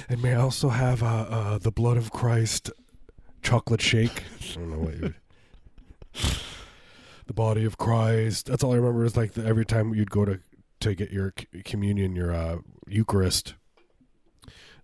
and 0.10 0.22
may 0.22 0.34
I 0.34 0.42
also 0.42 0.70
have 0.70 1.04
uh, 1.04 1.26
uh, 1.30 1.58
the 1.58 1.72
blood 1.72 1.98
of 1.98 2.12
Christ 2.12 2.72
chocolate 3.42 3.82
shake. 3.82 4.24
I 4.52 4.56
don't 4.56 4.70
know 4.72 4.80
what 4.80 4.96
you 4.96 5.02
would. 5.02 5.16
The 7.28 7.34
body 7.34 7.66
of 7.66 7.78
Christ. 7.78 8.46
That's 8.48 8.64
all 8.64 8.74
I 8.74 8.78
remember 8.78 9.06
is 9.06 9.18
like 9.18 9.34
the, 9.34 9.46
every 9.46 9.66
time 9.66 9.94
you'd 9.94 10.12
go 10.12 10.26
to 10.26 10.40
to 10.80 10.96
get 10.96 11.12
your 11.12 11.34
c- 11.38 11.64
communion, 11.64 12.16
your 12.16 12.34
uh, 12.34 12.58
Eucharist. 12.88 13.56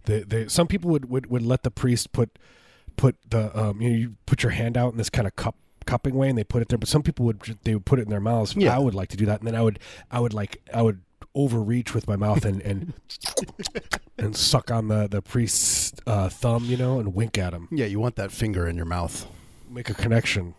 They 0.05 0.23
they 0.23 0.47
some 0.47 0.67
people 0.67 0.89
would, 0.91 1.09
would, 1.09 1.27
would 1.27 1.41
let 1.43 1.63
the 1.63 1.71
priest 1.71 2.11
put 2.11 2.37
put 2.97 3.15
the 3.29 3.57
um 3.59 3.81
you 3.81 3.89
know 3.89 3.95
you 3.95 4.15
put 4.25 4.43
your 4.43 4.51
hand 4.51 4.77
out 4.77 4.91
in 4.91 4.97
this 4.97 5.09
kind 5.09 5.27
of 5.27 5.35
cup 5.35 5.55
cupping 5.85 6.15
way 6.15 6.29
and 6.29 6.37
they 6.37 6.43
put 6.43 6.61
it 6.61 6.69
there 6.69 6.77
but 6.77 6.87
some 6.87 7.03
people 7.03 7.25
would 7.25 7.39
they 7.63 7.73
would 7.73 7.85
put 7.85 7.99
it 7.99 8.03
in 8.03 8.09
their 8.09 8.21
mouths 8.21 8.55
Yeah. 8.55 8.73
i 8.75 8.79
would 8.79 8.93
like 8.95 9.09
to 9.09 9.17
do 9.17 9.25
that 9.25 9.39
and 9.39 9.47
then 9.47 9.55
i 9.55 9.61
would 9.61 9.79
i 10.11 10.19
would 10.19 10.33
like 10.33 10.61
i 10.73 10.81
would 10.81 11.01
overreach 11.35 11.93
with 11.93 12.07
my 12.07 12.15
mouth 12.15 12.45
and 12.45 12.61
and 12.61 12.93
and 14.17 14.35
suck 14.35 14.71
on 14.71 14.87
the 14.87 15.07
the 15.07 15.21
priest's 15.21 15.93
uh, 16.05 16.29
thumb, 16.29 16.65
you 16.65 16.77
know, 16.77 16.99
and 16.99 17.13
wink 17.15 17.37
at 17.37 17.53
him, 17.53 17.67
Yeah, 17.71 17.85
you 17.85 17.99
want 17.99 18.15
that 18.17 18.31
finger 18.31 18.67
in 18.67 18.75
your 18.75 18.85
mouth. 18.85 19.25
make 19.69 19.89
a 19.89 19.93
connection. 19.93 20.53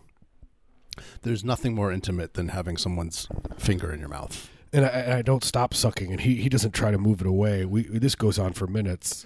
There's 1.23 1.43
nothing 1.43 1.75
more 1.75 1.91
intimate 1.91 2.33
than 2.35 2.49
having 2.49 2.77
someone's 2.77 3.27
finger 3.57 3.91
in 3.93 3.99
your 3.99 4.09
mouth. 4.09 4.49
And 4.73 4.85
I, 4.85 4.89
and 4.89 5.13
I 5.13 5.21
don't 5.21 5.43
stop 5.43 5.73
sucking, 5.73 6.11
and 6.11 6.21
he 6.21 6.35
he 6.35 6.49
doesn't 6.49 6.71
try 6.73 6.91
to 6.91 6.97
move 6.97 7.21
it 7.21 7.27
away. 7.27 7.63
We 7.65 7.83
this 7.83 8.15
goes 8.15 8.37
on 8.39 8.53
for 8.53 8.67
minutes. 8.67 9.25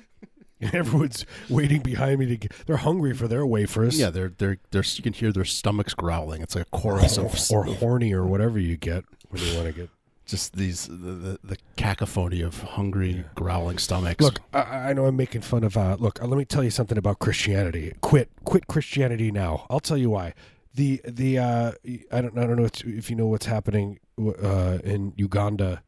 Everyone's 0.73 1.25
waiting 1.49 1.81
behind 1.81 2.19
me 2.19 2.25
to 2.27 2.37
get. 2.37 2.51
They're 2.65 2.77
hungry 2.77 3.13
for 3.13 3.27
their 3.27 3.45
wafers. 3.45 3.97
Yeah, 3.99 4.09
they're 4.09 4.29
they're 4.37 4.57
they're 4.71 4.83
you 4.95 5.03
can 5.03 5.13
hear 5.13 5.31
their 5.31 5.45
stomachs 5.45 5.93
growling. 5.93 6.41
It's 6.41 6.55
like 6.55 6.67
a 6.67 6.77
chorus 6.77 7.17
or, 7.17 7.27
of 7.27 7.51
or 7.51 7.63
horny 7.75 8.13
or 8.13 8.25
whatever 8.25 8.59
you 8.59 8.75
get 8.77 9.05
when 9.29 9.41
you 9.41 9.55
want 9.55 9.67
to 9.67 9.73
get. 9.73 9.89
just 10.25 10.55
these 10.57 10.87
the, 10.87 10.95
the, 10.95 11.39
the 11.43 11.57
cacophony 11.77 12.41
of 12.41 12.61
hungry 12.61 13.23
growling 13.35 13.77
stomachs. 13.77 14.21
Look, 14.23 14.39
I, 14.53 14.89
I 14.89 14.93
know 14.93 15.05
I'm 15.05 15.15
making 15.15 15.41
fun 15.41 15.63
of. 15.63 15.77
Uh, 15.77 15.95
look, 15.99 16.21
uh, 16.21 16.27
let 16.27 16.37
me 16.37 16.45
tell 16.45 16.63
you 16.63 16.71
something 16.71 16.97
about 16.97 17.19
Christianity. 17.19 17.93
Quit, 18.01 18.29
quit 18.43 18.67
Christianity 18.67 19.31
now. 19.31 19.65
I'll 19.69 19.79
tell 19.79 19.97
you 19.97 20.09
why. 20.09 20.33
The 20.75 21.01
the 21.05 21.39
uh, 21.39 21.71
I 22.11 22.21
don't 22.21 22.37
I 22.37 22.45
don't 22.45 22.57
know 22.57 22.65
if, 22.65 22.83
if 22.85 23.09
you 23.09 23.15
know 23.15 23.27
what's 23.27 23.45
happening 23.47 23.99
uh, 24.19 24.79
in 24.83 25.13
Uganda 25.15 25.83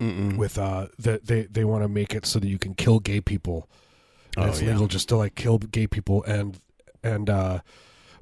Mm-mm. 0.00 0.36
with 0.38 0.56
uh 0.56 0.86
that 0.98 1.26
they 1.26 1.42
they 1.42 1.64
want 1.64 1.84
to 1.84 1.88
make 1.88 2.14
it 2.14 2.24
so 2.24 2.38
that 2.38 2.48
you 2.48 2.58
can 2.58 2.74
kill 2.74 2.98
gay 3.00 3.20
people. 3.20 3.68
And 4.36 4.46
Oh, 4.46 4.48
it's 4.48 4.60
yeah. 4.62 4.70
legal 4.72 4.86
just 4.86 5.08
to 5.10 5.16
like 5.16 5.34
kill 5.34 5.58
gay 5.58 5.86
people 5.86 6.22
and 6.24 6.58
and 7.02 7.28
uh 7.30 7.60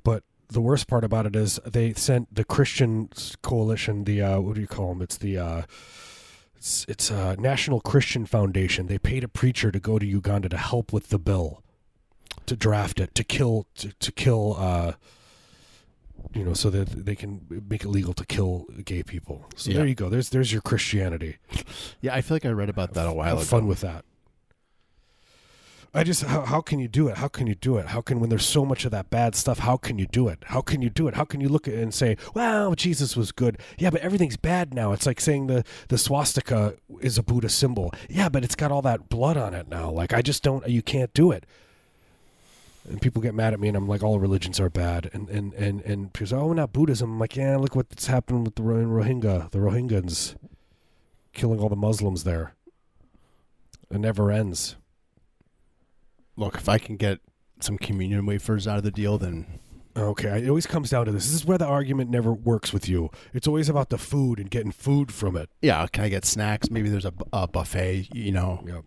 but 0.04 0.22
the 0.48 0.60
worst 0.60 0.86
part 0.88 1.04
about 1.04 1.26
it 1.26 1.36
is 1.36 1.60
they 1.66 1.92
sent 1.92 2.34
the 2.34 2.44
Christian 2.44 3.10
coalition 3.42 4.04
the 4.04 4.22
uh 4.22 4.40
what 4.40 4.54
do 4.54 4.60
you 4.60 4.66
call 4.66 4.88
them 4.90 5.02
it's 5.02 5.16
the 5.18 5.36
uh 5.38 5.62
it's 6.56 6.86
it's 6.88 7.10
a 7.10 7.36
National 7.38 7.80
Christian 7.80 8.24
Foundation 8.26 8.86
they 8.86 8.98
paid 8.98 9.22
a 9.24 9.28
preacher 9.28 9.70
to 9.70 9.78
go 9.80 9.98
to 9.98 10.06
Uganda 10.06 10.48
to 10.48 10.56
help 10.56 10.92
with 10.92 11.08
the 11.10 11.18
bill 11.18 11.62
to 12.46 12.56
draft 12.56 12.98
it 13.00 13.14
to 13.14 13.22
kill 13.24 13.66
to, 13.74 13.92
to 14.00 14.10
kill 14.12 14.56
uh 14.58 14.92
you 16.34 16.44
know 16.44 16.54
so 16.54 16.68
that 16.70 17.04
they 17.04 17.14
can 17.14 17.46
make 17.68 17.84
it 17.84 17.88
legal 17.88 18.12
to 18.14 18.24
kill 18.26 18.66
gay 18.84 19.02
people 19.02 19.46
so 19.56 19.70
Yeah. 19.70 19.78
there 19.78 19.86
you 19.86 19.94
go 19.94 20.08
there's 20.08 20.30
there's 20.30 20.52
your 20.52 20.62
Christianity 20.62 21.36
yeah, 22.00 22.14
I 22.14 22.22
feel 22.22 22.34
like 22.36 22.46
I 22.46 22.50
read 22.50 22.68
about 22.70 22.94
that 22.94 23.06
a 23.06 23.12
while 23.12 23.26
have 23.28 23.38
ago. 23.38 23.44
fun 23.44 23.66
with 23.66 23.80
that. 23.82 24.04
I 25.94 26.04
just 26.04 26.22
how, 26.22 26.42
how 26.42 26.60
can 26.60 26.78
you 26.78 26.88
do 26.88 27.08
it? 27.08 27.16
How 27.16 27.28
can 27.28 27.46
you 27.46 27.54
do 27.54 27.78
it? 27.78 27.86
How 27.86 28.02
can 28.02 28.20
when 28.20 28.28
there's 28.28 28.44
so 28.44 28.64
much 28.64 28.84
of 28.84 28.90
that 28.90 29.08
bad 29.08 29.34
stuff? 29.34 29.60
How 29.60 29.76
can 29.78 29.98
you 29.98 30.06
do 30.06 30.28
it? 30.28 30.38
How 30.46 30.60
can 30.60 30.82
you 30.82 30.90
do 30.90 31.08
it? 31.08 31.14
How 31.14 31.24
can 31.24 31.40
you 31.40 31.48
look 31.48 31.66
at 31.66 31.74
it 31.74 31.82
and 31.82 31.94
say, 31.94 32.16
"Well, 32.34 32.74
Jesus 32.74 33.16
was 33.16 33.32
good"? 33.32 33.58
Yeah, 33.78 33.90
but 33.90 34.02
everything's 34.02 34.36
bad 34.36 34.74
now. 34.74 34.92
It's 34.92 35.06
like 35.06 35.20
saying 35.20 35.46
the 35.46 35.64
the 35.88 35.96
swastika 35.96 36.74
is 37.00 37.16
a 37.16 37.22
Buddha 37.22 37.48
symbol. 37.48 37.92
Yeah, 38.08 38.28
but 38.28 38.44
it's 38.44 38.54
got 38.54 38.70
all 38.70 38.82
that 38.82 39.08
blood 39.08 39.38
on 39.38 39.54
it 39.54 39.68
now. 39.68 39.90
Like 39.90 40.12
I 40.12 40.20
just 40.20 40.42
don't. 40.42 40.66
You 40.68 40.82
can't 40.82 41.12
do 41.14 41.32
it. 41.32 41.44
And 42.88 43.00
people 43.02 43.20
get 43.20 43.34
mad 43.34 43.52
at 43.52 43.60
me, 43.60 43.68
and 43.68 43.76
I'm 43.76 43.86
like, 43.86 44.02
all 44.02 44.18
religions 44.18 44.60
are 44.60 44.70
bad. 44.70 45.10
And 45.14 45.28
and 45.30 45.54
and 45.54 45.80
and 45.82 46.12
people 46.12 46.26
say, 46.26 46.36
oh, 46.36 46.52
not 46.52 46.72
Buddhism. 46.72 47.12
I'm 47.12 47.18
like, 47.18 47.36
yeah, 47.36 47.56
look 47.56 47.74
what's 47.74 48.06
happening 48.06 48.44
with 48.44 48.56
the 48.56 48.62
Rohingya, 48.62 49.50
the 49.50 49.58
Rohingyans, 49.58 50.36
killing 51.32 51.60
all 51.60 51.68
the 51.70 51.76
Muslims 51.76 52.24
there. 52.24 52.54
It 53.90 53.98
never 53.98 54.30
ends. 54.30 54.76
Look, 56.38 56.54
if 56.56 56.68
I 56.68 56.78
can 56.78 56.96
get 56.96 57.18
some 57.60 57.76
communion 57.78 58.24
wafers 58.26 58.66
out 58.68 58.78
of 58.78 58.84
the 58.84 58.90
deal, 58.90 59.18
then 59.18 59.46
Okay, 59.96 60.44
it 60.44 60.48
always 60.48 60.66
comes 60.66 60.90
down 60.90 61.06
to 61.06 61.12
this. 61.12 61.24
This 61.26 61.34
is 61.34 61.44
where 61.44 61.58
the 61.58 61.66
argument 61.66 62.08
never 62.08 62.32
works 62.32 62.72
with 62.72 62.88
you. 62.88 63.10
It's 63.34 63.48
always 63.48 63.68
about 63.68 63.88
the 63.90 63.98
food 63.98 64.38
and 64.38 64.48
getting 64.48 64.70
food 64.70 65.10
from 65.12 65.36
it. 65.36 65.50
yeah, 65.60 65.84
can 65.88 66.04
I 66.04 66.08
get 66.08 66.24
snacks? 66.24 66.70
Maybe 66.70 66.88
there's 66.88 67.04
a, 67.04 67.10
bu- 67.10 67.24
a 67.32 67.48
buffet. 67.48 68.08
You 68.14 68.30
know, 68.32 68.62
Yeah. 68.66 68.80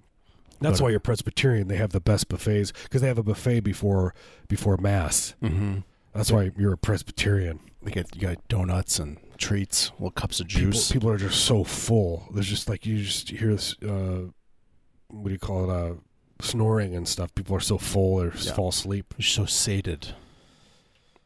That's 0.61 0.79
why 0.79 0.89
you're 0.91 0.99
Presbyterian. 1.01 1.67
They 1.67 1.75
have 1.77 1.89
the 1.91 1.99
best 1.99 2.29
buffets 2.29 2.71
because 2.83 3.01
they 3.01 3.07
have 3.07 3.17
a 3.17 3.23
buffet 3.23 3.59
before 3.61 4.13
before 4.47 4.77
mass. 4.77 5.33
mm-hmm. 5.41 5.79
That's 6.13 6.31
why 6.31 6.51
you're 6.57 6.73
a 6.73 6.77
Presbyterian. 6.77 7.59
they 7.81 7.91
get 7.91 8.15
you 8.15 8.21
got 8.21 8.47
donuts 8.47 8.99
and 8.99 9.17
treats, 9.39 9.91
little 9.93 10.11
cups 10.11 10.39
of 10.39 10.47
People, 10.47 10.71
juice. 10.71 10.91
people 10.91 11.09
are 11.09 11.17
just 11.17 11.43
so 11.45 11.63
full. 11.63 12.29
There's 12.33 12.47
just 12.47 12.69
like 12.69 12.85
you 12.85 13.01
just 13.03 13.29
hear 13.31 13.51
this. 13.53 13.75
Uh, 13.81 14.27
what 15.07 15.25
do 15.25 15.31
you 15.31 15.39
call 15.39 15.69
it? 15.69 15.73
Uh, 15.75 15.93
snoring 16.41 16.95
and 16.95 17.07
stuff. 17.07 17.33
People 17.35 17.55
are 17.55 17.59
so 17.61 17.77
full 17.77 18.29
just 18.31 18.47
Yeah. 18.47 18.53
fall 18.53 18.69
asleep. 18.69 19.13
You're 19.17 19.25
so 19.25 19.45
sated. 19.45 20.15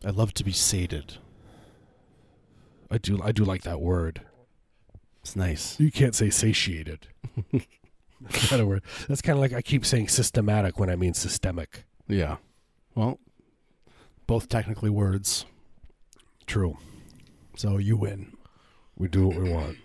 I 0.06 0.10
love 0.12 0.34
to 0.36 0.44
be 0.44 0.52
sated. 0.52 1.16
I 2.92 2.98
do. 2.98 3.22
I 3.24 3.32
do 3.32 3.44
like 3.44 3.64
that 3.64 3.82
word. 3.82 4.22
It's 5.22 5.36
nice. 5.36 5.80
You 5.80 5.92
can't 5.92 6.14
say 6.14 6.30
satiated. 6.30 7.08
That's 8.22 8.52
not 8.52 8.60
a 8.60 8.66
word. 8.66 8.84
That's 9.08 9.22
kind 9.22 9.38
of 9.38 9.42
like 9.42 9.54
I 9.54 9.62
keep 9.62 9.86
saying 9.86 10.08
systematic 10.10 10.80
when 10.80 10.90
I 10.90 10.96
mean 10.96 11.14
systemic. 11.16 11.86
Yeah. 12.08 12.38
Well, 12.94 13.20
both 14.28 14.48
technically 14.50 14.90
words, 14.92 15.46
True. 16.46 16.78
so 17.58 17.78
you 17.78 17.98
win. 17.98 18.38
We 18.96 19.08
do 19.08 19.28
what 19.28 19.38
we 19.42 19.50
want. 19.52 19.78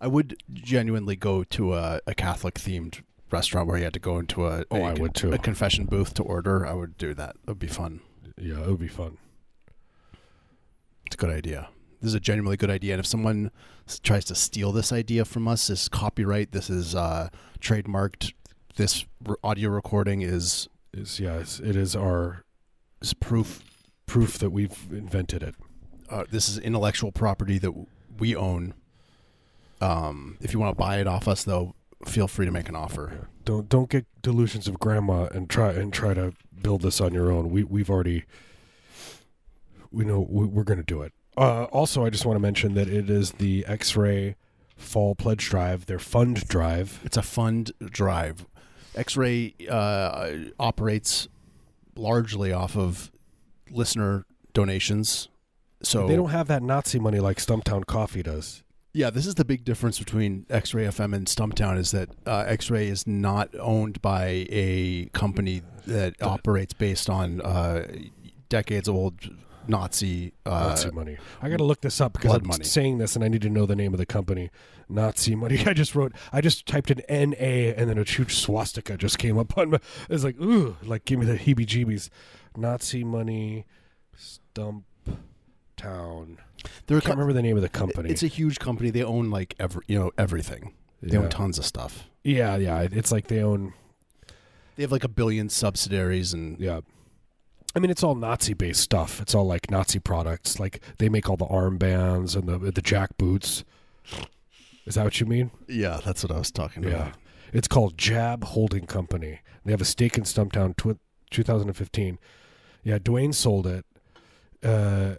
I 0.00 0.06
would 0.08 0.36
genuinely 0.52 1.16
go 1.16 1.44
to 1.44 1.74
a, 1.74 2.00
a 2.06 2.14
Catholic 2.14 2.54
themed 2.54 3.02
restaurant 3.30 3.66
where 3.68 3.78
you 3.78 3.84
had 3.84 3.92
to 3.94 3.98
go 4.00 4.18
into 4.18 4.46
a, 4.46 4.64
Oh, 4.70 4.76
a 4.78 4.82
I 4.82 4.94
would 4.94 5.14
too. 5.14 5.32
a 5.32 5.38
confession 5.38 5.84
booth 5.86 6.14
to 6.14 6.22
order. 6.22 6.66
I 6.66 6.72
would 6.72 6.96
do 6.98 7.14
that. 7.14 7.36
It 7.42 7.48
would 7.48 7.58
be 7.58 7.66
fun. 7.66 8.00
Yeah, 8.36 8.60
it 8.62 8.68
would 8.68 8.78
be 8.80 8.88
fun. 8.88 9.18
It's 11.06 11.14
a 11.14 11.18
good 11.18 11.30
idea. 11.30 11.68
This 12.00 12.08
is 12.08 12.14
a 12.14 12.20
genuinely 12.20 12.56
good 12.56 12.70
idea. 12.70 12.94
And 12.94 13.00
if 13.00 13.06
someone 13.06 13.50
s- 13.88 13.98
tries 13.98 14.24
to 14.26 14.34
steal 14.34 14.72
this 14.72 14.92
idea 14.92 15.24
from 15.24 15.48
us, 15.48 15.66
this 15.66 15.82
is 15.82 15.88
copyright. 15.88 16.52
This 16.52 16.70
is 16.70 16.94
uh, 16.94 17.28
trademarked. 17.60 18.32
This 18.76 19.04
r- 19.26 19.38
audio 19.42 19.70
recording 19.70 20.22
is 20.22 20.68
Is 20.94 21.18
yeah, 21.18 21.38
it's, 21.38 21.58
it 21.60 21.74
is 21.76 21.96
our 21.96 22.44
is 23.02 23.14
proof. 23.14 23.62
proof 24.06 24.38
that 24.38 24.50
we've 24.50 24.86
invented 24.92 25.42
it. 25.42 25.54
Uh, 26.08 26.24
this 26.30 26.48
is 26.48 26.58
intellectual 26.58 27.10
property 27.12 27.58
that 27.58 27.66
w- 27.68 27.86
we 28.18 28.36
own. 28.36 28.74
Um, 29.80 30.36
if 30.40 30.52
you 30.52 30.58
want 30.60 30.76
to 30.76 30.80
buy 30.80 30.98
it 31.00 31.06
off 31.06 31.26
us, 31.28 31.44
though, 31.44 31.74
feel 32.04 32.28
free 32.28 32.46
to 32.46 32.52
make 32.52 32.68
an 32.68 32.76
offer. 32.76 33.28
Don't 33.44 33.68
don't 33.68 33.90
get 33.90 34.06
delusions 34.22 34.68
of 34.68 34.78
grandma 34.78 35.24
and 35.26 35.48
try 35.48 35.72
and 35.72 35.92
try 35.92 36.14
to 36.14 36.32
build 36.62 36.82
this 36.82 37.00
on 37.00 37.12
your 37.14 37.30
own. 37.30 37.50
We 37.50 37.64
we've 37.64 37.90
already 37.90 38.24
we 39.90 40.04
know 40.04 40.26
we, 40.28 40.46
we're 40.46 40.64
going 40.64 40.78
to 40.78 40.84
do 40.84 41.02
it. 41.02 41.12
Uh, 41.36 41.64
also, 41.64 42.04
I 42.04 42.10
just 42.10 42.26
want 42.26 42.36
to 42.36 42.40
mention 42.40 42.74
that 42.74 42.88
it 42.88 43.08
is 43.08 43.32
the 43.32 43.64
X-ray 43.66 44.34
Fall 44.76 45.14
Pledge 45.14 45.48
Drive, 45.48 45.86
their 45.86 46.00
fund 46.00 46.46
drive. 46.48 47.00
It's 47.04 47.16
a 47.16 47.22
fund 47.22 47.70
drive. 47.80 48.44
X-ray 48.96 49.54
uh, 49.70 50.30
operates 50.58 51.28
largely 51.94 52.52
off 52.52 52.76
of 52.76 53.12
listener 53.70 54.24
donations. 54.52 55.28
So 55.82 56.08
They 56.08 56.16
don't 56.16 56.30
have 56.30 56.48
that 56.48 56.62
Nazi 56.62 56.98
money 56.98 57.20
like 57.20 57.36
Stumptown 57.38 57.86
Coffee 57.86 58.22
does. 58.22 58.64
Yeah, 58.98 59.10
this 59.10 59.26
is 59.26 59.36
the 59.36 59.44
big 59.44 59.64
difference 59.64 60.00
between 60.00 60.44
X-Ray 60.50 60.82
FM 60.86 61.14
and 61.14 61.24
Stumptown 61.28 61.78
is 61.78 61.92
that 61.92 62.08
uh, 62.26 62.42
X-Ray 62.48 62.88
is 62.88 63.06
not 63.06 63.48
owned 63.60 64.02
by 64.02 64.44
a 64.50 65.08
company 65.12 65.62
that 65.86 66.20
operates 66.20 66.72
based 66.72 67.08
on 67.08 67.40
uh, 67.40 67.86
decades-old 68.48 69.30
Nazi. 69.68 70.32
Uh, 70.44 70.70
Nazi 70.70 70.90
money. 70.90 71.16
I 71.40 71.48
got 71.48 71.58
to 71.58 71.64
look 71.64 71.80
this 71.80 72.00
up 72.00 72.14
because 72.14 72.34
I'm 72.34 72.48
money. 72.48 72.64
saying 72.64 72.98
this 72.98 73.14
and 73.14 73.24
I 73.24 73.28
need 73.28 73.42
to 73.42 73.48
know 73.48 73.66
the 73.66 73.76
name 73.76 73.94
of 73.94 73.98
the 73.98 74.06
company. 74.06 74.50
Nazi 74.88 75.36
money. 75.36 75.62
I 75.66 75.74
just 75.74 75.94
wrote. 75.94 76.12
I 76.32 76.40
just 76.40 76.66
typed 76.66 76.90
in 76.90 76.98
N 77.02 77.36
A 77.38 77.72
and 77.76 77.88
then 77.88 77.98
a 77.98 78.02
huge 78.02 78.34
swastika 78.34 78.96
just 78.96 79.16
came 79.16 79.38
up 79.38 79.56
on 79.56 79.70
my. 79.70 79.80
It's 80.10 80.24
like 80.24 80.40
ooh, 80.40 80.76
like 80.82 81.04
give 81.04 81.20
me 81.20 81.24
the 81.26 81.38
heebie-jeebies. 81.38 82.10
Nazi 82.56 83.04
money, 83.04 83.64
Stump 84.16 84.86
Town. 85.76 86.38
They're 86.86 86.96
I 86.98 87.00
can't 87.00 87.04
co- 87.04 87.10
remember 87.12 87.32
the 87.32 87.42
name 87.42 87.56
of 87.56 87.62
the 87.62 87.68
company. 87.68 88.10
It's 88.10 88.22
a 88.22 88.26
huge 88.28 88.58
company. 88.58 88.90
They 88.90 89.02
own 89.02 89.30
like 89.30 89.54
every, 89.58 89.82
you 89.86 89.98
know, 89.98 90.10
everything. 90.18 90.74
They 91.02 91.14
yeah. 91.16 91.22
own 91.24 91.28
tons 91.30 91.58
of 91.58 91.64
stuff. 91.64 92.08
yeah, 92.24 92.56
yeah. 92.56 92.86
It's 92.90 93.12
like 93.12 93.28
they 93.28 93.42
own. 93.42 93.72
They 94.76 94.82
have 94.82 94.92
like 94.92 95.04
a 95.04 95.08
billion 95.08 95.48
subsidiaries, 95.48 96.32
and 96.32 96.58
Yeah. 96.60 96.80
I 97.76 97.80
mean, 97.80 97.90
it's 97.90 98.02
all 98.02 98.14
Nazi-based 98.14 98.80
stuff. 98.80 99.20
It's 99.20 99.34
all 99.34 99.44
like 99.46 99.70
Nazi 99.70 99.98
products. 100.00 100.58
Like 100.58 100.80
they 100.98 101.08
make 101.08 101.28
all 101.28 101.36
the 101.36 101.46
armbands 101.46 102.34
and 102.36 102.48
the 102.48 102.58
the 102.72 102.82
jack 102.82 103.16
boots. 103.18 103.64
Is 104.86 104.94
that 104.94 105.04
what 105.04 105.20
you 105.20 105.26
mean? 105.26 105.50
yeah, 105.68 106.00
that's 106.04 106.22
what 106.24 106.32
I 106.32 106.38
was 106.38 106.50
talking 106.50 106.82
about. 106.84 106.96
Yeah. 106.96 107.02
about. 107.08 107.16
It's 107.52 107.68
called 107.68 107.96
Jab 107.98 108.42
Holding 108.44 108.86
Company. 108.86 109.40
They 109.64 109.70
have 109.72 109.80
a 109.80 109.84
stake 109.86 110.16
in 110.16 110.24
Stumptown, 110.24 110.76
tw- 110.76 110.98
2015. 111.30 112.18
Yeah, 112.84 112.98
Duane 112.98 113.32
sold 113.34 113.66
it. 113.66 113.84
Uh, 114.62 115.16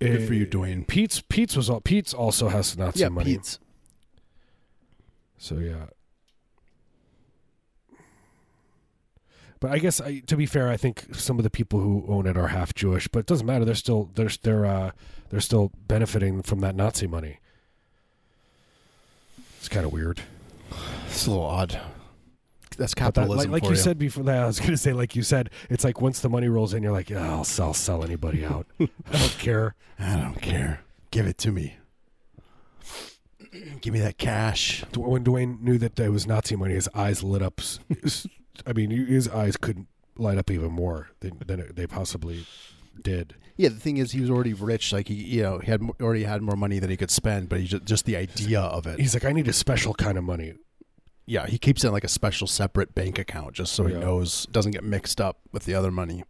Good 0.00 0.26
for 0.26 0.34
you, 0.34 0.44
eh, 0.44 0.48
Duane. 0.50 0.84
Peet's 0.84 1.22
Peet's 1.28 1.56
was 1.56 1.70
all, 1.70 1.80
Peet's 1.80 2.12
also 2.12 2.48
has 2.48 2.76
Nazi 2.76 3.00
yeah, 3.00 3.08
money. 3.08 3.32
Peet's. 3.32 3.58
So 5.38 5.56
yeah. 5.56 5.86
But 9.58 9.70
I 9.70 9.78
guess 9.78 10.00
I, 10.00 10.20
to 10.20 10.36
be 10.36 10.44
fair, 10.44 10.68
I 10.68 10.76
think 10.76 11.14
some 11.14 11.38
of 11.38 11.42
the 11.42 11.50
people 11.50 11.80
who 11.80 12.04
own 12.08 12.26
it 12.26 12.36
are 12.36 12.48
half 12.48 12.74
Jewish, 12.74 13.08
but 13.08 13.20
it 13.20 13.26
doesn't 13.26 13.46
matter. 13.46 13.64
They're 13.64 13.74
still 13.74 14.10
they're 14.14 14.30
they're 14.42 14.66
uh, 14.66 14.90
they're 15.30 15.40
still 15.40 15.72
benefiting 15.88 16.42
from 16.42 16.60
that 16.60 16.74
Nazi 16.74 17.06
money. 17.06 17.38
It's 19.58 19.68
kind 19.68 19.86
of 19.86 19.92
weird. 19.92 20.20
It's 21.08 21.26
a 21.26 21.30
little 21.30 21.44
odd. 21.44 21.80
That's 22.76 22.94
But 22.94 23.14
that, 23.14 23.14
capitalism 23.20 23.50
like, 23.52 23.62
like 23.62 23.70
you 23.70 23.76
you. 23.76 23.82
said 23.82 23.98
before 23.98 24.24
that, 24.24 24.42
I 24.42 24.46
was 24.46 24.58
going 24.58 24.72
to 24.72 24.76
say, 24.76 24.92
like 24.92 25.16
you 25.16 25.22
said, 25.22 25.50
it's 25.70 25.84
like 25.84 26.00
once 26.00 26.20
the 26.20 26.28
money 26.28 26.48
rolls 26.48 26.74
in, 26.74 26.82
you're 26.82 26.92
like, 26.92 27.10
yeah, 27.10 27.30
I'll 27.30 27.44
sell, 27.44 27.74
sell 27.74 28.04
anybody 28.04 28.44
out. 28.44 28.66
I 28.80 28.86
don't 29.12 29.38
care. 29.38 29.74
I 29.98 30.16
don't 30.16 30.40
care. 30.40 30.80
Give 31.10 31.26
it 31.26 31.38
to 31.38 31.52
me. 31.52 31.76
Give 33.80 33.94
me 33.94 34.00
that 34.00 34.18
cash. 34.18 34.84
When 34.94 35.22
Duane 35.24 35.58
knew 35.62 35.78
that 35.78 35.98
it 35.98 36.10
was 36.10 36.26
Nazi 36.26 36.56
money, 36.56 36.74
his 36.74 36.88
eyes 36.94 37.22
lit 37.22 37.42
up. 37.42 37.60
I 38.66 38.72
mean, 38.72 38.90
his 38.90 39.28
eyes 39.28 39.56
couldn't 39.56 39.88
light 40.18 40.36
up 40.38 40.50
even 40.50 40.72
more 40.72 41.08
than, 41.20 41.40
than 41.46 41.70
they 41.74 41.86
possibly 41.86 42.46
did. 43.00 43.34
Yeah, 43.56 43.70
the 43.70 43.76
thing 43.80 43.96
is, 43.96 44.12
he 44.12 44.20
was 44.20 44.28
already 44.28 44.52
rich. 44.52 44.92
Like 44.92 45.08
he, 45.08 45.14
you 45.14 45.42
know, 45.42 45.58
he 45.58 45.70
had 45.70 45.80
already 46.02 46.24
had 46.24 46.42
more 46.42 46.56
money 46.56 46.78
than 46.78 46.90
he 46.90 46.96
could 46.98 47.10
spend. 47.10 47.48
But 47.48 47.60
he 47.60 47.66
just, 47.66 47.84
just 47.84 48.04
the 48.04 48.16
idea 48.16 48.60
of 48.60 48.86
it. 48.86 49.00
He's 49.00 49.14
like, 49.14 49.24
I 49.24 49.32
need 49.32 49.48
a 49.48 49.52
special 49.54 49.94
kind 49.94 50.18
of 50.18 50.24
money. 50.24 50.54
Yeah, 51.26 51.46
he 51.46 51.58
keeps 51.58 51.82
it 51.82 51.88
in 51.88 51.92
like 51.92 52.04
a 52.04 52.08
special 52.08 52.46
separate 52.46 52.94
bank 52.94 53.18
account 53.18 53.54
just 53.54 53.72
so 53.72 53.86
he 53.86 53.94
knows 53.94 54.46
doesn't 54.46 54.72
get 54.72 54.84
mixed 54.84 55.20
up 55.20 55.38
with 55.52 55.64
the 55.64 55.74
other 55.74 55.90
money. 55.90 56.22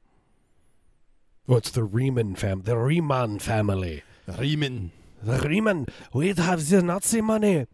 Oh, 1.49 1.57
it's 1.57 1.71
the 1.71 1.87
Reimann 1.87 2.37
fam, 2.37 2.63
the 2.63 2.73
Reimann 2.75 3.41
family. 3.41 4.03
Reimann. 4.29 4.91
The 5.23 5.39
Reimann, 5.39 5.89
we 6.13 6.33
have 6.33 6.69
the 6.69 6.83
Nazi 6.83 7.21
money. 7.21 7.67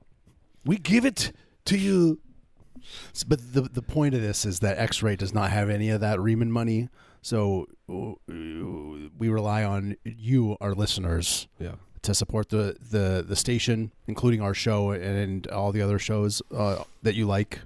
We 0.64 0.76
give 0.78 1.04
it 1.04 1.32
to 1.66 1.78
you. 1.78 2.18
But 3.26 3.54
the 3.54 3.62
the 3.62 3.82
point 3.82 4.14
of 4.14 4.20
this 4.20 4.44
is 4.44 4.58
that 4.60 4.78
X-Ray 4.78 5.16
does 5.16 5.32
not 5.32 5.50
have 5.52 5.70
any 5.70 5.90
of 5.90 6.00
that 6.00 6.18
Reimann 6.18 6.48
money. 6.48 6.88
So 7.22 7.66
uh, 7.88 8.14
we 8.26 9.28
rely 9.28 9.62
on 9.62 9.96
you, 10.04 10.56
our 10.60 10.74
listeners, 10.74 11.46
Yeah. 11.60 11.76
To 12.02 12.14
support 12.14 12.48
the, 12.48 12.76
the, 12.90 13.24
the 13.26 13.36
station, 13.36 13.92
including 14.06 14.40
our 14.40 14.54
show 14.54 14.90
and 14.90 15.46
all 15.48 15.72
the 15.72 15.80
other 15.80 15.98
shows 15.98 16.42
uh, 16.54 16.84
that 17.02 17.14
you 17.14 17.26
like. 17.26 17.60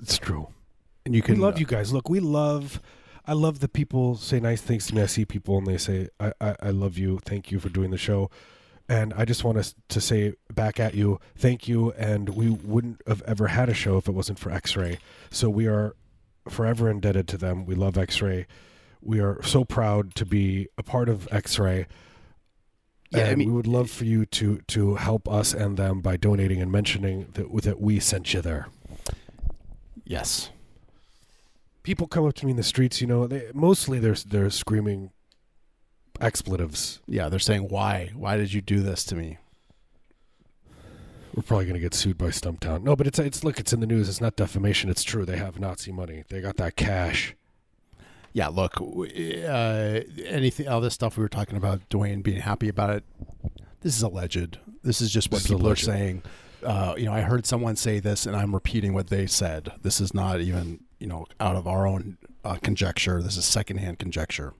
It's 0.00 0.18
true. 0.18 0.48
And 1.04 1.14
you 1.14 1.22
can 1.22 1.36
we 1.36 1.40
love 1.40 1.58
you 1.58 1.66
guys. 1.66 1.92
Look, 1.92 2.08
we 2.08 2.20
love. 2.20 2.80
I 3.26 3.32
love 3.32 3.60
that 3.60 3.72
people 3.72 4.16
say 4.16 4.40
nice 4.40 4.60
things 4.60 4.86
to 4.86 4.94
me. 4.94 5.02
I 5.02 5.06
see 5.06 5.24
people 5.24 5.58
and 5.58 5.66
they 5.66 5.78
say, 5.78 6.08
I, 6.20 6.32
I, 6.40 6.56
I 6.62 6.70
love 6.70 6.96
you. 6.96 7.18
Thank 7.24 7.50
you 7.50 7.58
for 7.60 7.68
doing 7.68 7.90
the 7.90 7.98
show. 7.98 8.30
And 8.88 9.12
I 9.14 9.26
just 9.26 9.44
want 9.44 9.58
us 9.58 9.74
to 9.88 10.00
say 10.00 10.34
back 10.52 10.80
at 10.80 10.94
you, 10.94 11.20
thank 11.36 11.68
you. 11.68 11.92
And 11.92 12.30
we 12.30 12.48
wouldn't 12.48 13.02
have 13.06 13.22
ever 13.22 13.48
had 13.48 13.68
a 13.68 13.74
show 13.74 13.98
if 13.98 14.08
it 14.08 14.12
wasn't 14.12 14.38
for 14.38 14.50
X 14.50 14.76
Ray. 14.76 14.98
So 15.30 15.50
we 15.50 15.66
are 15.66 15.94
forever 16.48 16.90
indebted 16.90 17.28
to 17.28 17.36
them. 17.36 17.66
We 17.66 17.74
love 17.74 17.98
X 17.98 18.22
Ray. 18.22 18.46
We 19.02 19.20
are 19.20 19.42
so 19.42 19.64
proud 19.64 20.14
to 20.16 20.24
be 20.24 20.68
a 20.78 20.82
part 20.82 21.08
of 21.08 21.28
X 21.30 21.58
Ray. 21.58 21.86
Yeah, 23.10 23.20
I 23.20 23.28
and 23.28 23.38
mean- 23.38 23.48
we 23.48 23.54
would 23.54 23.66
love 23.66 23.90
for 23.90 24.04
you 24.04 24.26
to 24.26 24.58
to 24.68 24.94
help 24.96 25.28
us 25.28 25.54
and 25.54 25.76
them 25.76 26.00
by 26.00 26.16
donating 26.16 26.60
and 26.60 26.70
mentioning 26.70 27.28
that 27.34 27.62
that 27.62 27.80
we 27.80 28.00
sent 28.00 28.34
you 28.34 28.40
there 28.42 28.68
Yes. 30.04 30.50
people 31.82 32.06
come 32.06 32.26
up 32.26 32.34
to 32.34 32.44
me 32.46 32.50
in 32.52 32.56
the 32.56 32.62
streets, 32.62 33.00
you 33.00 33.06
know, 33.06 33.26
they 33.26 33.50
mostly 33.54 33.98
they're 33.98 34.14
they're 34.26 34.50
screaming 34.50 35.10
expletives. 36.20 37.00
Yeah, 37.06 37.28
they're 37.28 37.38
saying 37.38 37.68
why? 37.68 38.10
Why 38.14 38.36
did 38.36 38.52
you 38.52 38.60
do 38.60 38.80
this 38.80 39.04
to 39.04 39.14
me? 39.14 39.38
We're 41.34 41.42
probably 41.42 41.66
going 41.66 41.74
to 41.74 41.80
get 41.80 41.94
sued 41.94 42.18
by 42.18 42.28
Stumptown. 42.28 42.82
No, 42.82 42.96
but 42.96 43.06
it's 43.06 43.18
it's 43.18 43.44
look, 43.44 43.60
it's 43.60 43.72
in 43.72 43.80
the 43.80 43.86
news. 43.86 44.08
It's 44.08 44.20
not 44.20 44.34
defamation. 44.36 44.90
It's 44.90 45.04
true. 45.04 45.24
They 45.24 45.36
have 45.36 45.60
Nazi 45.60 45.92
money. 45.92 46.24
They 46.28 46.40
got 46.40 46.56
that 46.56 46.74
cash. 46.76 47.34
Yeah, 48.32 48.48
look, 48.48 48.80
uh, 48.80 50.00
anything, 50.26 50.68
all 50.68 50.80
this 50.80 50.94
stuff 50.94 51.16
we 51.16 51.22
were 51.22 51.28
talking 51.28 51.56
about, 51.56 51.88
Duane 51.88 52.22
being 52.22 52.40
happy 52.40 52.68
about 52.68 52.90
it. 52.90 53.04
This 53.80 53.96
is 53.96 54.02
alleged. 54.02 54.58
This 54.82 55.00
is 55.00 55.10
just 55.10 55.30
what 55.30 55.42
This 55.42 55.50
people 55.50 55.68
are 55.68 55.76
saying. 55.76 56.22
Uh, 56.62 56.94
you 56.96 57.04
know, 57.04 57.12
I 57.12 57.20
heard 57.20 57.46
someone 57.46 57.76
say 57.76 58.00
this, 58.00 58.26
and 58.26 58.36
I'm 58.36 58.52
repeating 58.52 58.92
what 58.92 59.08
they 59.08 59.26
said. 59.26 59.72
This 59.82 60.00
is 60.00 60.12
not 60.12 60.40
even, 60.40 60.80
you 60.98 61.06
know, 61.06 61.26
out 61.40 61.56
of 61.56 61.66
our 61.66 61.86
own 61.86 62.18
uh, 62.44 62.56
conjecture. 62.62 63.22
This 63.22 63.36
is 63.36 63.44
secondhand 63.44 63.98
conjecture. 63.98 64.54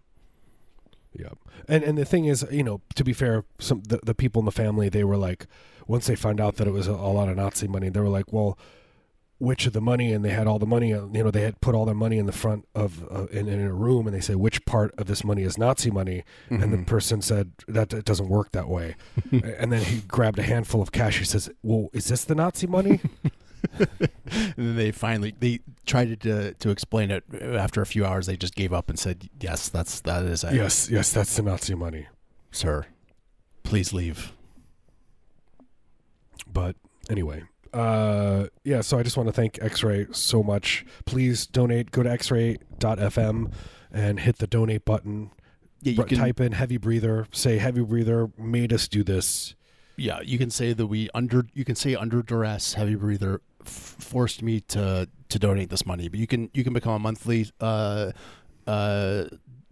Yeah. 1.12 1.30
And 1.68 1.82
and 1.82 1.98
the 1.98 2.04
thing 2.04 2.26
is, 2.26 2.46
you 2.50 2.62
know, 2.62 2.80
to 2.94 3.04
be 3.04 3.12
fair, 3.12 3.44
some 3.58 3.82
the, 3.82 3.98
the 4.02 4.14
people 4.14 4.40
in 4.40 4.46
the 4.46 4.52
family, 4.52 4.88
they 4.88 5.04
were 5.04 5.16
like 5.16 5.46
once 5.86 6.06
they 6.06 6.14
found 6.14 6.40
out 6.40 6.56
that 6.56 6.68
it 6.68 6.72
was 6.72 6.86
a, 6.86 6.92
a 6.92 7.12
lot 7.12 7.28
of 7.28 7.36
Nazi 7.36 7.66
money, 7.66 7.88
they 7.88 8.00
were 8.00 8.08
like, 8.08 8.32
well, 8.32 8.58
which 9.38 9.66
of 9.66 9.72
the 9.72 9.80
money 9.80 10.12
and 10.12 10.24
they 10.24 10.30
had 10.30 10.46
all 10.48 10.58
the 10.58 10.66
money 10.66 10.88
you 10.88 11.08
know 11.12 11.30
they 11.30 11.42
had 11.42 11.60
put 11.60 11.74
all 11.74 11.84
their 11.84 11.94
money 11.94 12.18
in 12.18 12.26
the 12.26 12.32
front 12.32 12.66
of 12.74 13.04
uh, 13.10 13.26
in, 13.26 13.48
in 13.48 13.60
a 13.60 13.72
room 13.72 14.06
and 14.06 14.14
they 14.14 14.20
say 14.20 14.34
which 14.34 14.64
part 14.64 14.92
of 14.98 15.06
this 15.06 15.22
money 15.24 15.42
is 15.44 15.56
nazi 15.56 15.90
money 15.90 16.24
and 16.50 16.72
the 16.72 16.76
Mhm. 16.76 16.86
person 16.86 17.22
said 17.22 17.52
that 17.68 17.92
it 17.92 18.04
doesn't 18.04 18.28
work 18.28 18.50
that 18.52 18.68
way 18.68 18.96
and 19.30 19.70
then 19.72 19.82
he 19.82 20.00
grabbed 20.08 20.38
a 20.38 20.42
handful 20.42 20.82
of 20.82 20.90
cash 20.90 21.18
he 21.20 21.24
says 21.24 21.48
well 21.62 21.88
is 21.92 22.06
this 22.08 22.24
the 22.24 22.34
nazi 22.34 22.66
money 22.66 23.00
And 23.78 24.54
then 24.56 24.76
they 24.76 24.92
finally 24.92 25.34
they 25.40 25.58
tried 25.84 26.20
to 26.20 26.54
to 26.54 26.70
explain 26.70 27.10
it 27.10 27.24
after 27.42 27.82
a 27.82 27.86
few 27.86 28.06
hours. 28.06 28.26
They 28.26 28.36
just 28.36 28.54
gave 28.54 28.72
up 28.72 28.88
and 28.88 28.96
said, 28.96 29.28
"Yes, 29.40 29.68
that's 29.68 29.98
that 30.02 30.24
is 30.26 30.44
it, 30.44 30.54
yes 30.54 30.88
yes 30.88 31.12
that's 31.12 31.34
the 31.36 31.42
nazi 31.42 31.74
money 31.74 32.06
sir. 32.52 32.86
Please 33.64 33.92
leave." 33.92 34.32
but 36.52 36.76
anyway 37.10 37.42
uh 37.74 38.46
yeah 38.64 38.80
so 38.80 38.98
i 38.98 39.02
just 39.02 39.16
want 39.16 39.26
to 39.28 39.32
thank 39.32 39.58
x-ray 39.62 40.06
so 40.12 40.42
much. 40.42 40.84
Please 41.04 41.46
donate 41.46 41.90
go 41.90 42.02
to 42.02 42.10
x-ray.fm 42.10 43.52
and 43.92 44.20
hit 44.20 44.38
the 44.38 44.46
donate 44.46 44.84
button. 44.84 45.30
Yeah, 45.82 45.90
you 45.92 45.96
Br- 46.02 46.08
can 46.08 46.18
type 46.18 46.40
in 46.40 46.52
heavy 46.52 46.76
breather 46.76 47.26
say 47.32 47.58
heavy 47.58 47.82
breather 47.82 48.30
made 48.36 48.72
us 48.72 48.88
do 48.88 49.02
this. 49.04 49.54
Yeah, 49.96 50.20
you 50.22 50.38
can 50.38 50.50
say 50.50 50.72
that 50.72 50.86
we 50.86 51.08
under 51.14 51.46
you 51.54 51.64
can 51.64 51.74
say 51.74 51.94
under 51.94 52.22
duress 52.22 52.74
heavy 52.74 52.94
breather 52.94 53.40
f- 53.60 53.96
forced 53.98 54.42
me 54.42 54.60
to 54.60 55.08
to 55.28 55.38
donate 55.38 55.70
this 55.70 55.84
money, 55.86 56.08
but 56.08 56.18
you 56.18 56.26
can 56.26 56.50
you 56.54 56.64
can 56.64 56.72
become 56.72 56.92
a 56.94 56.98
monthly 56.98 57.50
uh 57.60 58.12
uh 58.66 59.24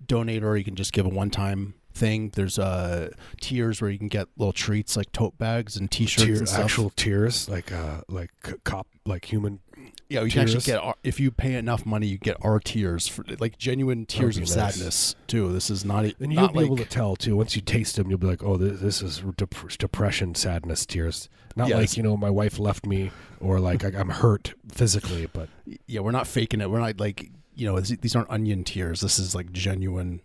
donate 0.07 0.42
or 0.44 0.57
you 0.57 0.64
can 0.64 0.76
just 0.76 0.92
give 0.92 1.07
a 1.07 1.09
one 1.09 1.30
time 1.30 1.74
thing. 1.97 2.30
There's 2.34 2.59
uh 2.59 3.11
tiers 3.40 3.80
where 3.80 3.90
you 3.90 3.99
can 3.99 4.09
get 4.09 4.28
little 4.36 4.53
treats 4.53 4.97
like 4.97 5.11
tote 5.12 5.36
bags 5.38 5.76
and 5.76 5.90
t-shirts 5.90 6.24
Tear- 6.24 6.36
and 6.38 6.49
actual 6.64 6.90
tears 6.90 7.49
like 7.49 7.72
uh 7.72 8.03
like 8.09 8.30
cop 8.64 8.86
like 9.05 9.24
human 9.32 9.61
yeah, 10.09 10.22
you 10.22 10.30
can 10.30 10.42
actually 10.42 10.61
get 10.61 10.78
our, 10.78 10.94
if 11.03 11.18
you 11.18 11.32
pay 11.32 11.55
enough 11.55 11.84
money, 11.84 12.07
you 12.07 12.16
get 12.16 12.36
our 12.40 12.61
tears 12.61 13.09
for 13.09 13.24
like 13.40 13.59
genuine 13.59 14.07
tears 14.07 14.36
of 14.36 14.42
nice. 14.44 14.53
sadness 14.53 15.16
too. 15.26 15.53
This 15.53 15.68
is 15.68 15.84
not 15.84 16.05
and 16.05 16.32
you'll 16.32 16.42
not 16.42 16.53
be 16.53 16.61
like 16.61 16.66
able 16.66 16.76
to 16.76 16.84
tell 16.84 17.16
too 17.16 17.36
once 17.36 17.57
you 17.57 17.62
taste 17.62 17.97
them 17.97 18.09
you'll 18.09 18.18
be 18.18 18.26
like 18.28 18.42
oh 18.44 18.57
this, 18.57 18.80
this 18.80 19.03
is 19.03 19.22
dep- 19.36 19.55
depression 19.78 20.34
sadness 20.34 20.86
tears 20.86 21.28
not 21.57 21.68
Yes. 21.68 21.78
like 21.78 21.97
you 21.97 22.03
know 22.05 22.16
my 22.16 22.30
wife 22.30 22.59
left 22.59 22.86
me 22.86 23.11
or 23.40 23.59
like 23.59 23.84
I, 23.84 23.88
i'm 23.99 24.11
hurt 24.11 24.55
physically 24.70 25.26
but 25.32 25.49
yeah, 25.86 26.01
we're 26.01 26.12
not 26.12 26.26
faking 26.26 26.61
it. 26.61 26.70
We're 26.70 26.80
not 26.80 27.01
like 27.01 27.30
you 27.55 27.66
know 27.66 27.80
these 27.80 27.97
these 27.99 28.14
aren't 28.16 28.30
onion 28.30 28.64
tears. 28.64 29.01
This 29.01 29.18
is 29.18 29.34
like 29.34 29.51
genuine, 29.53 30.20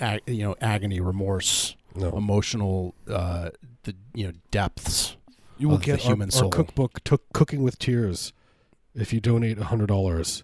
ag- 0.00 0.22
you 0.26 0.42
know, 0.44 0.56
agony, 0.60 1.00
remorse, 1.00 1.76
no 1.94 2.16
emotional, 2.16 2.94
uh, 3.08 3.50
the 3.84 3.94
you 4.14 4.26
know 4.26 4.32
depths. 4.50 5.16
you 5.58 5.68
will 5.68 5.76
of 5.76 5.80
the 5.82 5.86
get 5.86 6.00
human 6.00 6.28
our, 6.28 6.30
soul. 6.32 6.44
our 6.46 6.50
cookbook 6.50 7.02
took 7.04 7.22
cooking 7.32 7.62
with 7.62 7.78
tears 7.78 8.32
if 8.94 9.12
you 9.12 9.20
donate 9.20 9.56
a 9.58 9.64
hundred 9.64 9.86
dollars 9.86 10.42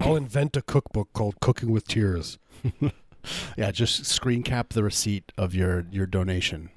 i'll 0.00 0.14
invent 0.24 0.56
a 0.56 0.62
cookbook 0.62 1.12
called 1.12 1.38
cooking 1.40 1.70
with 1.70 1.86
tears 1.88 2.38
Yeah, 3.58 3.72
just 3.72 4.06
screen 4.06 4.42
cap 4.42 4.70
the 4.70 4.82
receipt 4.82 5.32
of 5.36 5.54
your 5.54 5.84
your 5.90 6.06
donation. 6.06 6.70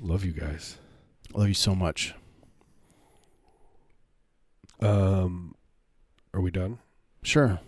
love 0.00 0.24
you 0.24 0.32
guys 0.32 0.76
love 1.34 1.46
you 1.48 1.54
so 1.54 1.74
much. 1.74 2.14
um 4.80 5.54
are 6.34 6.40
we 6.40 6.50
done 6.50 6.78
Sure, 7.22 7.60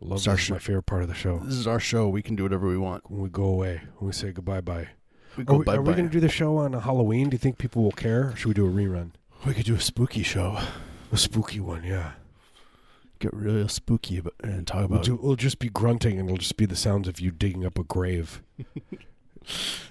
love 0.00 0.18
It's 0.18 0.28
our 0.28 0.36
this 0.36 0.44
is 0.44 0.50
my 0.50 0.58
favorite 0.58 0.86
part 0.86 1.02
of 1.02 1.08
the 1.08 1.14
show 1.14 1.38
this 1.44 1.54
is 1.54 1.66
our 1.66 1.80
show. 1.80 2.08
We 2.08 2.22
can 2.22 2.36
do 2.36 2.42
whatever 2.42 2.66
we 2.68 2.78
want. 2.78 3.10
when 3.10 3.20
we 3.20 3.28
go 3.28 3.44
away 3.44 3.82
when 3.98 4.06
we 4.08 4.12
say 4.12 4.32
goodbye 4.32 4.60
bye 4.60 4.88
We 5.36 5.44
Are 5.46 5.58
we, 5.58 5.64
bye 5.64 5.76
are 5.76 5.82
we 5.82 5.92
going 5.92 6.08
to 6.08 6.12
do 6.12 6.20
the 6.20 6.28
show 6.28 6.56
on 6.58 6.72
Halloween? 6.72 7.30
Do 7.30 7.34
you 7.34 7.38
think 7.38 7.58
people 7.58 7.82
will 7.82 7.92
care? 7.92 8.28
Or 8.30 8.36
should 8.36 8.48
we 8.48 8.54
do 8.54 8.66
a 8.66 8.70
rerun? 8.70 9.10
we 9.46 9.54
could 9.54 9.64
do 9.66 9.74
a 9.74 9.80
spooky 9.80 10.22
show. 10.22 10.58
A 11.12 11.16
spooky 11.16 11.60
one, 11.60 11.84
yeah. 11.84 12.12
Get 13.18 13.34
real 13.34 13.68
spooky 13.68 14.20
and 14.42 14.66
talk 14.66 14.76
We'll, 14.76 14.86
about 14.86 15.04
do, 15.04 15.18
we'll 15.20 15.36
just 15.36 15.58
be 15.58 15.68
grunting, 15.68 16.18
and 16.18 16.28
it'll 16.28 16.38
just 16.38 16.56
be 16.56 16.66
the 16.66 16.76
sounds 16.76 17.06
of 17.08 17.20
you 17.20 17.30
digging 17.30 17.64
up 17.66 17.78
a 17.78 17.84
grave. 17.84 18.42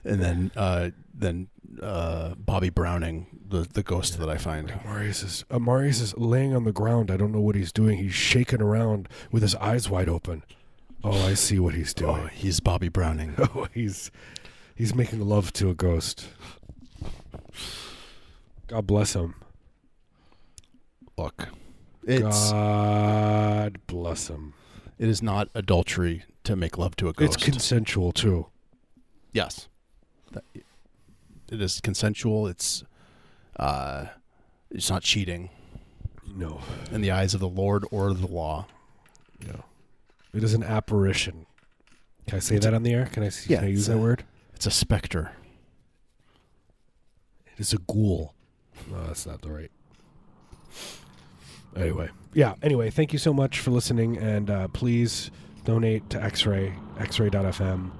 and 0.03 0.21
then 0.21 0.51
uh, 0.55 0.89
then 1.13 1.47
uh, 1.81 2.35
Bobby 2.35 2.69
Browning, 2.69 3.27
the 3.47 3.67
the 3.71 3.83
ghost 3.83 4.19
that 4.19 4.29
I 4.29 4.37
find. 4.37 4.69
Like 4.69 4.85
Marius 4.85 5.23
is 5.23 5.45
uh, 5.51 5.59
Marius 5.59 6.01
is 6.01 6.17
laying 6.17 6.55
on 6.55 6.63
the 6.63 6.71
ground. 6.71 7.11
I 7.11 7.17
don't 7.17 7.31
know 7.31 7.41
what 7.41 7.55
he's 7.55 7.71
doing. 7.71 7.97
He's 7.97 8.13
shaking 8.13 8.61
around 8.61 9.07
with 9.31 9.41
his 9.43 9.55
eyes 9.55 9.89
wide 9.89 10.09
open. 10.09 10.43
Oh, 11.03 11.25
I 11.27 11.33
see 11.33 11.59
what 11.59 11.75
he's 11.75 11.93
Oh, 12.03 12.15
doing. 12.15 12.29
he's 12.33 12.59
Bobby 12.59 12.89
Browning. 12.89 13.35
Oh, 13.55 13.67
he's 13.73 14.11
he's 14.75 14.93
making 14.93 15.21
love 15.21 15.53
to 15.53 15.69
a 15.69 15.73
ghost. 15.73 16.27
God 18.67 18.85
bless 18.85 19.13
him. 19.13 19.35
Look, 21.17 21.49
it's 22.05 22.51
God 22.51 23.79
bless 23.87 24.27
him. 24.29 24.53
it 24.97 25.09
is 25.09 25.21
not 25.21 25.49
adultery 25.55 26.23
to 26.45 26.55
make 26.55 26.77
love 26.77 26.95
to 26.97 27.09
a 27.09 27.13
ghost. 27.13 27.35
It's 27.35 27.43
consensual 27.43 28.11
too. 28.11 28.47
Yes. 29.33 29.67
It 30.53 31.61
is 31.61 31.81
consensual. 31.81 32.47
It's 32.47 32.83
uh, 33.57 34.05
it's 34.69 34.89
not 34.89 35.01
cheating 35.03 35.49
No. 36.35 36.61
in 36.91 37.01
the 37.01 37.11
eyes 37.11 37.33
of 37.33 37.39
the 37.39 37.49
Lord 37.49 37.83
or 37.91 38.13
the 38.13 38.27
law. 38.27 38.67
No. 39.45 39.65
It 40.33 40.43
is 40.43 40.53
an 40.53 40.63
apparition. 40.63 41.45
Can 42.27 42.35
I 42.37 42.39
say 42.39 42.59
that 42.59 42.73
on 42.73 42.83
the 42.83 42.93
air? 42.93 43.07
Can 43.11 43.23
I? 43.23 43.31
Yeah, 43.47 43.57
can 43.57 43.65
I 43.65 43.71
use 43.71 43.87
that 43.87 43.97
word? 43.97 44.23
It's 44.53 44.67
a 44.67 44.71
specter. 44.71 45.31
It 47.47 47.59
is 47.59 47.73
a 47.73 47.77
ghoul. 47.79 48.33
No, 48.91 49.07
that's 49.07 49.25
not 49.25 49.41
the 49.41 49.49
right. 49.49 49.71
Anyway. 51.75 52.09
Yeah. 52.33 52.53
Anyway, 52.61 52.89
thank 52.89 53.11
you 53.13 53.19
so 53.19 53.33
much 53.33 53.59
for 53.59 53.71
listening 53.71 54.17
and 54.17 54.49
uh, 54.49 54.67
please 54.69 55.31
donate 55.65 56.09
to 56.11 56.21
X 56.23 56.45
Ray, 56.45 56.73
xray.fm 56.97 57.91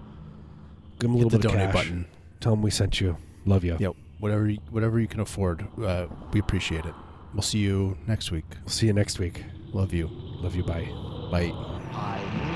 give 1.00 1.10
them 1.10 1.16
a 1.16 1.18
little 1.18 1.30
bit 1.30 1.46
of 1.46 1.52
donate 1.52 1.72
cash. 1.72 1.74
button. 1.74 2.06
Tell 2.40 2.54
them 2.54 2.62
we 2.62 2.72
sent 2.72 3.02
you. 3.02 3.18
Love 3.46 3.64
you. 3.64 3.78
Yep. 3.80 3.96
Whatever 4.20 4.50
you, 4.50 4.60
whatever 4.70 5.00
you 5.00 5.08
can 5.08 5.20
afford, 5.22 5.66
uh, 5.82 6.08
we 6.34 6.40
appreciate 6.40 6.86
it. 6.86 6.94
We'll 7.34 7.42
see 7.42 7.60
you 7.60 7.98
next 8.08 8.32
week. 8.32 8.46
We'll 8.64 8.70
see 8.70 8.88
you 8.88 8.94
next 8.94 9.20
week. 9.20 9.44
Love 9.72 9.94
you. 9.94 10.10
Love 10.12 10.56
you. 10.56 10.64
Bye. 10.64 10.90
Bye. 11.32 11.52
Bye. 11.94 12.56